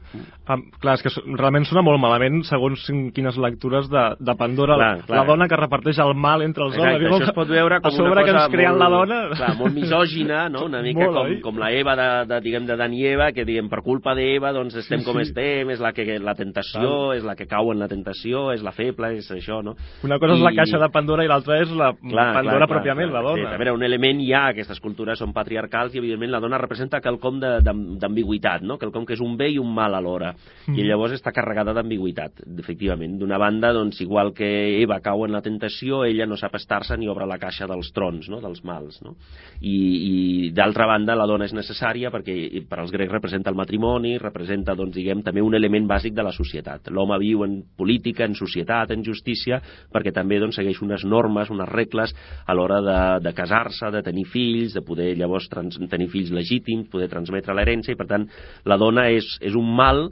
Ah, 0.50 0.58
clar, 0.82 0.98
és 0.98 1.06
que 1.06 1.12
realment 1.38 1.68
sona 1.70 1.84
molt 1.86 2.02
malament 2.02 2.42
segons 2.50 2.84
quines 3.16 3.38
lectures 3.38 3.90
de, 3.92 4.06
de 4.20 4.36
Pandora, 4.40 4.78
clar, 4.80 4.92
clar. 5.06 5.20
la 5.20 5.26
dona 5.30 5.48
que 5.52 5.60
reparteix 5.60 6.02
el 6.02 6.16
mal 6.18 6.42
entre 6.46 6.66
els 6.66 6.76
Exacte, 6.76 7.06
homes. 7.06 7.22
Això 7.22 7.30
es 7.30 7.38
pot 7.38 7.52
veure 7.52 7.80
com 7.84 8.00
una 8.02 8.10
cosa 8.10 8.26
que 8.26 8.34
ens 8.36 8.56
creen 8.56 8.74
molt, 8.74 8.82
la 8.82 8.90
dona... 8.96 9.20
Clar, 9.36 9.52
molt 9.60 9.78
misògina, 9.78 10.42
no? 10.52 10.66
una 10.72 10.82
mica 10.86 11.06
molt, 11.06 11.20
com, 11.22 11.38
com 11.52 11.62
la 11.62 11.72
Eva 11.78 11.96
de, 12.00 12.10
de, 12.32 12.42
diguem, 12.48 12.66
de 12.70 12.78
Dan 12.80 12.96
i 12.98 13.06
Eva, 13.12 13.30
que 13.36 13.46
diguem, 13.48 13.70
per 13.72 13.84
culpa 13.86 14.16
d'Eva 14.18 14.54
doncs 14.56 14.80
estem 14.82 15.04
sí, 15.04 15.08
com 15.08 15.20
sí. 15.20 15.28
estem, 15.30 15.72
és 15.76 15.84
la, 15.84 15.94
que, 15.96 16.08
la 16.18 16.36
tentació, 16.38 16.82
clar. 16.82 17.20
és 17.20 17.28
la 17.28 17.38
que 17.38 17.48
cau 17.52 17.72
en 17.74 17.82
la 17.82 17.90
tentació, 17.92 18.48
és 18.56 18.66
la 18.66 18.74
feble, 18.76 19.14
és 19.22 19.30
això, 19.36 19.62
no? 19.66 19.76
Una 20.08 20.18
cosa 20.22 20.36
I... 20.36 20.42
és 20.42 20.46
la 20.50 20.56
caixa 20.58 20.82
de 20.82 20.90
Pandora 20.94 21.26
i 21.28 21.32
l'altra 21.32 21.62
és 21.62 21.70
la 21.70 21.92
clar, 21.94 22.28
Pandora 22.40 22.66
clar, 22.66 22.72
pròpiament, 22.76 23.12
clar, 23.12 23.22
la 23.22 23.30
dona. 23.30 23.46
Sí, 23.46 23.54
a 23.54 23.62
veure, 23.62 23.78
un 23.78 23.86
element 23.88 24.26
hi 24.26 24.32
ha, 24.34 24.48
aquestes 24.56 24.82
cultures 24.82 25.22
són 25.22 25.36
patriarcals 25.36 25.96
i 25.96 26.02
evidentment 26.02 26.34
la 26.34 26.42
dona 26.44 26.60
representa 26.62 27.02
quelcom 27.12 27.40
d'ambigüitat, 27.42 28.64
no? 28.66 28.80
quelcom 28.82 29.06
que 29.06 29.16
és 29.18 29.24
un 29.24 29.36
bé 29.38 29.52
i 29.54 29.60
un 29.62 29.70
mal 29.76 29.96
alhora. 29.98 30.34
Mm. 30.68 30.78
I 30.80 30.88
llavors 30.88 31.16
està 31.18 31.34
carregada 31.36 31.76
d'ambigüitat, 31.76 32.44
efectivament. 32.64 33.18
D'una 33.20 33.40
banda, 33.42 33.74
doncs, 33.76 34.02
igual 34.04 34.34
que 34.38 34.50
Eva 34.82 35.02
cau 35.04 35.26
en 35.26 35.36
la 35.36 35.44
tentació, 35.46 36.04
ella 36.08 36.28
no 36.30 36.40
sap 36.40 36.56
estar-se 36.60 36.98
ni 36.98 37.10
obre 37.12 37.28
la 37.30 37.40
caixa 37.42 37.68
dels 37.70 37.92
trons, 37.96 38.30
no? 38.32 38.42
dels 38.44 38.64
mals. 38.68 39.02
No? 39.06 39.16
I, 39.60 39.76
i 39.76 40.52
d'altra 40.56 40.88
banda, 40.90 41.16
la 41.18 41.28
dona 41.30 41.48
és 41.48 41.56
necessària 41.56 42.12
perquè 42.14 42.36
per 42.70 42.82
als 42.82 42.94
grecs 42.94 43.12
representa 43.12 43.52
el 43.52 43.60
matrimoni, 43.60 44.16
representa, 44.22 44.76
doncs, 44.78 44.96
diguem, 44.96 45.24
també 45.26 45.44
un 45.44 45.56
element 45.58 45.88
bàsic 45.90 46.16
de 46.18 46.26
la 46.26 46.34
societat. 46.36 46.92
L'home 46.94 47.18
viu 47.22 47.46
en 47.46 47.60
política, 47.78 48.26
en 48.28 48.38
societat, 48.38 48.94
en 48.96 49.06
justícia, 49.06 49.62
perquè 49.92 50.14
també 50.16 50.40
doncs, 50.42 50.60
segueix 50.60 50.82
unes 50.86 51.06
normes, 51.08 51.52
unes 51.52 51.70
regles 51.70 52.14
a 52.46 52.56
l'hora 52.58 52.82
de, 52.86 53.00
de 53.26 53.34
casar-se, 53.38 53.92
de 53.92 54.04
tenir 54.06 54.28
fills, 54.32 54.76
de 54.78 54.84
poder 54.86 55.12
llavors 55.20 55.48
trans, 55.52 55.78
tenir 55.92 56.10
fills 56.12 56.32
legítims, 56.34 56.90
poder 56.92 57.01
transmetre 57.10 57.56
l'herència, 57.56 57.96
i 57.96 58.00
per 58.00 58.10
tant 58.10 58.28
la 58.66 58.78
dona 58.78 59.08
és, 59.14 59.26
és 59.42 59.56
un 59.58 59.72
mal 59.76 60.10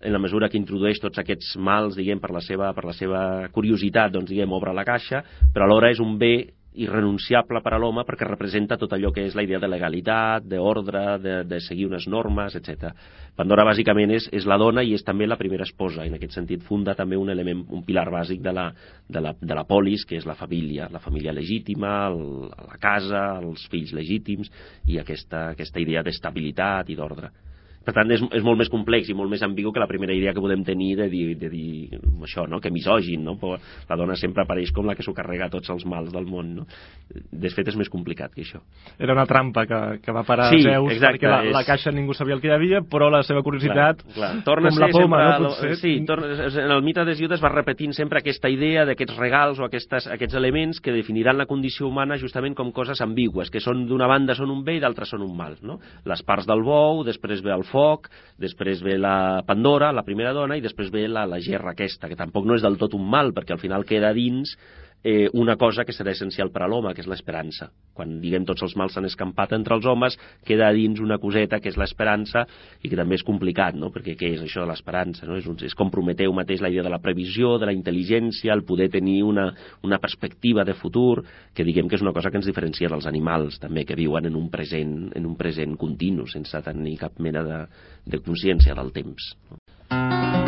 en 0.00 0.14
la 0.14 0.20
mesura 0.22 0.48
que 0.48 0.56
introdueix 0.56 1.00
tots 1.00 1.20
aquests 1.20 1.56
mals, 1.60 1.96
diguem, 1.98 2.20
per 2.22 2.30
la 2.32 2.40
seva, 2.40 2.70
per 2.72 2.86
la 2.88 2.94
seva 2.96 3.22
curiositat, 3.52 4.14
doncs, 4.14 4.30
diguem, 4.32 4.52
obre 4.56 4.72
la 4.72 4.86
caixa, 4.88 5.20
però 5.52 5.66
alhora 5.66 5.90
és 5.92 6.00
un 6.00 6.16
bé 6.18 6.34
irrenunciable 6.78 7.60
per 7.64 7.72
a 7.74 7.78
l'home 7.82 8.04
perquè 8.06 8.28
representa 8.28 8.78
tot 8.78 8.92
allò 8.94 9.10
que 9.14 9.24
és 9.26 9.34
la 9.34 9.42
idea 9.42 9.58
de 9.58 9.68
legalitat, 9.68 10.46
d'ordre, 10.46 11.02
de, 11.18 11.34
de 11.48 11.58
seguir 11.64 11.88
unes 11.88 12.06
normes, 12.06 12.54
etc. 12.54 12.92
Pandora 13.36 13.66
bàsicament 13.66 14.14
és, 14.14 14.28
és 14.32 14.46
la 14.46 14.58
dona 14.60 14.84
i 14.86 14.94
és 14.94 15.04
també 15.06 15.26
la 15.26 15.38
primera 15.40 15.66
esposa, 15.66 16.06
en 16.06 16.14
aquest 16.14 16.38
sentit 16.38 16.62
funda 16.66 16.94
també 16.94 17.18
un 17.18 17.30
element, 17.34 17.64
un 17.74 17.82
pilar 17.86 18.06
bàsic 18.12 18.42
de 18.44 18.54
la, 18.54 18.70
de 19.08 19.24
la, 19.24 19.34
de 19.40 19.58
la 19.58 19.66
polis, 19.66 20.06
que 20.06 20.20
és 20.20 20.26
la 20.28 20.38
família, 20.38 20.88
la 20.92 21.02
família 21.02 21.34
legítima, 21.34 22.06
el, 22.12 22.50
la 22.50 22.78
casa, 22.80 23.26
els 23.42 23.66
fills 23.70 23.94
legítims 23.96 24.50
i 24.86 25.00
aquesta, 25.02 25.50
aquesta 25.56 25.82
idea 25.82 26.06
d'estabilitat 26.06 26.90
i 26.90 26.98
d'ordre. 26.98 27.34
Per 27.80 27.94
tant, 27.96 28.10
és, 28.12 28.20
és 28.36 28.44
molt 28.44 28.60
més 28.60 28.68
complex 28.68 29.08
i 29.08 29.14
molt 29.16 29.32
més 29.32 29.40
ambigu 29.42 29.72
que 29.72 29.80
la 29.80 29.88
primera 29.88 30.12
idea 30.12 30.34
que 30.36 30.42
podem 30.42 30.60
tenir 30.66 30.90
de 30.98 31.06
dir, 31.08 31.22
de 31.40 31.48
dir 31.48 32.00
això, 32.26 32.44
no? 32.48 32.60
que 32.60 32.72
misògin, 32.72 33.22
no? 33.24 33.38
Però 33.40 33.56
la 33.88 33.96
dona 33.96 34.16
sempre 34.20 34.44
apareix 34.44 34.68
com 34.76 34.84
la 34.84 34.94
que 34.98 35.04
s'ho 35.06 35.14
carrega 35.16 35.48
tots 35.52 35.72
els 35.72 35.86
mals 35.88 36.12
del 36.12 36.26
món. 36.28 36.50
No? 36.58 36.66
De 37.08 37.48
fet, 37.54 37.70
és 37.72 37.78
més 37.80 37.88
complicat 37.88 38.34
que 38.34 38.44
això. 38.44 38.60
Era 39.00 39.16
una 39.16 39.24
trampa 39.28 39.64
que, 39.68 39.80
que 40.04 40.12
va 40.12 40.24
parar 40.28 40.50
sí, 40.52 40.60
Zeus 40.66 40.92
exacte, 40.92 41.22
perquè 41.22 41.30
la, 41.32 41.40
és... 41.48 41.54
la 41.56 41.64
caixa 41.64 41.94
ningú 41.94 42.16
sabia 42.16 42.36
el 42.36 42.42
que 42.44 42.50
hi 42.50 42.54
havia, 42.54 42.82
però 42.84 43.08
la 43.12 43.22
seva 43.24 43.40
curiositat, 43.46 44.04
clar, 44.04 44.14
clar. 44.18 44.30
Torna 44.44 44.74
com 44.74 44.82
la 44.84 44.90
poma, 44.92 45.22
no? 45.40 45.54
Potser... 45.54 45.72
Sí, 45.80 45.94
torna, 46.08 46.30
en 46.50 46.76
el 46.76 46.84
mite 46.84 47.06
de 47.08 47.16
Ziuda 47.16 47.38
es 47.38 47.44
va 47.44 47.52
repetint 47.54 47.96
sempre 47.96 48.20
aquesta 48.20 48.52
idea 48.52 48.84
d'aquests 48.88 49.16
regals 49.16 49.60
o 49.62 49.66
aquestes, 49.70 50.10
aquests 50.12 50.36
elements 50.36 50.82
que 50.84 50.92
definiran 50.92 51.40
la 51.40 51.48
condició 51.48 51.88
humana 51.88 52.20
justament 52.20 52.58
com 52.58 52.74
coses 52.76 53.00
ambigües, 53.00 53.48
que 53.48 53.64
són 53.64 53.86
d'una 53.88 54.10
banda 54.10 54.36
són 54.36 54.52
un 54.52 54.60
bé 54.68 54.76
i 54.76 54.84
d'altra 54.84 55.08
són 55.08 55.24
un 55.24 55.32
mal. 55.36 55.56
No? 55.64 55.80
Les 56.04 56.20
parts 56.28 56.48
del 56.48 56.60
bou, 56.66 57.04
després 57.08 57.40
ve 57.44 57.56
el 57.56 57.64
foc, 57.70 58.10
després 58.42 58.82
ve 58.84 58.98
la 59.00 59.42
Pandora, 59.46 59.92
la 59.96 60.04
primera 60.06 60.34
dona, 60.36 60.58
i 60.58 60.64
després 60.64 60.92
ve 60.92 61.06
la, 61.08 61.26
la 61.30 61.40
gerra 61.44 61.74
aquesta, 61.74 62.10
que 62.10 62.18
tampoc 62.18 62.46
no 62.46 62.58
és 62.58 62.66
del 62.66 62.78
tot 62.80 62.94
un 62.98 63.06
mal, 63.08 63.32
perquè 63.36 63.56
al 63.56 63.62
final 63.62 63.86
queda 63.88 64.12
dins 64.16 64.56
eh, 65.02 65.28
una 65.32 65.56
cosa 65.56 65.84
que 65.84 65.94
serà 65.96 66.12
essencial 66.12 66.50
per 66.52 66.64
a 66.64 66.68
l'home, 66.68 66.92
que 66.94 67.02
és 67.02 67.08
l'esperança. 67.08 67.70
Quan, 67.96 68.18
diguem, 68.22 68.44
tots 68.48 68.62
els 68.66 68.76
mals 68.76 68.94
s'han 68.96 69.08
escampat 69.08 69.54
entre 69.56 69.76
els 69.76 69.86
homes, 69.88 70.16
queda 70.46 70.70
dins 70.76 71.00
una 71.00 71.18
coseta 71.22 71.60
que 71.60 71.70
és 71.72 71.78
l'esperança 71.80 72.44
i 72.82 72.90
que 72.90 72.98
també 72.98 73.16
és 73.18 73.24
complicat, 73.26 73.78
no? 73.78 73.90
perquè 73.94 74.16
què 74.18 74.34
és 74.36 74.44
això 74.44 74.64
de 74.64 74.70
l'esperança? 74.72 75.26
No? 75.28 75.38
És, 75.40 75.48
un, 75.50 75.58
és 75.64 75.76
com 75.76 75.90
Prometeu 75.90 76.32
mateix 76.36 76.62
la 76.62 76.70
idea 76.72 76.84
de 76.86 76.92
la 76.92 77.00
previsió, 77.02 77.56
de 77.58 77.70
la 77.70 77.76
intel·ligència, 77.76 78.52
el 78.54 78.64
poder 78.68 78.90
tenir 78.92 79.22
una, 79.26 79.50
una 79.86 80.00
perspectiva 80.02 80.64
de 80.64 80.76
futur, 80.78 81.24
que 81.54 81.66
diguem 81.66 81.88
que 81.88 81.98
és 81.98 82.04
una 82.04 82.14
cosa 82.16 82.30
que 82.30 82.40
ens 82.40 82.48
diferencia 82.48 82.90
dels 82.92 83.08
animals, 83.10 83.58
també, 83.62 83.84
que 83.88 83.98
viuen 83.98 84.28
en 84.30 84.36
un 84.38 84.50
present, 84.52 85.10
en 85.16 85.26
un 85.26 85.36
present 85.36 85.76
continu, 85.80 86.28
sense 86.30 86.62
tenir 86.64 86.98
cap 87.00 87.18
mena 87.18 87.44
de, 87.46 87.64
de 88.06 88.22
consciència 88.24 88.76
del 88.76 88.92
temps. 88.96 89.34
No? 89.50 90.39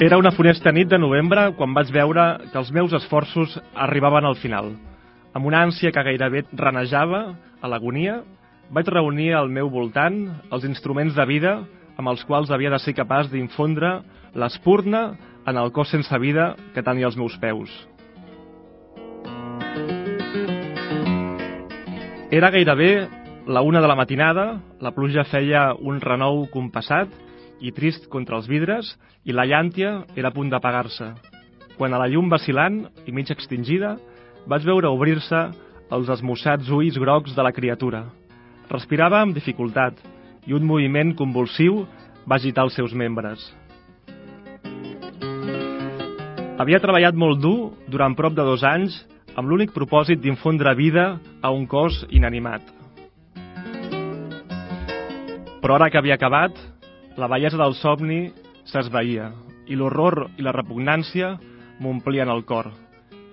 Era 0.00 0.14
una 0.14 0.30
funesta 0.30 0.70
nit 0.70 0.86
de 0.86 0.98
novembre 1.02 1.48
quan 1.58 1.72
vaig 1.74 1.88
veure 1.90 2.24
que 2.52 2.58
els 2.60 2.68
meus 2.70 2.92
esforços 2.94 3.56
arribaven 3.74 4.28
al 4.28 4.36
final. 4.38 4.68
Amb 5.34 5.48
una 5.50 5.64
ànsia 5.66 5.90
que 5.90 6.04
gairebé 6.06 6.44
renejava 6.54 7.34
a 7.34 7.66
l'agonia, 7.66 8.20
vaig 8.70 8.86
reunir 8.94 9.32
al 9.34 9.50
meu 9.50 9.66
voltant 9.66 10.20
els 10.54 10.68
instruments 10.70 11.18
de 11.18 11.26
vida 11.26 11.56
amb 11.98 12.14
els 12.14 12.22
quals 12.30 12.54
havia 12.54 12.70
de 12.70 12.78
ser 12.78 12.94
capaç 12.94 13.26
d'infondre 13.32 13.96
l'espurna 14.38 15.16
en 15.50 15.58
el 15.58 15.74
cos 15.74 15.90
sense 15.90 16.22
vida 16.22 16.52
que 16.76 16.86
tenia 16.86 17.10
als 17.10 17.18
meus 17.18 17.34
peus. 17.42 17.74
Era 22.30 22.54
gairebé 22.54 23.08
la 23.50 23.66
una 23.66 23.82
de 23.82 23.90
la 23.90 23.98
matinada, 23.98 24.60
la 24.78 24.94
pluja 24.94 25.26
feia 25.26 25.72
un 25.74 25.98
renou 25.98 26.46
compassat 26.54 27.10
i 27.60 27.72
trist 27.74 28.08
contra 28.12 28.38
els 28.38 28.48
vidres 28.48 28.94
i 29.24 29.34
la 29.34 29.46
llàntia 29.46 30.04
era 30.16 30.30
a 30.30 30.34
punt 30.34 30.50
d'apagar-se. 30.52 31.12
Quan 31.78 31.94
a 31.94 32.00
la 32.00 32.08
llum 32.10 32.30
vacilant 32.30 32.84
i 33.06 33.14
mig 33.14 33.30
extingida 33.30 33.96
vaig 34.48 34.64
veure 34.66 34.90
obrir-se 34.90 35.48
els 35.94 36.10
esmussats 36.12 36.70
ulls 36.70 36.98
grocs 36.98 37.34
de 37.36 37.44
la 37.44 37.52
criatura. 37.52 38.04
Respirava 38.70 39.22
amb 39.22 39.36
dificultat 39.36 39.98
i 40.46 40.54
un 40.56 40.66
moviment 40.66 41.14
convulsiu 41.16 41.84
va 42.28 42.36
agitar 42.36 42.66
els 42.68 42.76
seus 42.76 42.92
membres. 42.92 43.40
Havia 46.58 46.80
treballat 46.82 47.14
molt 47.14 47.38
dur 47.38 47.70
durant 47.86 48.16
prop 48.18 48.34
de 48.34 48.44
dos 48.44 48.64
anys 48.66 48.96
amb 49.38 49.46
l'únic 49.46 49.70
propòsit 49.70 50.18
d'infondre 50.18 50.74
vida 50.74 51.20
a 51.40 51.52
un 51.54 51.68
cos 51.70 52.02
inanimat. 52.10 52.64
Però 55.62 55.76
ara 55.76 55.88
que 55.90 55.98
havia 56.00 56.16
acabat, 56.18 56.58
la 57.18 57.26
bellesa 57.26 57.58
del 57.58 57.74
somni 57.74 58.28
s'esvaïa 58.70 59.32
i 59.66 59.76
l'horror 59.76 60.28
i 60.38 60.44
la 60.46 60.54
repugnància 60.54 61.32
m'omplien 61.82 62.30
el 62.30 62.44
cor. 62.46 62.70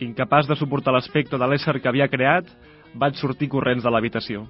Incapaç 0.01 0.49
de 0.49 0.57
suportar 0.57 0.93
l'aspecte 0.95 1.37
de 1.37 1.47
l'ésser 1.47 1.77
que 1.79 1.89
havia 1.91 2.09
creat, 2.09 2.49
vaig 2.97 3.15
sortir 3.21 3.51
corrents 3.53 3.85
de 3.85 3.93
l'habitació. 3.93 4.47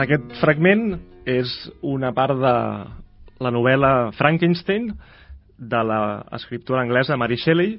Aquest 0.00 0.30
fragment 0.40 0.94
és 1.28 1.50
una 1.84 2.14
part 2.16 2.38
de 2.40 2.52
la 3.44 3.50
novel·la 3.52 3.90
Frankenstein 4.16 4.86
de 5.60 5.80
l'escriptora 5.84 6.80
anglesa 6.86 7.18
Mary 7.20 7.36
Shelley, 7.36 7.74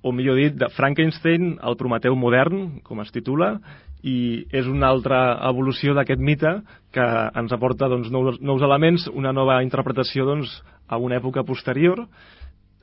o 0.00 0.12
millor 0.14 0.38
dit, 0.40 0.56
de 0.56 0.70
Frankenstein, 0.72 1.58
el 1.60 1.76
Prometeu 1.76 2.16
modern, 2.16 2.80
com 2.86 3.02
es 3.02 3.12
titula, 3.12 3.58
i 4.00 4.46
és 4.54 4.68
una 4.70 4.88
altra 4.88 5.20
evolució 5.50 5.92
d'aquest 5.92 6.22
mite 6.24 6.54
que 6.94 7.06
ens 7.36 7.52
aporta 7.52 7.90
doncs, 7.90 8.08
nous, 8.14 8.38
nous 8.40 8.64
elements, 8.64 9.08
una 9.12 9.34
nova 9.36 9.60
interpretació 9.66 10.24
doncs, 10.24 10.54
a 10.88 10.96
una 10.96 11.18
època 11.18 11.44
posterior, 11.44 12.06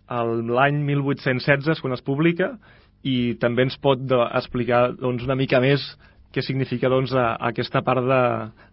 l'any 0.05 0.83
1816 0.85 1.73
és 1.73 1.81
quan 1.81 1.95
es 1.95 2.05
publica, 2.05 2.57
i 3.01 3.33
també 3.41 3.65
ens 3.65 3.79
pot 3.81 4.03
explicar 4.27 4.91
doncs, 4.99 5.25
una 5.25 5.39
mica 5.39 5.63
més 5.63 5.81
què 6.35 6.43
significa 6.43 6.91
doncs, 6.91 7.13
a, 7.15 7.31
a 7.39 7.53
aquesta 7.53 7.81
part 7.85 8.03
de, 8.03 8.21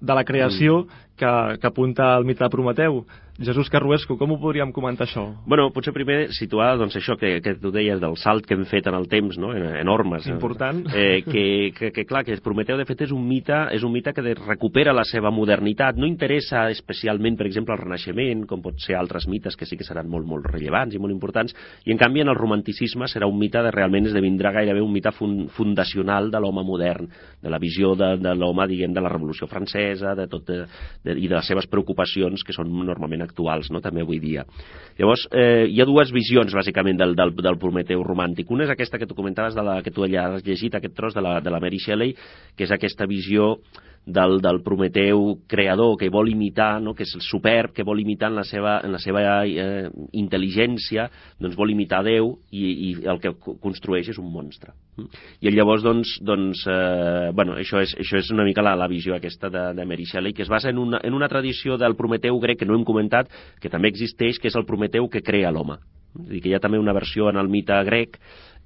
de 0.03 0.17
la 0.19 0.25
creació 0.27 0.83
mm. 0.83 1.05
que, 1.21 1.33
que 1.63 1.71
apunta 1.71 2.13
al 2.17 2.27
mite 2.27 2.43
de 2.43 2.51
Prometeu. 2.51 3.05
Jesús 3.43 3.71
Carruesco, 3.71 4.17
com 4.19 4.33
ho 4.35 4.39
podríem 4.41 4.71
comentar 4.75 5.07
això? 5.09 5.25
Bueno, 5.49 5.69
potser 5.75 5.95
primer 5.95 6.31
situar 6.37 6.77
doncs, 6.79 6.95
això 6.99 7.17
que, 7.19 7.35
que 7.43 7.57
tu 7.59 7.73
deies 7.75 8.01
del 8.01 8.17
salt 8.21 8.47
que 8.47 8.55
hem 8.55 8.65
fet 8.71 8.87
en 8.87 8.97
el 8.99 9.09
temps, 9.11 9.39
no? 9.41 9.51
enormes. 9.53 10.27
Important. 10.31 10.85
Eh, 10.95 11.23
que, 11.27 11.45
que, 11.77 11.91
que, 11.93 12.05
clar, 12.07 12.25
que 12.27 12.37
Prometeu, 12.43 12.77
de 12.79 12.87
fet, 12.87 13.05
és 13.07 13.13
un 13.15 13.23
mite, 13.27 13.57
és 13.75 13.85
un 13.87 13.93
mite 13.95 14.13
que 14.15 14.35
recupera 14.35 14.95
la 14.95 15.05
seva 15.09 15.31
modernitat. 15.35 15.99
No 15.99 16.09
interessa 16.09 16.65
especialment, 16.75 17.37
per 17.39 17.47
exemple, 17.47 17.75
el 17.77 17.83
Renaixement, 17.83 18.47
com 18.51 18.63
pot 18.65 18.79
ser 18.83 18.97
altres 18.99 19.29
mites 19.31 19.57
que 19.59 19.67
sí 19.69 19.79
que 19.79 19.87
seran 19.87 20.11
molt, 20.11 20.27
molt 20.29 20.49
rellevants 20.51 20.95
i 20.95 21.01
molt 21.03 21.15
importants, 21.15 21.55
i 21.87 21.95
en 21.95 22.01
canvi 22.01 22.23
en 22.23 22.33
el 22.33 22.39
romanticisme 22.39 23.09
serà 23.11 23.29
un 23.31 23.39
mite 23.39 23.63
de 23.63 23.71
realment 23.75 24.11
esdevindrà 24.11 24.53
gairebé 24.55 24.83
un 24.83 24.93
mite 24.93 25.13
fun 25.15 25.47
fundacional 25.55 26.31
de 26.31 26.41
l'home 26.43 26.65
modern, 26.67 27.09
de 27.43 27.51
la 27.51 27.61
visió 27.63 27.95
de, 27.99 28.15
de 28.23 28.35
l'home, 28.39 28.67
diguem, 28.71 28.95
de 28.95 29.03
la 29.03 29.13
Revolució 29.13 29.49
Francesa, 29.51 30.17
de 30.19 30.29
tot, 30.31 30.47
de, 30.49 30.67
de, 31.05 31.17
i 31.19 31.29
de 31.29 31.37
les 31.39 31.49
seves 31.49 31.69
preocupacions, 31.71 32.43
que 32.47 32.55
són 32.57 32.71
normalment 32.87 33.27
actuals, 33.33 33.73
no?, 33.73 33.83
també 33.83 34.05
avui 34.05 34.21
dia. 34.23 34.45
Llavors, 35.01 35.27
eh, 35.33 35.67
hi 35.73 35.81
ha 35.81 35.89
dues 35.89 36.13
visions, 36.15 36.53
bàsicament, 36.55 37.01
del, 37.01 37.17
del, 37.19 37.33
del 37.43 37.59
Prometeu 37.59 38.05
romàntic. 38.05 38.53
Una 38.53 38.69
és 38.69 38.75
aquesta 38.75 39.01
que 39.01 39.09
tu 39.09 39.17
comentaves, 39.19 39.57
de 39.57 39.65
la, 39.65 39.81
que 39.83 39.91
tu 39.91 40.05
ja 40.13 40.29
has 40.29 40.45
llegit, 40.45 40.77
aquest 40.77 40.95
tros 40.99 41.17
de 41.17 41.25
la, 41.25 41.39
de 41.41 41.51
la 41.51 41.61
Mary 41.63 41.81
Shelley, 41.81 42.15
que 42.57 42.69
és 42.69 42.75
aquesta 42.75 43.09
visió 43.09 43.57
del, 44.05 44.41
del 44.43 44.61
Prometeu 44.63 45.39
creador 45.47 45.97
que 45.99 46.11
vol 46.11 46.29
imitar, 46.29 46.81
no? 46.83 46.95
que 46.95 47.05
és 47.07 47.15
el 47.15 47.23
superb, 47.23 47.73
que 47.75 47.85
vol 47.87 48.01
imitar 48.03 48.33
en 48.33 48.41
la 48.41 48.45
seva, 48.45 48.81
en 48.83 48.93
la 48.95 49.01
seva 49.03 49.23
eh, 49.47 49.89
intel·ligència, 50.19 51.09
doncs 51.41 51.57
vol 51.59 51.71
imitar 51.71 52.03
Déu 52.07 52.35
i, 52.51 52.65
i 52.91 52.91
el 53.07 53.21
que 53.23 53.35
construeix 53.63 54.11
és 54.11 54.19
un 54.19 54.33
monstre. 54.33 54.75
I 55.41 55.53
llavors, 55.55 55.85
doncs, 55.87 56.17
doncs 56.21 56.67
eh, 56.67 57.31
bueno, 57.37 57.57
això 57.61 57.81
és, 57.83 57.95
això 58.03 58.19
és 58.19 58.33
una 58.35 58.47
mica 58.47 58.65
la, 58.65 58.75
la 58.77 58.91
visió 58.91 59.15
aquesta 59.15 59.51
de, 59.53 59.69
de 59.79 59.87
Mary 59.87 60.09
Shelley, 60.09 60.35
que 60.35 60.43
es 60.43 60.51
basa 60.51 60.71
en 60.71 60.83
una, 60.83 61.01
en 61.03 61.15
una 61.15 61.31
tradició 61.31 61.79
del 61.79 61.97
Prometeu 61.97 62.39
grec 62.43 62.61
que 62.61 62.69
no 62.69 62.77
hem 62.77 62.87
comentat, 62.89 63.31
que 63.63 63.71
també 63.71 63.93
existeix, 63.93 64.43
que 64.43 64.51
és 64.51 64.59
el 64.59 64.67
Prometeu 64.67 65.09
que 65.09 65.23
crea 65.23 65.55
l'home. 65.55 65.79
És 66.13 66.29
dir, 66.29 66.43
que 66.43 66.51
hi 66.51 66.57
ha 66.57 66.61
també 66.61 66.81
una 66.81 66.93
versió 66.93 67.31
en 67.31 67.39
el 67.41 67.49
mite 67.49 67.79
grec 67.89 68.19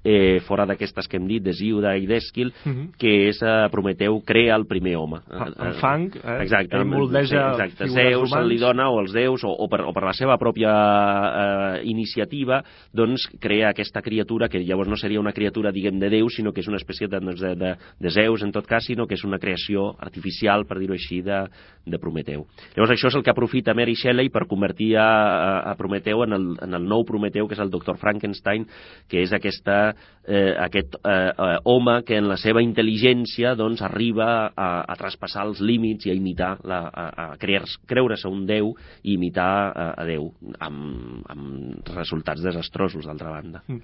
eh, 0.03 0.39
fora 0.47 0.65
d'aquestes 0.67 1.07
que 1.07 1.17
hem 1.17 1.27
dit, 1.27 1.43
de 1.43 1.53
Ziuda 1.53 1.95
i 1.97 2.07
d'Esquil, 2.07 2.51
uh 2.51 2.69
mhm. 2.69 2.75
-huh. 2.77 2.97
que 2.97 3.29
és 3.29 3.41
eh, 3.41 3.69
Prometeu 3.71 4.21
crea 4.25 4.55
el 4.55 4.65
primer 4.65 4.95
home. 4.95 5.19
El, 5.29 5.53
el 5.67 5.73
fang, 5.73 6.11
eh? 6.15 6.41
Exacte, 6.41 6.77
ell 6.77 6.85
moldeja 6.85 7.51
exacte, 7.51 7.87
Zeus 7.87 8.31
humans. 8.31 8.47
li 8.47 8.57
dona, 8.57 8.89
o 8.89 8.99
els 8.99 9.13
déus, 9.13 9.43
o, 9.43 9.49
o, 9.49 9.67
per, 9.67 9.81
o 9.81 9.93
per 9.93 10.03
la 10.03 10.13
seva 10.13 10.37
pròpia 10.37 10.71
eh, 10.71 11.81
iniciativa, 11.83 12.63
doncs 12.93 13.27
crea 13.39 13.69
aquesta 13.69 14.01
criatura, 14.01 14.49
que 14.49 14.59
llavors 14.59 14.89
no 14.89 14.95
seria 14.95 15.19
una 15.19 15.33
criatura, 15.33 15.71
diguem, 15.71 15.99
de 15.99 16.09
Déu, 16.09 16.29
sinó 16.29 16.53
que 16.53 16.61
és 16.61 16.67
una 16.67 16.77
espècie 16.77 17.07
de, 17.07 17.19
doncs, 17.19 17.39
de, 17.39 17.55
de, 17.55 17.75
de 17.99 18.09
Zeus, 18.09 18.43
en 18.43 18.51
tot 18.51 18.65
cas, 18.65 18.85
sinó 18.85 19.07
que 19.07 19.15
és 19.15 19.23
una 19.23 19.39
creació 19.39 19.95
artificial, 19.99 20.65
per 20.65 20.79
dir-ho 20.79 20.93
així, 20.93 21.21
de, 21.21 21.47
de 21.85 21.99
Prometeu. 21.99 22.45
Llavors 22.75 22.91
això 22.91 23.07
és 23.07 23.15
el 23.15 23.23
que 23.23 23.31
aprofita 23.31 23.73
Mary 23.73 23.95
Shelley 23.95 24.29
per 24.29 24.47
convertir 24.47 24.95
a, 24.97 25.71
a 25.71 25.75
Prometeu 25.75 26.23
en 26.23 26.33
el, 26.33 26.57
en 26.61 26.73
el 26.73 26.87
nou 26.87 27.03
Prometeu, 27.05 27.47
que 27.47 27.55
és 27.55 27.63
el 27.63 27.71
doctor 27.71 27.97
Frankenstein, 27.97 28.67
que 29.09 29.21
és 29.21 29.33
aquesta 29.33 29.86
eh, 29.93 30.53
aquest 30.63 30.97
eh, 30.99 31.31
eh, 31.31 31.57
home 31.69 32.01
que 32.07 32.17
en 32.19 32.27
la 32.29 32.37
seva 32.41 32.63
intel·ligència 32.65 33.53
doncs, 33.59 33.81
arriba 33.85 34.29
a, 34.49 34.69
a 34.83 34.97
traspassar 34.99 35.47
els 35.47 35.61
límits 35.63 36.07
i 36.07 36.13
a 36.13 36.17
imitar, 36.17 36.53
la, 36.67 36.83
a, 36.87 37.07
a 37.23 37.27
creure-se 37.39 38.29
un 38.31 38.45
déu 38.49 38.73
i 39.03 39.15
imitar 39.15 39.51
a, 39.71 39.89
a 39.95 40.07
Déu 40.07 40.29
amb, 40.63 41.25
amb 41.31 41.91
resultats 41.95 42.43
desastrosos, 42.43 43.05
d'altra 43.05 43.33
banda. 43.33 43.63
Mm. 43.67 43.81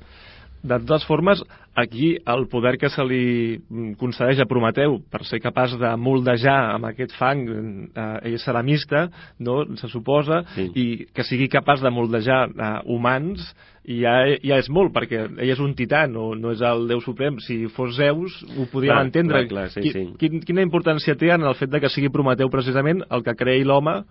De 0.64 0.78
totes 0.80 1.03
formes, 1.03 1.41
aquí 1.76 2.14
el 2.26 2.45
poder 2.47 2.78
que 2.80 2.88
se 2.88 3.03
li 3.03 3.59
concedeix 3.99 4.39
a 4.39 4.47
Prometeu 4.47 4.95
per 5.11 5.20
ser 5.28 5.41
capaç 5.43 5.74
de 5.82 5.89
moldejar 5.99 6.55
amb 6.78 6.88
aquest 6.88 7.11
fang 7.18 7.43
eh, 7.49 8.05
ell 8.30 8.39
ceramista, 8.39 9.09
no, 9.43 9.57
se 9.76 9.91
suposa, 9.91 10.39
sí. 10.55 10.70
i 10.80 10.86
que 11.11 11.28
sigui 11.28 11.49
capaç 11.51 11.84
de 11.84 11.91
moldejar 11.91 12.45
eh, 12.47 12.74
humans, 12.95 13.43
ja, 13.84 14.16
ja 14.39 14.61
és 14.64 14.72
molt, 14.72 14.93
perquè 14.95 15.26
ell 15.28 15.51
és 15.51 15.59
un 15.59 15.76
tità, 15.76 16.05
no, 16.07 16.32
no 16.39 16.55
és 16.55 16.64
el 16.64 16.88
Déu 16.88 17.03
Suprem. 17.03 17.41
Si 17.43 17.66
fos 17.76 17.97
Zeus, 17.99 18.39
ho 18.55 18.70
podríem 18.72 18.95
clar, 18.95 19.07
entendre. 19.09 19.43
Clar, 19.49 19.68
clar, 19.68 19.72
sí, 19.76 19.91
sí. 19.91 20.05
Quin, 20.22 20.39
quina 20.47 20.64
importància 20.64 21.20
té 21.20 21.36
en 21.36 21.43
el 21.43 21.59
fet 21.59 21.76
de 21.76 21.84
que 21.84 21.91
sigui 21.91 22.14
Prometeu 22.14 22.47
precisament 22.53 23.03
el 23.11 23.28
que 23.28 23.36
creï 23.36 23.68
l'home 23.68 24.05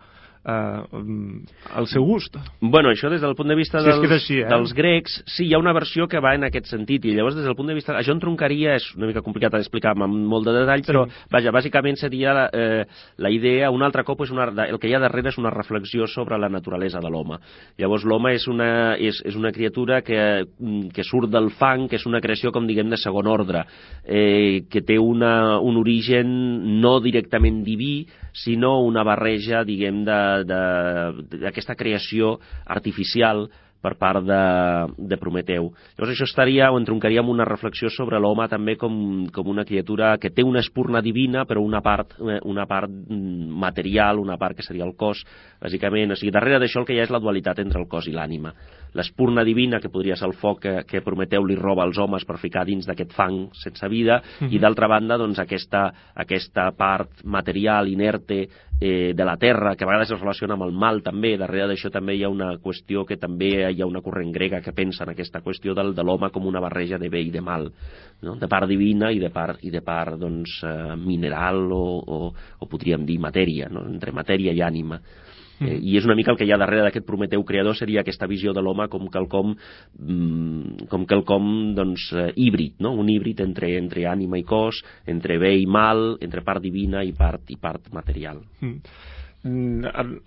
eh, 0.45 1.43
al 1.75 1.87
seu 1.87 2.05
gust. 2.05 2.37
Bueno, 2.61 2.91
això 2.91 3.11
des 3.11 3.23
del 3.23 3.35
punt 3.39 3.49
de 3.49 3.57
vista 3.59 3.81
Sí, 3.81 3.87
dels, 3.89 3.99
és 4.03 4.11
és 4.11 4.17
així, 4.17 4.39
eh? 4.43 4.49
dels 4.51 4.75
grecs, 4.77 5.19
sí, 5.27 5.47
hi 5.47 5.55
ha 5.55 5.61
una 5.63 5.75
versió 5.77 6.09
que 6.09 6.21
va 6.21 6.35
en 6.35 6.45
aquest 6.49 6.71
sentit, 6.71 7.05
i 7.05 7.15
llavors 7.17 7.37
des 7.37 7.47
del 7.47 7.57
punt 7.59 7.71
de 7.71 7.77
vista... 7.79 7.95
Això 7.99 8.15
entroncaria, 8.15 8.77
és 8.81 8.89
una 8.97 9.09
mica 9.11 9.23
complicat 9.25 9.55
d'explicar 9.55 9.95
amb 9.97 10.09
molt 10.33 10.49
de 10.49 10.57
detall, 10.57 10.85
però, 10.87 11.05
vaja, 11.33 11.55
bàsicament 11.55 11.99
seria 12.01 12.35
la, 12.37 12.47
eh, 12.53 12.85
la 13.19 13.31
idea, 13.31 13.71
un 13.71 13.83
altre 13.83 14.05
cop, 14.05 14.25
és 14.27 14.33
una, 14.35 14.49
el 14.67 14.81
que 14.83 14.91
hi 14.91 14.97
ha 14.97 15.03
darrere 15.03 15.33
és 15.33 15.39
una 15.41 15.53
reflexió 15.55 16.07
sobre 16.11 16.39
la 16.39 16.51
naturalesa 16.53 17.01
de 17.03 17.11
l'home. 17.13 17.39
Llavors, 17.79 18.07
l'home 18.09 18.35
és, 18.37 18.49
una, 18.51 18.97
és, 18.99 19.23
és 19.27 19.39
una 19.39 19.53
criatura 19.53 20.03
que, 20.03 20.45
mm, 20.59 20.93
que 20.95 21.07
surt 21.07 21.31
del 21.33 21.51
fang, 21.59 21.89
que 21.89 22.01
és 22.01 22.07
una 22.09 22.21
creació, 22.21 22.53
com 22.53 22.67
diguem, 22.67 22.91
de 22.91 22.99
segon 23.01 23.31
ordre, 23.31 23.65
eh, 24.05 24.65
que 24.71 24.83
té 24.83 24.99
una, 24.99 25.61
un 25.61 25.79
origen 25.81 26.81
no 26.83 26.99
directament 27.01 27.63
diví, 27.65 28.07
sinó 28.33 28.81
una 28.83 29.03
barreja, 29.05 29.63
diguem, 29.65 30.03
d'aquesta 30.45 31.77
creació 31.79 32.39
artificial 32.67 33.49
per 33.83 33.97
part 33.99 34.23
de, 34.25 34.43
de 35.11 35.19
Prometeu. 35.19 35.73
Llavors 35.97 36.15
això 36.15 36.27
estaria 36.29 36.71
o 36.71 36.79
entroncaria 36.79 37.21
amb 37.23 37.33
una 37.33 37.47
reflexió 37.49 37.91
sobre 37.91 38.21
l'home 38.23 38.47
també 38.49 38.77
com, 38.81 38.95
com 39.35 39.51
una 39.51 39.67
criatura 39.69 40.15
que 40.23 40.31
té 40.31 40.45
una 40.47 40.63
espurna 40.63 41.03
divina 41.03 41.43
però 41.49 41.65
una 41.65 41.83
part, 41.83 42.15
eh, 42.23 42.39
una 42.49 42.69
part 42.71 42.91
mm, 42.93 43.51
material, 43.65 44.23
una 44.23 44.39
part 44.39 44.57
que 44.57 44.67
seria 44.67 44.87
el 44.87 44.95
cos, 44.97 45.25
bàsicament. 45.61 46.15
O 46.15 46.21
sigui, 46.21 46.33
darrere 46.35 46.63
d'això 46.63 46.83
el 46.83 46.89
que 46.89 46.95
hi 46.97 47.03
ha 47.03 47.09
és 47.09 47.13
la 47.13 47.21
dualitat 47.23 47.59
entre 47.65 47.83
el 47.83 47.89
cos 47.91 48.07
i 48.07 48.15
l'ànima. 48.15 48.55
L'espurna 48.95 49.43
divina, 49.45 49.81
que 49.81 49.91
podria 49.91 50.15
ser 50.21 50.29
el 50.29 50.37
foc 50.39 50.63
que, 50.63 50.75
que 50.87 51.03
Prometeu 51.03 51.45
li 51.49 51.57
roba 51.59 51.83
als 51.83 51.99
homes 51.99 52.27
per 52.29 52.39
ficar 52.39 52.67
dins 52.69 52.87
d'aquest 52.87 53.17
fang 53.17 53.49
sense 53.57 53.89
vida, 53.89 54.21
mm 54.21 54.47
-hmm. 54.47 54.53
i 54.53 54.59
d'altra 54.59 54.87
banda, 54.87 55.17
doncs, 55.19 55.39
aquesta, 55.39 55.91
aquesta 56.15 56.71
part 56.77 57.25
material, 57.25 57.89
inerte, 57.89 58.49
eh, 58.83 59.15
de 59.15 59.25
la 59.25 59.37
terra, 59.37 59.77
que 59.77 59.85
a 59.85 59.87
vegades 59.87 60.11
es 60.11 60.21
relaciona 60.21 60.57
amb 60.59 60.67
el 60.67 60.73
mal 60.75 60.99
també, 61.07 61.37
darrere 61.39 61.69
d'això 61.71 61.91
també 61.95 62.17
hi 62.19 62.25
ha 62.27 62.31
una 62.33 62.57
qüestió 62.59 63.05
que 63.07 63.17
també 63.17 63.53
hi 63.71 63.83
ha 63.83 63.87
una 63.87 64.03
corrent 64.03 64.33
grega 64.35 64.61
que 64.61 64.75
pensa 64.75 65.05
en 65.05 65.13
aquesta 65.13 65.41
qüestió 65.45 65.77
del, 65.79 65.95
de 65.95 66.03
l'home 66.03 66.33
com 66.35 66.49
una 66.51 66.61
barreja 66.61 66.99
de 66.99 67.11
bé 67.13 67.23
i 67.23 67.31
de 67.31 67.41
mal, 67.41 67.69
no? 68.27 68.35
de 68.41 68.49
part 68.51 68.67
divina 68.67 69.13
i 69.15 69.23
de 69.23 69.31
part, 69.31 69.63
i 69.63 69.71
de 69.71 69.85
part 69.87 70.19
doncs, 70.19 70.59
eh, 70.67 70.97
mineral 70.99 71.63
o, 71.71 71.85
o, 72.03 72.33
o 72.59 72.71
podríem 72.71 73.07
dir 73.07 73.21
matèria, 73.23 73.71
no? 73.71 73.87
entre 73.87 74.15
matèria 74.17 74.53
i 74.53 74.65
ànima. 74.67 74.99
Eh, 75.67 75.79
I 75.79 75.97
és 76.01 76.07
una 76.09 76.17
mica 76.19 76.33
el 76.33 76.39
que 76.41 76.47
hi 76.49 76.53
ha 76.53 76.61
darrere 76.61 76.87
d'aquest 76.87 77.07
Prometeu 77.07 77.45
creador 77.49 77.77
seria 77.79 78.03
aquesta 78.03 78.29
visió 78.31 78.53
de 78.53 78.63
l'home 78.65 78.89
com 78.93 79.09
quelcom, 79.13 79.55
mm, 79.99 80.89
com 80.91 81.07
quelcom 81.07 81.75
doncs, 81.75 82.11
eh, 82.13 82.33
híbrid, 82.37 82.81
no? 82.81 82.93
un 82.93 83.09
híbrid 83.09 83.41
entre, 83.41 83.77
entre 83.79 84.07
ànima 84.11 84.39
i 84.39 84.45
cos, 84.45 84.83
entre 85.07 85.39
bé 85.39 85.57
i 85.61 85.67
mal, 85.67 86.17
entre 86.21 86.43
part 86.43 86.63
divina 86.63 87.05
i 87.05 87.13
part, 87.13 87.49
i 87.51 87.57
part 87.57 87.93
material. 87.93 88.43
Mm. 88.61 88.79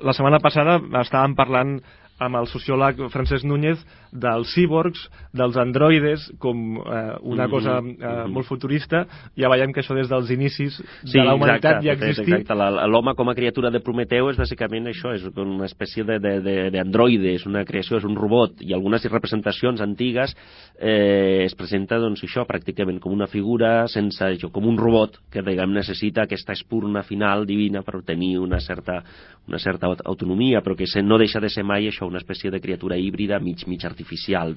La 0.04 0.12
setmana 0.12 0.42
passada 0.44 0.82
estàvem 1.00 1.38
parlant 1.38 1.78
amb 2.20 2.40
el 2.40 2.48
sociòleg 2.48 3.00
Francesc 3.12 3.46
Núñez 3.48 3.82
dels 4.16 4.54
cíborgs, 4.56 5.10
dels 5.36 5.58
androides, 5.60 6.32
com 6.40 6.78
eh, 6.80 7.18
una 7.22 7.46
Mhm, 7.46 7.52
cosa 7.52 7.78
eh, 7.80 7.82
mhm. 8.26 8.32
molt 8.34 8.48
futurista. 8.48 9.06
Ja 9.36 9.50
veiem 9.52 9.74
que 9.74 9.82
això 9.84 9.94
des 9.96 10.08
dels 10.10 10.30
inicis 10.32 10.78
Sí, 11.04 11.18
de 11.20 11.24
la 11.26 11.36
humanitat 11.36 11.84
exacte, 11.84 11.86
ja 11.86 11.94
existia. 11.94 12.38
Exacte, 12.40 12.88
l'home 12.88 13.14
com 13.16 13.30
a 13.30 13.36
criatura 13.36 13.70
de 13.70 13.80
Prometeu 13.82 14.30
és 14.32 14.38
bàsicament 14.38 14.88
això, 14.88 15.14
és 15.14 15.26
una 15.36 15.66
espècie 15.66 16.04
de- 16.04 16.20
de- 16.20 16.40
de- 16.42 16.72
d'androide, 16.72 17.34
és 17.36 17.46
una 17.46 17.66
creació, 17.66 17.98
és 17.98 18.04
un 18.06 18.16
robot, 18.16 18.62
i 18.62 18.74
algunes 18.74 19.04
representacions 19.12 19.82
antigues 19.82 20.36
eh, 20.80 21.44
es 21.46 21.56
presenta, 21.56 21.98
doncs, 21.98 22.24
això, 22.24 22.46
pràcticament 22.48 23.00
com 23.00 23.14
una 23.14 23.28
figura 23.28 23.88
sense 23.88 24.24
això, 24.24 24.50
com 24.52 24.66
un 24.68 24.78
robot 24.78 25.20
que, 25.32 25.42
diguem, 25.42 25.74
necessita 25.74 26.24
aquesta 26.24 26.54
espurna 26.54 27.04
final 27.04 27.46
divina 27.46 27.82
per 27.84 28.02
tenir 28.04 28.38
una 28.40 28.60
certa, 28.60 29.04
una 29.48 29.60
certa 29.60 29.88
aut- 29.88 30.02
autonomia, 30.06 30.62
però 30.62 30.76
que 30.76 30.88
se, 30.88 31.02
no 31.04 31.18
deixa 31.18 31.40
de 31.40 31.50
ser 31.50 31.64
mai 31.64 31.88
això, 31.88 32.08
una 32.08 32.18
espècie 32.20 32.52
de 32.52 32.60
criatura 32.62 32.98
híbrida 32.98 33.40
mig, 33.40 33.66
mig 33.68 33.84
artificial, 33.86 34.05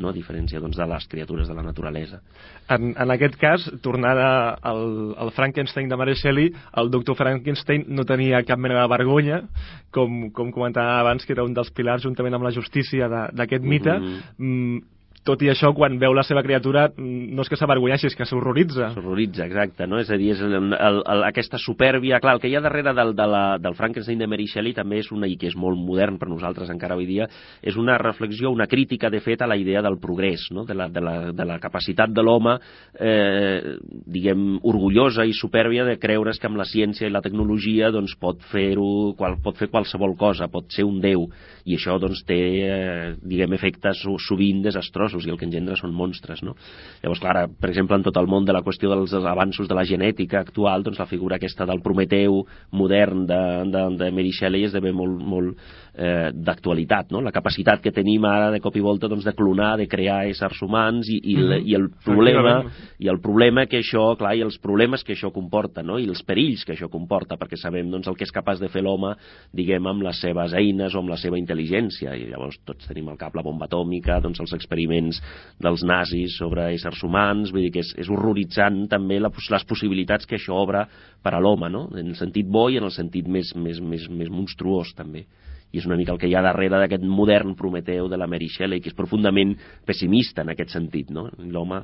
no? 0.01 0.09
a 0.11 0.13
diferència 0.17 0.61
doncs, 0.61 0.77
de 0.77 0.87
les 0.87 1.07
criatures 1.09 1.49
de 1.49 1.55
la 1.55 1.63
naturalesa. 1.63 2.21
En, 2.69 2.91
en 2.97 3.11
aquest 3.15 3.37
cas, 3.41 3.65
tornant 3.83 4.19
a- 4.21 4.59
al, 4.63 5.15
al 5.17 5.31
Frankenstein 5.33 5.89
de 5.89 5.97
Mary 5.97 6.15
Shelley, 6.15 6.53
el 6.77 6.91
doctor 6.91 7.17
Frankenstein 7.17 7.85
no 7.89 8.05
tenia 8.05 8.43
cap 8.45 8.59
mena 8.59 8.83
de 8.83 8.89
vergonya, 8.93 9.43
com, 9.91 10.31
com 10.31 10.53
comentava 10.53 11.01
abans, 11.01 11.25
que 11.27 11.33
era 11.33 11.45
un 11.45 11.55
dels 11.57 11.71
pilars, 11.73 12.03
juntament 12.05 12.35
amb 12.37 12.45
la 12.45 12.53
justícia 12.53 13.09
d'aquest 13.33 13.65
mite. 13.65 13.99
Mhm. 13.99 14.23
Mm, 14.39 14.79
tot 15.27 15.43
i 15.43 15.51
això, 15.53 15.73
quan 15.77 15.99
veu 16.01 16.15
la 16.17 16.25
seva 16.27 16.43
criatura, 16.47 16.89
mm, 16.91 17.35
no 17.35 17.43
és 17.43 17.51
que 17.51 17.57
s'avergonyeixi, 17.59 18.09
és 18.11 18.17
que 18.17 18.27
s'horroritza. 18.29 18.93
S'horroritza, 18.95 19.47
exacte, 19.47 19.87
no? 19.87 19.99
És 19.99 20.11
a 20.11 20.19
dir, 20.21 20.33
és 20.35 20.43
el, 20.45 20.55
el, 20.55 21.01
el, 21.03 21.25
aquesta 21.29 21.59
supèrbia... 21.59 22.21
Clar, 22.21 22.37
el 22.37 22.43
que 22.43 22.51
hi 22.51 22.57
ha 22.59 22.63
darrere 22.65 22.95
del, 22.95 23.15
de 23.17 23.27
la, 23.27 23.43
del 23.59 23.77
Frankenstein 23.79 24.19
de 24.19 24.29
Mary 24.31 24.47
Shelley 24.47 24.75
també 24.77 25.01
és 25.03 25.11
una, 25.15 25.29
i 25.29 25.37
que 25.41 25.49
és 25.51 25.57
molt 25.59 25.79
modern 25.79 26.19
per 26.21 26.29
nosaltres 26.31 26.71
encara 26.71 26.95
avui 26.97 27.09
dia, 27.09 27.29
és 27.63 27.77
una 27.77 27.99
reflexió, 27.99 28.51
una 28.51 28.67
crítica, 28.67 29.11
de 29.11 29.21
fet, 29.25 29.43
a 29.43 29.51
la 29.51 29.57
idea 29.57 29.83
del 29.83 29.99
progrés, 29.99 30.49
no? 30.51 30.65
de, 30.69 30.75
la, 30.75 30.89
de, 30.89 31.03
la, 31.05 31.17
de 31.33 31.49
la 31.49 31.59
capacitat 31.63 32.13
de 32.15 32.25
l'home, 32.25 32.59
eh, 33.01 33.77
diguem, 34.07 34.59
orgullosa 34.63 35.27
i 35.27 35.35
supèrbia 35.37 35.87
de 35.89 35.99
creure's 36.01 36.39
que 36.39 36.49
amb 36.51 36.61
la 36.61 36.69
ciència 36.69 37.09
i 37.09 37.15
la 37.15 37.23
tecnologia 37.25 37.93
doncs, 37.95 38.15
pot 38.21 38.43
fer-ho, 38.53 39.15
qual, 39.19 39.39
pot 39.43 39.59
fer 39.59 39.71
qualsevol 39.73 40.17
cosa, 40.19 40.51
pot 40.53 40.71
ser 40.75 40.87
un 40.87 41.01
déu, 41.03 41.27
i 41.69 41.77
això 41.77 41.99
doncs, 42.01 42.23
té, 42.29 42.39
eh, 42.65 43.15
diguem, 43.23 43.53
efectes 43.59 44.03
so- 44.05 44.19
sovint 44.23 44.63
desastrosos, 44.65 45.08
i 45.15 45.33
el 45.33 45.39
que 45.39 45.47
engendra 45.49 45.77
són 45.79 45.95
monstres, 45.95 46.43
no? 46.43 46.55
Llavors, 47.03 47.23
clar, 47.23 47.47
per 47.61 47.71
exemple, 47.71 47.97
en 47.97 48.07
tot 48.07 48.17
el 48.21 48.29
món 48.31 48.45
de 48.49 48.55
la 48.57 48.63
qüestió 48.67 48.91
dels 48.93 49.15
avanços 49.19 49.69
de 49.69 49.77
la 49.79 49.87
genètica 49.89 50.41
actual, 50.41 50.85
doncs 50.87 51.01
la 51.01 51.09
figura 51.11 51.37
aquesta 51.37 51.67
del 51.69 51.83
Prometeu 51.85 52.43
modern 52.73 53.27
de, 53.29 53.43
de, 53.73 53.85
de 54.03 54.11
Mary 54.15 54.33
Shelley 54.35 54.69
esdevé 54.69 54.93
molt, 54.93 55.23
molt 55.23 55.57
eh, 55.99 56.31
d'actualitat, 56.33 57.11
no? 57.11 57.21
La 57.25 57.35
capacitat 57.35 57.83
que 57.83 57.93
tenim 57.95 58.25
ara 58.29 58.53
de 58.55 58.61
cop 58.63 58.77
i 58.79 58.83
volta 58.85 59.11
doncs, 59.11 59.27
de 59.27 59.35
clonar, 59.37 59.75
de 59.81 59.89
crear 59.91 60.21
éssers 60.31 60.61
humans 60.63 61.09
i, 61.11 61.19
i, 61.19 61.37
mm 61.37 61.43
-hmm. 61.43 61.67
i 61.67 61.75
el 61.75 61.89
problema 62.05 62.55
i 62.99 63.09
el 63.09 63.21
problema 63.21 63.67
que 63.67 63.79
això, 63.79 64.17
clar, 64.17 64.35
i 64.37 64.43
els 64.43 64.59
problemes 64.59 65.05
que 65.05 65.15
això 65.15 65.33
comporta, 65.33 65.83
no? 65.83 65.99
i 65.99 66.07
els 66.09 66.23
perills 66.23 66.65
que 66.65 66.73
això 66.73 66.89
comporta, 66.89 67.37
perquè 67.37 67.57
sabem 67.57 67.91
doncs, 67.91 68.09
el 68.09 68.17
que 68.17 68.25
és 68.25 68.33
capaç 68.33 68.61
de 68.61 68.69
fer 68.69 68.83
l'home, 68.83 69.15
diguem, 69.53 69.87
amb 69.87 70.03
les 70.03 70.21
seves 70.21 70.55
eines 70.55 70.95
o 70.95 70.99
amb 70.99 71.09
la 71.09 71.17
seva 71.17 71.39
intel·ligència, 71.39 72.15
i 72.17 72.29
llavors 72.31 72.59
tots 72.65 72.87
tenim 72.87 73.09
al 73.09 73.17
cap 73.17 73.35
la 73.35 73.43
bomba 73.43 73.67
atòmica, 73.67 74.21
doncs 74.21 74.41
els 74.41 74.53
experiments 74.53 75.23
dels 75.61 75.83
nazis 75.83 76.37
sobre 76.37 76.73
éssers 76.75 77.03
humans, 77.03 77.53
vull 77.53 77.63
dir 77.63 77.73
que 77.73 77.81
és, 77.81 77.95
és 77.99 78.09
horroritzant 78.09 78.89
també 78.89 79.19
la, 79.19 79.31
les 79.51 79.65
possibilitats 79.65 80.27
que 80.27 80.37
això 80.37 80.55
obre 80.55 80.87
per 81.23 81.35
a 81.35 81.41
l'home, 81.41 81.69
no? 81.69 81.89
en 81.97 82.09
el 82.09 82.17
sentit 82.17 82.47
bo 82.47 82.69
i 82.69 82.79
en 82.79 82.85
el 82.85 82.91
sentit 82.91 83.27
més, 83.27 83.55
més, 83.57 83.81
més, 83.81 84.09
més 84.09 84.29
monstruós 84.29 84.95
també 84.95 85.27
i 85.73 85.81
és 85.81 85.87
una 85.89 85.99
mica 86.01 86.15
el 86.15 86.21
que 86.21 86.29
hi 86.31 86.37
ha 86.39 86.45
darrere 86.45 86.81
d'aquest 86.81 87.05
modern 87.05 87.55
Prometeu 87.59 88.09
de 88.09 88.17
la 88.17 88.29
Mary 88.31 88.49
Shelley, 88.49 88.81
que 88.81 88.93
és 88.93 88.97
profundament 88.97 89.57
pessimista 89.87 90.43
en 90.43 90.55
aquest 90.55 90.73
sentit, 90.77 91.11
no? 91.15 91.29
L'home 91.39 91.83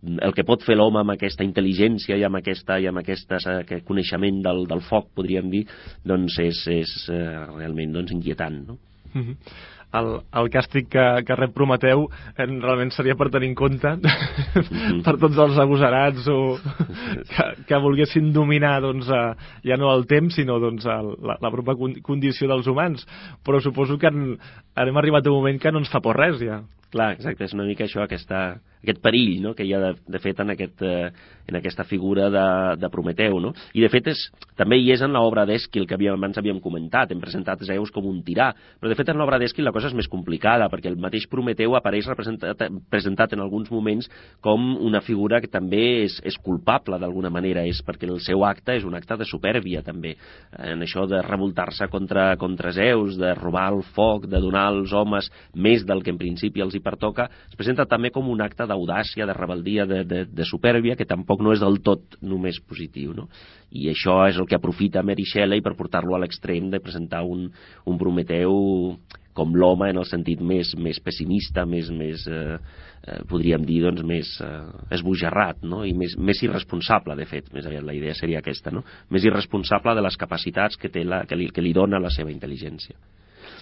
el 0.00 0.32
que 0.32 0.46
pot 0.48 0.62
fer 0.64 0.78
l'home 0.78 1.02
amb 1.02 1.12
aquesta 1.12 1.44
intel·ligència 1.44 2.16
i 2.16 2.22
amb, 2.24 2.38
aquesta, 2.40 2.78
i 2.80 2.86
amb 2.88 3.02
aquest 3.02 3.34
coneixement 3.84 4.40
del, 4.46 4.64
del 4.68 4.80
foc, 4.86 5.10
podríem 5.16 5.50
dir, 5.52 5.66
doncs 6.08 6.38
és, 6.40 6.62
és 6.72 6.94
eh, 7.12 7.20
realment 7.50 7.98
doncs, 7.98 8.14
inquietant. 8.16 8.62
No? 8.70 8.78
Mhm. 9.12 9.36
El, 9.98 10.10
el 10.40 10.50
càstig 10.54 10.88
que, 10.92 11.04
que 11.26 11.36
rep 11.38 11.54
Prometeu 11.56 12.06
eh, 12.36 12.46
realment 12.46 12.92
seria 12.94 13.16
per 13.18 13.30
tenir 13.34 13.50
en 13.50 13.56
compte 13.58 13.94
per 15.06 15.16
tots 15.20 15.38
els 15.46 15.58
agosarats 15.60 16.26
o 16.30 16.38
que, 17.30 17.46
que 17.68 17.80
volguessin 17.82 18.32
dominar 18.34 18.78
doncs, 18.84 19.10
eh, 19.10 19.22
ja 19.66 19.78
no 19.80 19.92
el 19.94 20.06
temps 20.10 20.36
sinó 20.38 20.58
doncs, 20.62 20.86
el, 20.86 21.14
la, 21.26 21.38
la 21.42 21.52
pròpia 21.52 21.76
con- 21.78 21.98
condició 22.06 22.48
dels 22.50 22.68
humans. 22.70 23.06
Però 23.46 23.60
suposo 23.62 23.98
que 23.98 24.10
en, 24.10 24.36
hem 24.76 25.00
arribat 25.00 25.26
a 25.26 25.32
un 25.32 25.40
moment 25.40 25.60
que 25.60 25.72
no 25.72 25.82
ens 25.82 25.92
fa 25.92 26.02
por 26.04 26.18
res 26.18 26.40
ja. 26.42 26.62
Clar, 26.90 27.12
exacte, 27.14 27.46
és 27.46 27.54
una 27.54 27.68
mica 27.68 27.84
això, 27.86 28.02
aquesta, 28.02 28.58
aquest 28.82 29.00
perill 29.04 29.40
no? 29.44 29.54
que 29.54 29.64
hi 29.66 29.74
ha 29.74 29.80
de, 29.82 29.92
de 30.08 30.20
fet 30.22 30.40
en, 30.40 30.52
aquest, 30.54 30.82
eh, 30.82 31.10
en 31.48 31.58
aquesta 31.58 31.84
figura 31.84 32.30
de, 32.32 32.46
de 32.80 32.90
Prometeu. 32.92 33.40
No? 33.42 33.52
I 33.76 33.84
de 33.84 33.90
fet 33.92 34.10
és, 34.12 34.22
també 34.58 34.78
hi 34.80 34.90
és 34.94 35.02
en 35.04 35.12
l'obra 35.16 35.44
d'Èsquil, 35.48 35.86
que 35.88 35.96
havíem, 35.96 36.16
abans 36.16 36.38
havíem 36.40 36.60
comentat, 36.64 37.12
hem 37.12 37.20
presentat 37.22 37.64
Zeus 37.68 37.92
com 37.94 38.06
un 38.08 38.22
tirà, 38.26 38.50
però 38.80 38.90
de 38.90 38.98
fet 38.98 39.12
en 39.12 39.20
l'obra 39.20 39.38
d'Èsquil 39.40 39.66
la 39.66 39.74
cosa 39.74 39.90
és 39.90 39.96
més 39.96 40.08
complicada, 40.10 40.70
perquè 40.72 40.90
el 40.90 40.98
mateix 41.00 41.28
Prometeu 41.30 41.76
apareix 41.76 42.08
representat, 42.10 42.64
presentat 42.90 43.36
en 43.36 43.44
alguns 43.44 43.70
moments 43.72 44.08
com 44.40 44.72
una 44.80 45.02
figura 45.04 45.40
que 45.42 45.50
també 45.50 45.82
és, 46.06 46.18
és 46.26 46.38
culpable 46.40 46.98
d'alguna 47.00 47.32
manera, 47.32 47.66
és 47.68 47.82
perquè 47.84 48.08
el 48.08 48.20
seu 48.24 48.44
acte 48.48 48.78
és 48.78 48.86
un 48.88 48.96
acte 48.96 49.18
de 49.20 49.28
supèrbia 49.28 49.84
també, 49.84 50.16
en 50.56 50.84
això 50.86 51.06
de 51.10 51.20
revoltar-se 51.26 51.88
contra, 51.92 52.30
contra 52.40 52.72
Zeus, 52.72 53.18
de 53.20 53.34
robar 53.36 53.68
el 53.74 53.82
foc, 53.94 54.26
de 54.30 54.40
donar 54.40 54.68
als 54.70 54.94
homes 54.96 55.28
més 55.54 55.84
del 55.86 56.02
que 56.02 56.14
en 56.14 56.18
principi 56.20 56.64
els 56.64 56.74
hi 56.74 56.82
pertoca, 56.84 57.28
es 57.48 57.58
presenta 57.58 57.86
també 57.90 58.10
com 58.14 58.28
un 58.30 58.40
acte 58.40 58.66
d'audàcia, 58.70 59.26
de 59.28 59.36
rebeldia, 59.36 59.86
de, 59.90 60.02
de, 60.08 60.24
de 60.30 60.46
supèrbia, 60.48 60.96
que 60.96 61.08
tampoc 61.08 61.42
no 61.44 61.54
és 61.54 61.62
del 61.62 61.80
tot 61.84 62.16
només 62.22 62.62
positiu, 62.62 63.12
no? 63.16 63.28
I 63.70 63.90
això 63.92 64.16
és 64.26 64.38
el 64.40 64.48
que 64.50 64.58
aprofita 64.58 65.04
Mary 65.06 65.26
Shelley 65.28 65.62
per 65.62 65.76
portar-lo 65.78 66.16
a 66.16 66.22
l'extrem 66.22 66.70
de 66.72 66.80
presentar 66.82 67.22
un, 67.26 67.48
un 67.86 67.98
Prometeu 68.00 68.54
com 69.36 69.54
l'home 69.54 69.90
en 69.92 70.00
el 70.00 70.06
sentit 70.08 70.40
més, 70.42 70.72
més 70.76 70.98
pessimista, 71.02 71.64
més, 71.68 71.90
més 71.94 72.26
eh, 72.26 72.56
eh, 72.56 73.20
podríem 73.30 73.64
dir, 73.66 73.80
doncs, 73.86 74.02
més 74.06 74.32
eh, 74.44 74.50
esbojarrat, 74.96 75.62
no? 75.62 75.84
i 75.86 75.94
més, 75.96 76.16
més 76.18 76.42
irresponsable, 76.44 77.16
de 77.16 77.28
fet, 77.30 77.52
més 77.54 77.68
aviat 77.68 77.86
la 77.86 77.94
idea 77.96 78.16
seria 78.18 78.42
aquesta, 78.42 78.72
no? 78.74 78.82
més 79.10 79.24
irresponsable 79.24 79.94
de 79.96 80.04
les 80.04 80.18
capacitats 80.20 80.80
que, 80.80 80.90
té 80.92 81.06
la, 81.06 81.22
que, 81.30 81.38
li, 81.38 81.48
que 81.54 81.64
li 81.64 81.74
dona 81.76 82.02
la 82.02 82.12
seva 82.12 82.34
intel·ligència. 82.34 82.98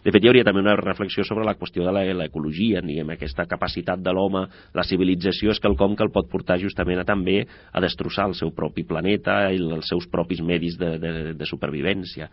De 0.05 0.13
fet, 0.15 0.23
hi 0.23 0.31
hauria 0.31 0.45
també 0.47 0.63
una 0.63 0.77
reflexió 0.79 1.25
sobre 1.27 1.47
la 1.47 1.57
qüestió 1.59 1.85
de 1.87 1.93
l'ecologia, 2.15 2.83
diguem, 2.85 3.11
aquesta 3.15 3.47
capacitat 3.51 4.03
de 4.05 4.13
l'home, 4.15 4.45
la 4.75 4.85
civilització 4.87 5.51
és 5.55 5.61
quelcom 5.61 5.97
que 5.97 6.07
el 6.07 6.13
pot 6.15 6.29
portar 6.31 6.59
justament 6.63 7.03
a 7.03 7.07
també 7.09 7.41
a 7.73 7.83
destrossar 7.85 8.29
el 8.31 8.37
seu 8.39 8.53
propi 8.55 8.85
planeta 8.85 9.41
i 9.53 9.59
els 9.59 9.89
seus 9.89 10.07
propis 10.07 10.41
medis 10.41 10.79
de, 10.79 10.97
de, 10.99 11.13
de 11.35 11.47
supervivència, 11.47 12.31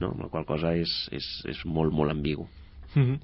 no? 0.00 0.14
la 0.18 0.28
qual 0.32 0.46
cosa 0.48 0.74
és, 0.76 0.92
és, 1.12 1.30
és 1.50 1.64
molt, 1.64 1.92
molt 1.92 2.10
ambigu. 2.10 2.48
Mm 2.94 3.02
-hmm. 3.02 3.18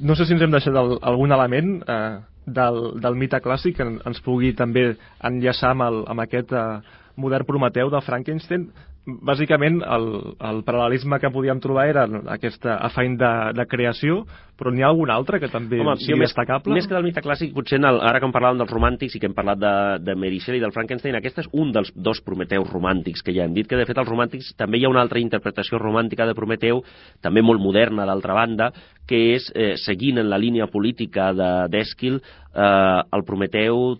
No 0.00 0.14
sé 0.14 0.26
si 0.26 0.32
ens 0.32 0.42
hem 0.42 0.50
deixat 0.50 0.74
el, 0.74 0.98
algun 1.02 1.32
element 1.32 1.82
eh, 1.86 2.18
del, 2.46 3.00
del 3.00 3.14
mite 3.14 3.40
clàssic 3.40 3.76
que 3.76 3.84
ens 3.84 4.20
pugui 4.20 4.52
també 4.52 4.96
enllaçar 5.22 5.70
amb, 5.70 5.82
el, 5.82 6.04
amb 6.08 6.20
aquest 6.20 6.52
eh, 6.52 6.80
modern 7.16 7.46
Prometeu 7.46 7.90
de 7.90 8.00
Frankenstein 8.00 8.68
bàsicament 9.04 9.82
el, 9.84 10.06
el 10.40 10.62
paral·lelisme 10.64 11.18
que 11.20 11.30
podíem 11.32 11.60
trobar 11.60 11.84
era 11.90 12.04
aquesta 12.32 12.78
afany 12.86 13.18
de, 13.20 13.32
de 13.56 13.66
creació, 13.68 14.22
però 14.56 14.70
n'hi 14.72 14.84
ha 14.84 14.88
algun 14.88 15.10
altre 15.12 15.40
que 15.42 15.50
també 15.52 15.80
Home, 15.82 15.96
sigui 16.00 16.20
més, 16.22 16.30
destacable? 16.30 16.72
Més 16.76 16.88
que 16.88 16.96
del 16.96 17.04
mite 17.04 17.22
clàssic, 17.24 17.52
potser 17.56 17.80
el, 17.82 18.00
ara 18.00 18.20
que 18.20 18.28
hem 18.28 18.34
parlat 18.34 18.56
dels 18.60 18.72
romàntics 18.72 19.16
i 19.16 19.20
que 19.20 19.28
hem 19.28 19.36
parlat 19.36 19.60
de, 19.60 19.74
de 20.06 20.16
Mary 20.16 20.40
Shelley 20.40 20.62
i 20.62 20.64
del 20.64 20.72
Frankenstein, 20.72 21.18
aquest 21.18 21.42
és 21.44 21.50
un 21.52 21.74
dels 21.74 21.92
dos 21.94 22.22
Prometeus 22.24 22.70
romàntics 22.72 23.24
que 23.26 23.34
ja 23.36 23.44
hem 23.44 23.56
dit, 23.56 23.68
que 23.68 23.78
de 23.80 23.86
fet 23.88 24.00
els 24.00 24.08
romàntics 24.08 24.54
també 24.56 24.80
hi 24.80 24.86
ha 24.86 24.92
una 24.94 25.02
altra 25.04 25.20
interpretació 25.20 25.82
romàntica 25.82 26.28
de 26.28 26.36
Prometeu, 26.38 26.80
també 27.20 27.44
molt 27.44 27.60
moderna 27.60 28.08
d'altra 28.08 28.38
banda, 28.38 28.70
que 29.06 29.20
és, 29.34 29.50
eh, 29.54 29.74
seguint 29.76 30.18
en 30.18 30.30
la 30.30 30.38
línia 30.38 30.66
política 30.72 31.32
d'Èsquil, 31.68 32.20
eh, 32.54 33.02
el 33.12 33.24
Prometeu 33.24 33.96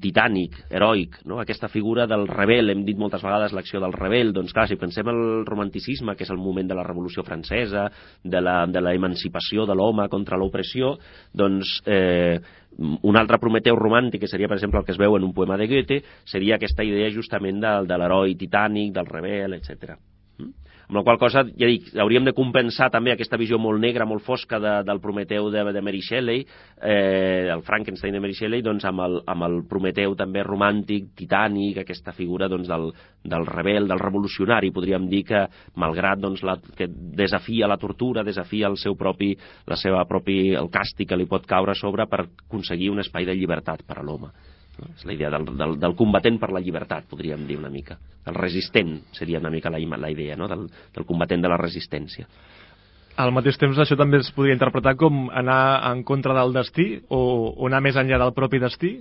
titànic, 0.00 0.54
heroic, 0.70 1.18
no? 1.26 1.40
aquesta 1.40 1.68
figura 1.68 2.06
del 2.06 2.26
rebel, 2.28 2.70
hem 2.70 2.84
dit 2.86 2.98
moltes 2.98 3.22
vegades 3.22 3.52
l'acció 3.52 3.80
del 3.80 3.92
rebel, 3.92 4.32
doncs 4.32 4.54
clar, 4.56 4.68
si 4.68 4.76
pensem 4.80 5.08
en 5.08 5.14
el 5.16 5.46
romanticisme, 5.46 6.16
que 6.16 6.24
és 6.24 6.30
el 6.30 6.40
moment 6.40 6.68
de 6.68 6.78
la 6.78 6.86
Revolució 6.86 7.24
Francesa, 7.26 7.88
de 8.24 8.40
la, 8.40 8.66
de 8.66 8.80
la 8.80 8.94
emancipació 8.94 9.66
de 9.66 9.76
l'home 9.76 10.08
contra 10.08 10.38
l'opressió, 10.38 10.96
doncs 11.34 11.80
eh, 11.86 12.38
un 12.78 13.16
altre 13.16 13.40
Prometeu 13.42 13.76
romàntic, 13.76 14.22
que 14.22 14.30
seria, 14.30 14.48
per 14.48 14.56
exemple, 14.56 14.80
el 14.80 14.86
que 14.86 14.94
es 14.94 15.00
veu 15.00 15.16
en 15.16 15.24
un 15.26 15.34
poema 15.34 15.58
de 15.58 15.66
Goethe, 15.68 16.02
seria 16.24 16.56
aquesta 16.56 16.86
idea 16.86 17.10
justament 17.10 17.60
de, 17.60 17.74
de 17.88 17.98
l'heroi 17.98 18.38
titànic, 18.38 18.94
del 18.94 19.10
rebel, 19.10 19.58
etc. 19.58 19.98
Amb 20.88 20.96
la 20.96 21.02
qual 21.04 21.18
cosa, 21.20 21.42
ja 21.60 21.68
dic, 21.68 21.90
hauríem 22.00 22.24
de 22.24 22.32
compensar 22.32 22.86
també 22.88 23.12
aquesta 23.12 23.36
visió 23.36 23.58
molt 23.60 23.76
negra, 23.82 24.06
molt 24.08 24.22
fosca 24.24 24.56
de, 24.56 24.70
del 24.88 25.02
Prometeu 25.04 25.50
de, 25.52 25.66
de 25.76 25.82
Mary 25.84 26.00
Shelley, 26.00 26.46
eh, 26.80 27.44
el 27.52 27.60
Frankenstein 27.66 28.16
de 28.16 28.22
Mary 28.24 28.32
Shelley, 28.32 28.64
doncs 28.64 28.86
amb 28.88 29.04
el, 29.04 29.18
amb 29.28 29.44
el 29.44 29.58
Prometeu 29.68 30.16
també 30.16 30.40
romàntic, 30.48 31.10
titànic, 31.20 31.82
aquesta 31.82 32.16
figura 32.16 32.48
doncs, 32.48 32.72
del, 32.72 32.88
del 33.20 33.44
rebel, 33.50 33.84
del 33.92 34.00
revolucionari, 34.00 34.72
podríem 34.72 35.10
dir 35.12 35.26
que, 35.28 35.44
malgrat 35.76 36.24
doncs, 36.24 36.40
la, 36.40 36.56
que 36.56 36.88
desafia 36.88 37.68
la 37.68 37.76
tortura, 37.76 38.24
desafia 38.24 38.72
el 38.72 38.80
seu 38.80 38.96
propi, 38.96 39.34
la 39.68 39.76
seva 39.76 40.06
propi, 40.08 40.54
el 40.56 40.72
càstig 40.72 41.12
que 41.12 41.20
li 41.20 41.28
pot 41.28 41.44
caure 41.44 41.76
a 41.76 41.82
sobre 41.82 42.08
per 42.08 42.24
aconseguir 42.30 42.88
un 42.94 43.04
espai 43.04 43.28
de 43.28 43.36
llibertat 43.36 43.84
per 43.84 44.00
a 44.00 44.08
l'home. 44.08 44.32
No? 44.78 44.92
És 44.94 45.04
la 45.08 45.14
idea 45.16 45.30
del, 45.34 45.46
del, 45.58 45.74
del 45.80 45.96
combatent 45.98 46.38
per 46.40 46.50
la 46.54 46.62
llibertat, 46.62 47.08
podríem 47.10 47.46
dir 47.48 47.58
una 47.58 47.70
mica. 47.72 47.98
El 48.28 48.36
resistent 48.38 48.98
seria 49.16 49.40
una 49.42 49.50
mica 49.50 49.72
la, 49.74 49.78
la 49.78 50.10
idea, 50.10 50.36
no? 50.36 50.48
del, 50.48 50.68
del 50.94 51.06
combatent 51.08 51.44
de 51.44 51.50
la 51.50 51.58
resistència. 51.60 52.28
Al 53.18 53.32
mateix 53.34 53.58
temps, 53.58 53.78
això 53.82 53.96
també 53.98 54.20
es 54.22 54.30
podria 54.34 54.54
interpretar 54.54 54.94
com 54.98 55.26
anar 55.34 55.60
en 55.90 56.04
contra 56.06 56.36
del 56.38 56.54
destí 56.54 56.92
o, 57.08 57.18
o 57.50 57.66
anar 57.66 57.82
més 57.82 57.98
enllà 57.98 58.20
del 58.22 58.34
propi 58.36 58.60
destí 58.62 58.92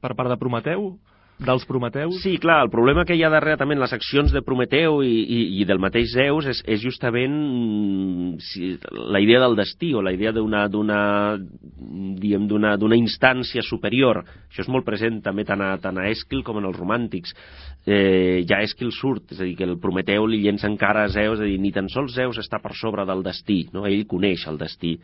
per 0.00 0.14
part 0.16 0.32
de 0.32 0.38
Prometeu? 0.40 0.94
Dels 1.38 1.66
Prometeus? 1.68 2.22
Sí, 2.22 2.38
clar, 2.40 2.62
el 2.64 2.70
problema 2.72 3.04
que 3.04 3.14
hi 3.16 3.22
ha 3.24 3.30
darrere 3.32 3.56
també 3.60 3.74
en 3.76 3.80
les 3.82 3.92
accions 3.92 4.32
de 4.32 4.40
Prometeu 4.44 5.02
i, 5.04 5.20
i, 5.20 5.60
i 5.60 5.64
del 5.68 5.80
mateix 5.82 6.14
Zeus 6.14 6.46
és, 6.48 6.62
és 6.64 6.80
justament 6.80 7.34
mm, 7.36 8.38
si, 8.40 8.78
la 9.12 9.20
idea 9.20 9.40
del 9.42 9.56
destí 9.58 9.92
o 9.94 10.02
la 10.04 10.12
idea 10.16 10.32
d'una 10.32 10.66
d'una 10.70 12.96
instància 12.96 13.62
superior. 13.62 14.24
Això 14.48 14.62
és 14.64 14.72
molt 14.72 14.84
present 14.88 15.20
també 15.24 15.44
tant 15.44 15.60
a, 15.60 15.78
tant 15.82 15.98
a 16.00 16.08
Èsquil 16.08 16.42
com 16.46 16.58
en 16.60 16.66
els 16.70 16.78
romàntics. 16.78 17.30
Eh, 17.86 18.44
ja 18.48 18.62
Èsquil 18.64 18.90
surt, 18.94 19.32
és 19.36 19.40
a 19.40 19.44
dir, 19.44 19.56
que 19.58 19.68
el 19.68 19.78
Prometeu 19.82 20.26
li 20.26 20.42
llença 20.42 20.70
encara 20.70 21.04
a 21.04 21.12
Zeus, 21.12 21.38
és 21.38 21.44
a 21.44 21.48
dir, 21.50 21.60
ni 21.60 21.72
tan 21.74 21.88
sols 21.92 22.14
Zeus 22.16 22.38
està 22.40 22.58
per 22.62 22.74
sobre 22.74 23.04
del 23.06 23.22
destí, 23.26 23.68
no? 23.76 23.86
ell 23.86 24.06
coneix 24.08 24.46
el 24.48 24.58
destí 24.58 24.98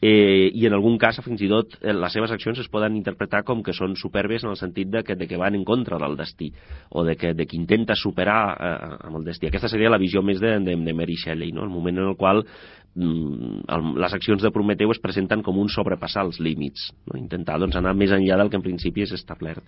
eh, 0.00 0.50
i 0.52 0.66
en 0.66 0.74
algun 0.76 0.98
cas 0.98 1.20
fins 1.24 1.42
i 1.44 1.48
tot 1.50 1.76
eh, 1.80 1.94
les 1.94 2.12
seves 2.12 2.32
accions 2.34 2.58
es 2.60 2.70
poden 2.72 2.96
interpretar 2.98 3.42
com 3.46 3.62
que 3.64 3.74
són 3.76 3.96
superbes 3.96 4.44
en 4.44 4.52
el 4.52 4.58
sentit 4.60 4.90
de 4.92 5.04
que, 5.06 5.16
de 5.16 5.28
que 5.30 5.40
van 5.40 5.54
en 5.54 5.64
contra 5.64 5.98
del 6.02 6.16
destí 6.18 6.50
o 6.90 7.04
de 7.04 7.16
que, 7.16 7.34
de 7.34 7.46
que 7.46 7.56
intenta 7.56 7.96
superar 7.96 8.38
eh, 8.54 8.94
amb 9.08 9.20
el 9.20 9.26
destí. 9.30 9.48
Aquesta 9.48 9.70
seria 9.72 9.92
la 9.92 10.00
visió 10.02 10.22
més 10.22 10.40
de, 10.42 10.58
de, 10.60 10.76
de 10.76 10.96
Mary 10.96 11.16
Shelley, 11.16 11.52
no? 11.52 11.64
el 11.64 11.72
moment 11.72 12.02
en 12.02 12.12
el 12.12 12.16
qual 12.20 12.44
mm, 12.44 13.66
el, 13.68 13.90
les 14.04 14.16
accions 14.16 14.42
de 14.42 14.52
Prometeu 14.52 14.92
es 14.92 15.02
presenten 15.02 15.42
com 15.42 15.58
un 15.60 15.72
sobrepassar 15.72 16.26
els 16.28 16.40
límits, 16.40 16.90
no? 17.10 17.18
intentar 17.20 17.60
doncs, 17.62 17.78
anar 17.80 17.94
més 17.96 18.12
enllà 18.12 18.40
del 18.40 18.50
que 18.50 18.60
en 18.60 18.66
principi 18.66 19.06
és 19.06 19.14
establert. 19.16 19.64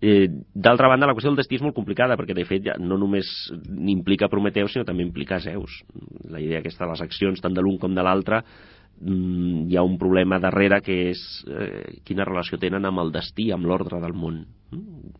Eh, 0.00 0.28
D'altra 0.54 0.86
banda, 0.86 1.08
la 1.10 1.14
qüestió 1.16 1.32
del 1.32 1.40
destí 1.40 1.56
és 1.58 1.62
molt 1.64 1.74
complicada, 1.74 2.14
perquè 2.18 2.34
de 2.36 2.44
fet 2.46 2.62
ja 2.68 2.76
no 2.78 2.98
només 3.00 3.26
implica 3.90 4.28
Prometeu, 4.30 4.68
sinó 4.70 4.84
també 4.86 5.02
implica 5.02 5.40
Zeus. 5.42 5.80
La 6.30 6.38
idea 6.38 6.60
aquesta 6.62 6.84
de 6.84 6.92
les 6.92 7.02
accions, 7.02 7.40
tant 7.42 7.54
de 7.54 7.64
l'un 7.64 7.80
com 7.82 7.96
de 7.96 8.04
l'altre, 8.06 8.44
hi 8.98 9.76
ha 9.76 9.84
un 9.86 9.96
problema 9.98 10.40
darrere 10.42 10.80
que 10.82 10.96
és 11.12 11.22
eh, 11.46 12.00
quina 12.04 12.26
relació 12.26 12.58
tenen 12.58 12.88
amb 12.88 13.04
el 13.04 13.12
destí, 13.14 13.50
amb 13.54 13.68
l'ordre 13.68 14.00
del 14.02 14.14
món. 14.16 14.42
Mm? 14.74 15.12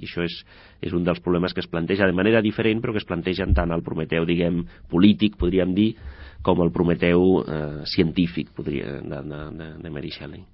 I 0.00 0.06
això 0.08 0.24
és, 0.24 0.38
és 0.80 0.94
un 0.96 1.04
dels 1.04 1.20
problemes 1.20 1.52
que 1.54 1.60
es 1.60 1.68
planteja 1.70 2.08
de 2.08 2.16
manera 2.16 2.40
diferent, 2.42 2.80
però 2.80 2.94
que 2.94 3.02
es 3.02 3.08
plantegen 3.08 3.52
tant 3.54 3.70
al 3.70 3.84
Prometeu, 3.86 4.24
diguem, 4.26 4.62
polític, 4.88 5.36
podríem 5.38 5.74
dir, 5.76 5.90
com 6.42 6.62
el 6.64 6.72
Prometeu 6.72 7.42
eh, 7.42 7.82
científic, 7.90 8.54
podria, 8.56 8.96
de, 9.04 9.20
de, 9.28 9.74
de 9.82 9.92
Mary 9.92 10.14
Shelley. 10.14 10.46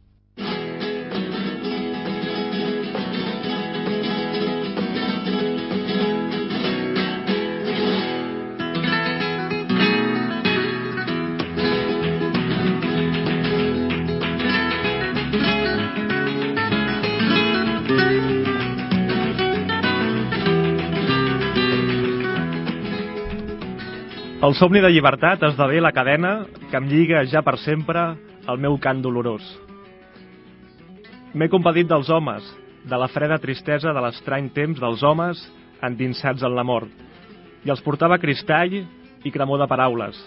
El 24.47 24.55
somni 24.55 24.79
de 24.79 24.93
llibertat 24.93 25.43
esdevé 25.43 25.81
la 25.83 25.91
cadena 25.91 26.45
que 26.71 26.79
em 26.79 26.85
lliga 26.87 27.25
ja 27.27 27.41
per 27.43 27.57
sempre 27.59 28.03
al 28.47 28.61
meu 28.63 28.77
cant 28.79 29.01
dolorós. 29.03 29.43
M'he 31.35 31.49
compadit 31.51 31.89
dels 31.91 32.13
homes, 32.15 32.45
de 32.87 33.01
la 33.01 33.09
freda 33.11 33.41
tristesa 33.43 33.91
de 33.97 34.05
l'estrany 34.05 34.53
temps 34.55 34.79
dels 34.79 35.03
homes 35.03 35.41
endinsats 35.89 36.47
en 36.47 36.55
la 36.55 36.63
mort, 36.63 36.93
i 37.67 37.75
els 37.75 37.83
portava 37.83 38.21
cristall 38.23 38.79
i 38.79 39.35
cremor 39.35 39.65
de 39.65 39.67
paraules, 39.73 40.23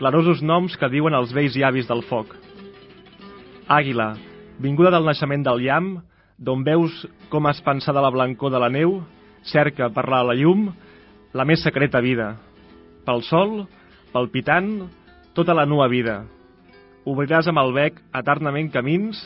clarosos 0.00 0.40
noms 0.40 0.78
que 0.80 0.88
diuen 0.88 1.12
els 1.12 1.34
vells 1.36 1.58
llavis 1.58 1.90
del 1.90 2.00
foc. 2.08 2.32
Àguila, 3.68 4.14
vinguda 4.56 4.94
del 4.96 5.04
naixement 5.04 5.44
del 5.44 5.66
llamp, 5.68 5.98
d'on 6.38 6.64
veus 6.64 7.04
com 7.28 7.52
es 7.52 7.60
pensa 7.60 7.92
de 7.92 8.00
la 8.00 8.14
blancor 8.14 8.56
de 8.56 8.64
la 8.64 8.72
neu, 8.72 9.02
cerca 9.44 9.92
per 9.92 10.08
la 10.08 10.24
llum 10.32 10.70
la 11.36 11.44
més 11.44 11.60
secreta 11.60 12.00
vida, 12.00 12.38
pel 13.08 13.24
sol, 13.24 13.62
palpitant, 14.12 14.84
tota 15.32 15.56
la 15.56 15.64
nua 15.64 15.88
vida. 15.88 16.20
Obriràs 17.08 17.48
amb 17.48 17.62
el 17.62 17.72
bec 17.72 18.02
eternament 18.20 18.68
camins 18.74 19.22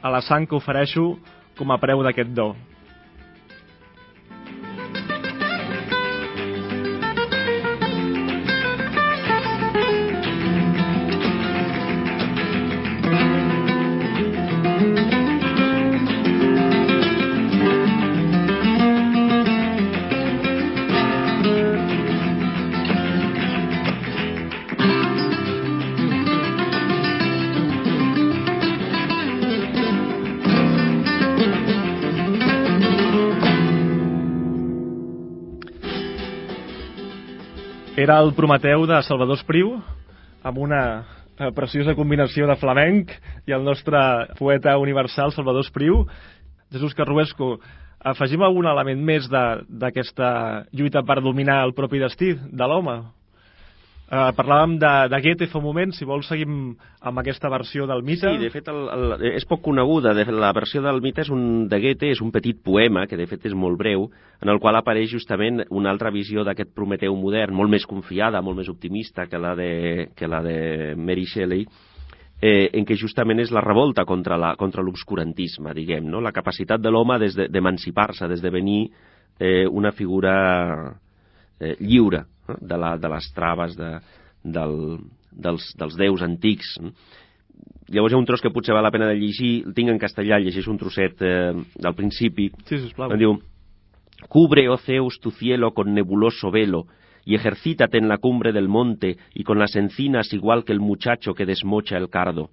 a 0.00 0.12
la 0.14 0.22
sang 0.24 0.48
que 0.48 0.56
ofereixo 0.56 1.10
com 1.58 1.72
a 1.72 1.80
preu 1.82 2.00
d'aquest 2.06 2.32
do. 2.32 2.54
Era 38.06 38.20
el 38.22 38.36
Prometeu 38.38 38.84
de 38.86 39.00
Salvador 39.02 39.34
Espriu, 39.34 39.72
amb 40.46 40.58
una 40.62 40.82
eh, 41.02 41.48
preciosa 41.56 41.96
combinació 41.98 42.46
de 42.46 42.54
flamenc 42.60 43.10
i 43.50 43.54
el 43.56 43.64
nostre 43.66 43.98
poeta 44.38 44.76
universal 44.78 45.32
Salvador 45.34 45.66
Espriu. 45.66 46.04
Jesús 46.70 46.94
Carruesco, 46.94 47.56
afegim 47.98 48.44
algun 48.46 48.70
element 48.70 49.02
més 49.10 49.26
d'aquesta 49.26 50.28
lluita 50.70 51.02
per 51.02 51.18
dominar 51.18 51.64
el 51.64 51.74
propi 51.74 51.98
destí 51.98 52.30
de 52.38 52.70
l'home? 52.70 52.94
Uh, 54.06 54.28
parlàvem 54.38 54.76
de, 54.78 54.90
de 55.10 55.18
Goethe 55.18 55.46
fa 55.50 55.58
un 55.58 55.64
moment, 55.64 55.90
si 55.90 56.06
vols 56.06 56.28
seguim 56.30 56.76
amb 57.02 57.18
aquesta 57.18 57.48
versió 57.50 57.88
del 57.90 58.04
mite. 58.06 58.28
Sí, 58.36 58.38
de 58.38 58.50
fet 58.54 58.68
el, 58.70 58.84
el, 58.94 59.14
és 59.34 59.46
poc 59.50 59.64
coneguda. 59.64 60.12
De 60.14 60.22
fet, 60.28 60.36
la 60.38 60.52
versió 60.54 60.78
del 60.84 61.00
mite 61.02 61.24
és 61.24 61.30
un, 61.34 61.64
de 61.66 61.80
Goethe 61.82 62.12
és 62.14 62.22
un 62.22 62.30
petit 62.30 62.60
poema, 62.62 63.08
que 63.10 63.18
de 63.18 63.26
fet 63.26 63.48
és 63.50 63.56
molt 63.58 63.74
breu, 63.80 64.06
en 64.38 64.52
el 64.52 64.60
qual 64.62 64.78
apareix 64.78 65.10
justament 65.10 65.64
una 65.74 65.90
altra 65.90 66.12
visió 66.14 66.44
d'aquest 66.46 66.70
Prometeu 66.76 67.16
modern, 67.18 67.56
molt 67.58 67.72
més 67.72 67.88
confiada, 67.90 68.44
molt 68.46 68.60
més 68.60 68.70
optimista 68.70 69.26
que 69.26 69.42
la 69.42 69.56
de, 69.58 69.72
que 70.14 70.30
la 70.30 70.38
de 70.46 70.94
Mary 70.94 71.26
Shelley, 71.26 71.66
eh, 72.38 72.70
en 72.78 72.86
què 72.86 72.94
justament 73.00 73.42
és 73.42 73.50
la 73.50 73.64
revolta 73.64 74.06
contra 74.06 74.38
l'obscurantisme, 74.38 75.74
diguem, 75.74 76.06
no? 76.06 76.22
la 76.22 76.34
capacitat 76.36 76.78
de 76.78 76.94
l'home 76.94 77.18
d'emancipar-se, 77.34 78.28
de, 78.28 78.36
d'esdevenir 78.36 78.80
eh, 79.40 79.66
una 79.66 79.90
figura 79.90 80.36
eh, 81.58 81.74
lliure, 81.80 82.22
de, 82.60 82.78
la, 82.78 82.96
de 82.98 83.10
les 83.12 83.28
traves 83.34 83.76
de, 83.76 83.92
del, 84.44 84.76
dels, 85.32 85.72
dels 85.78 85.98
déus 85.98 86.22
antics. 86.22 86.76
Llavors 87.88 88.12
hi 88.12 88.16
ha 88.16 88.20
un 88.20 88.26
tros 88.26 88.42
que 88.42 88.50
potser 88.50 88.74
val 88.74 88.84
la 88.86 88.92
pena 88.94 89.08
de 89.08 89.18
llegir, 89.20 89.66
el 89.66 89.74
tinc 89.74 89.92
en 89.92 90.00
castellà, 90.02 90.40
llegeix 90.42 90.66
un 90.68 90.78
trosset 90.80 91.22
eh, 91.22 91.52
del 91.54 91.94
principi. 91.94 92.50
Sí, 92.66 92.80
sisplau. 92.82 93.14
diu, 93.16 93.38
Cubre, 94.28 94.68
oh 94.68 94.78
Zeus, 94.78 95.20
tu 95.20 95.30
cielo 95.30 95.72
con 95.72 95.92
nebuloso 95.94 96.50
velo, 96.50 96.86
y 97.24 97.34
ejercítate 97.34 97.98
en 97.98 98.08
la 98.08 98.18
cumbre 98.18 98.52
del 98.52 98.68
monte 98.68 99.18
y 99.34 99.44
con 99.44 99.58
las 99.58 99.76
encinas 99.76 100.32
igual 100.32 100.64
que 100.64 100.72
el 100.72 100.80
muchacho 100.80 101.34
que 101.34 101.44
desmocha 101.44 101.96
el 101.96 102.08
cardo. 102.08 102.50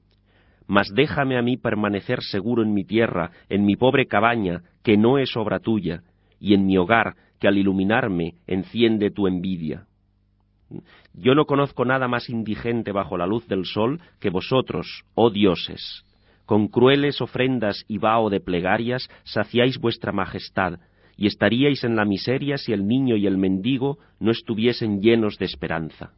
Mas 0.68 0.92
déjame 0.94 1.38
a 1.38 1.42
mí 1.42 1.58
permanecer 1.58 2.22
seguro 2.22 2.64
en 2.64 2.74
mi 2.74 2.84
tierra, 2.84 3.32
en 3.50 3.66
mi 3.66 3.76
pobre 3.76 4.08
cabaña, 4.08 4.62
que 4.84 4.98
no 4.98 5.18
es 5.18 5.36
obra 5.38 5.60
tuya, 5.60 6.02
y 6.40 6.54
en 6.54 6.66
mi 6.66 6.78
hogar, 6.78 7.16
al 7.48 7.58
iluminarme 7.58 8.36
enciende 8.48 9.12
tu 9.12 9.28
envidia. 9.28 9.88
Yo 11.14 11.36
no 11.36 11.46
conozco 11.46 11.86
nada 11.86 12.08
más 12.08 12.30
indigente 12.30 12.92
bajo 12.92 13.18
la 13.18 13.28
luz 13.28 13.48
del 13.48 13.66
sol 13.66 14.02
que 14.20 14.30
vosotros, 14.30 15.04
oh 15.14 15.30
dioses. 15.30 16.04
Con 16.46 16.68
crueles 16.68 17.22
ofrendas 17.22 17.86
y 17.88 18.00
vaho 18.00 18.30
de 18.30 18.40
plegarias 18.40 19.10
saciáis 19.24 19.78
vuestra 19.80 20.12
majestad, 20.12 20.80
y 21.16 21.28
estaríais 21.28 21.84
en 21.84 21.96
la 21.96 22.06
miseria 22.06 22.58
si 22.58 22.74
el 22.74 22.88
niño 22.88 23.16
y 23.16 23.28
el 23.28 23.38
mendigo 23.38 24.00
no 24.20 24.32
estuviesen 24.32 25.02
llenos 25.02 25.38
de 25.38 25.46
esperanza. 25.46 26.12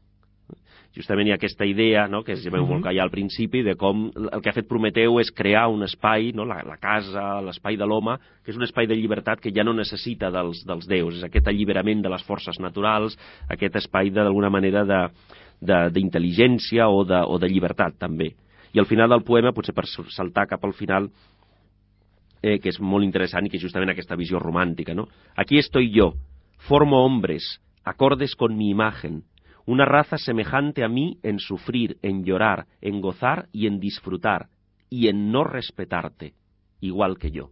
Justament 0.95 1.27
hi 1.27 1.33
ha 1.33 1.35
aquesta 1.35 1.65
idea, 1.67 2.07
no?, 2.07 2.23
que 2.23 2.33
es 2.33 2.43
veu 2.45 2.63
uh 2.63 2.67
-huh. 2.67 2.73
molt 2.75 2.85
allà 2.85 3.03
al 3.03 3.11
principi, 3.11 3.61
de 3.63 3.75
com 3.75 4.11
el 4.15 4.41
que 4.41 4.49
ha 4.49 4.53
fet 4.53 4.67
Prometeu 4.67 5.19
és 5.19 5.31
crear 5.31 5.67
un 5.67 5.83
espai, 5.83 6.31
no?, 6.33 6.45
la, 6.45 6.63
la 6.63 6.77
casa, 6.77 7.41
l'espai 7.41 7.75
de 7.77 7.85
l'home, 7.85 8.17
que 8.43 8.51
és 8.51 8.57
un 8.57 8.63
espai 8.63 8.87
de 8.87 8.95
llibertat 8.95 9.39
que 9.39 9.51
ja 9.51 9.63
no 9.63 9.73
necessita 9.73 10.31
dels, 10.31 10.65
dels 10.65 10.87
déus, 10.87 11.15
és 11.15 11.23
aquest 11.23 11.47
alliberament 11.47 12.01
de 12.01 12.09
les 12.09 12.23
forces 12.23 12.59
naturals, 12.59 13.17
aquest 13.49 13.75
espai 13.75 14.09
d'alguna 14.09 14.49
manera 14.49 15.11
d'intel·ligència 15.61 16.87
o, 16.87 17.03
de, 17.03 17.21
o 17.27 17.37
de 17.37 17.47
llibertat, 17.47 17.97
també. 17.99 18.35
I 18.73 18.79
al 18.79 18.85
final 18.85 19.09
del 19.09 19.23
poema, 19.23 19.53
potser 19.53 19.73
per 19.73 19.85
saltar 19.87 20.47
cap 20.47 20.63
al 20.63 20.73
final, 20.73 21.09
eh, 22.41 22.59
que 22.59 22.69
és 22.69 22.79
molt 22.79 23.03
interessant 23.03 23.45
i 23.45 23.49
que 23.49 23.57
és 23.57 23.63
justament 23.63 23.89
aquesta 23.89 24.15
visió 24.15 24.39
romàntica, 24.39 24.93
no? 24.93 25.07
Aquí 25.35 25.57
estoy 25.57 25.91
yo, 25.91 26.13
formo 26.67 27.03
hombres, 27.03 27.61
acordes 27.83 28.35
con 28.35 28.57
mi 28.57 28.69
imagen, 28.69 29.23
una 29.65 29.85
raza 29.85 30.17
semejante 30.17 30.83
a 30.83 30.87
mí 30.87 31.17
en 31.23 31.39
sufrir, 31.39 31.97
en 32.01 32.23
llorar, 32.23 32.67
en 32.81 33.01
gozar 33.01 33.47
y 33.51 33.67
en 33.67 33.79
disfrutar, 33.79 34.47
y 34.89 35.07
en 35.07 35.31
no 35.31 35.43
respetarte, 35.43 36.33
igual 36.79 37.17
que 37.17 37.31
yo. 37.31 37.49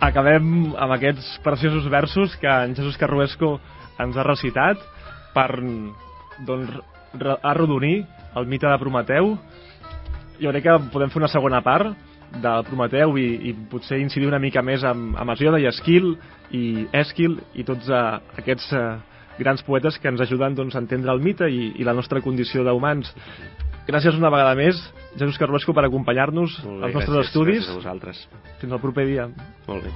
Acabem 0.00 0.72
amb 0.80 0.94
aquests 0.96 1.36
preciosos 1.44 1.84
versos 1.92 2.34
que 2.40 2.48
en 2.48 2.74
Jesús 2.74 2.96
Carruesco 2.98 3.58
ens 4.00 4.16
ha 4.16 4.24
recitat 4.24 4.80
per 5.34 5.60
doncs, 6.48 6.80
arrodonir 7.44 8.06
el 8.34 8.48
mite 8.48 8.66
de 8.66 8.78
Prometeu. 8.80 9.36
Jo 10.40 10.54
crec 10.54 10.64
que 10.64 10.78
podem 10.90 11.12
fer 11.12 11.20
una 11.20 11.28
segona 11.28 11.60
part 11.62 11.92
de 12.30 12.52
Prometeu 12.68 13.16
i, 13.18 13.26
i 13.50 13.54
potser 13.70 13.98
incidir 14.00 14.28
una 14.28 14.40
mica 14.42 14.62
més 14.62 14.84
amb, 14.86 15.16
amb 15.18 15.34
Hesíode 15.34 15.60
i 15.62 15.68
Esquil 15.70 16.12
i 16.54 16.64
Esquil 17.00 17.38
i 17.58 17.66
tots 17.66 17.90
uh, 17.90 18.20
aquests 18.38 18.70
uh, 18.76 18.98
grans 19.40 19.64
poetes 19.66 19.98
que 19.98 20.10
ens 20.10 20.20
ajuden 20.22 20.54
doncs, 20.54 20.76
a 20.76 20.82
entendre 20.84 21.12
el 21.12 21.22
mite 21.24 21.48
i, 21.50 21.72
i 21.80 21.86
la 21.86 21.96
nostra 21.96 22.22
condició 22.22 22.64
d'humans. 22.66 23.10
Gràcies 23.88 24.18
una 24.18 24.30
vegada 24.30 24.54
més, 24.54 24.78
Jesús 25.16 25.38
Carrasco, 25.40 25.74
per 25.74 25.86
acompanyar-nos 25.88 26.60
als 26.62 26.94
nostres 26.94 27.16
gràcies, 27.16 27.30
estudis. 27.30 27.64
Gràcies 27.64 27.74
a 27.74 27.80
vosaltres. 27.80 28.22
Fins 28.60 28.76
al 28.76 28.82
proper 28.82 29.08
dia. 29.08 29.26
Molt 29.66 29.88
bé. 29.88 29.94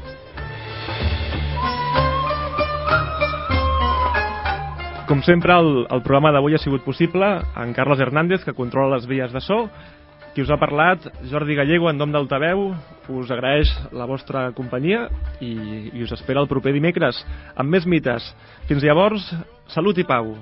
Com 5.04 5.20
sempre, 5.20 5.52
el, 5.60 5.84
el 5.92 6.00
programa 6.00 6.32
d'avui 6.32 6.56
ha 6.56 6.62
sigut 6.62 6.82
possible 6.82 7.26
en 7.60 7.74
Carles 7.76 8.00
Hernández, 8.00 8.42
que 8.42 8.56
controla 8.56 8.96
les 8.96 9.06
vies 9.06 9.34
de 9.36 9.42
so, 9.44 9.66
qui 10.34 10.42
us 10.42 10.50
ha 10.50 10.58
parlat, 10.58 11.06
Jordi 11.30 11.54
Gallego, 11.54 11.86
en 11.88 11.98
nom 12.00 12.10
d'Altaveu, 12.10 12.72
us 13.14 13.30
agraeix 13.30 13.70
la 13.94 14.08
vostra 14.10 14.48
companyia 14.56 15.06
i, 15.38 15.54
i 15.94 16.02
us 16.02 16.14
espera 16.16 16.42
el 16.42 16.50
proper 16.50 16.74
dimecres 16.74 17.22
amb 17.54 17.70
més 17.70 17.86
mites. 17.86 18.26
Fins 18.66 18.82
llavors, 18.82 19.30
salut 19.70 20.02
i 20.02 20.08
pau. 20.08 20.34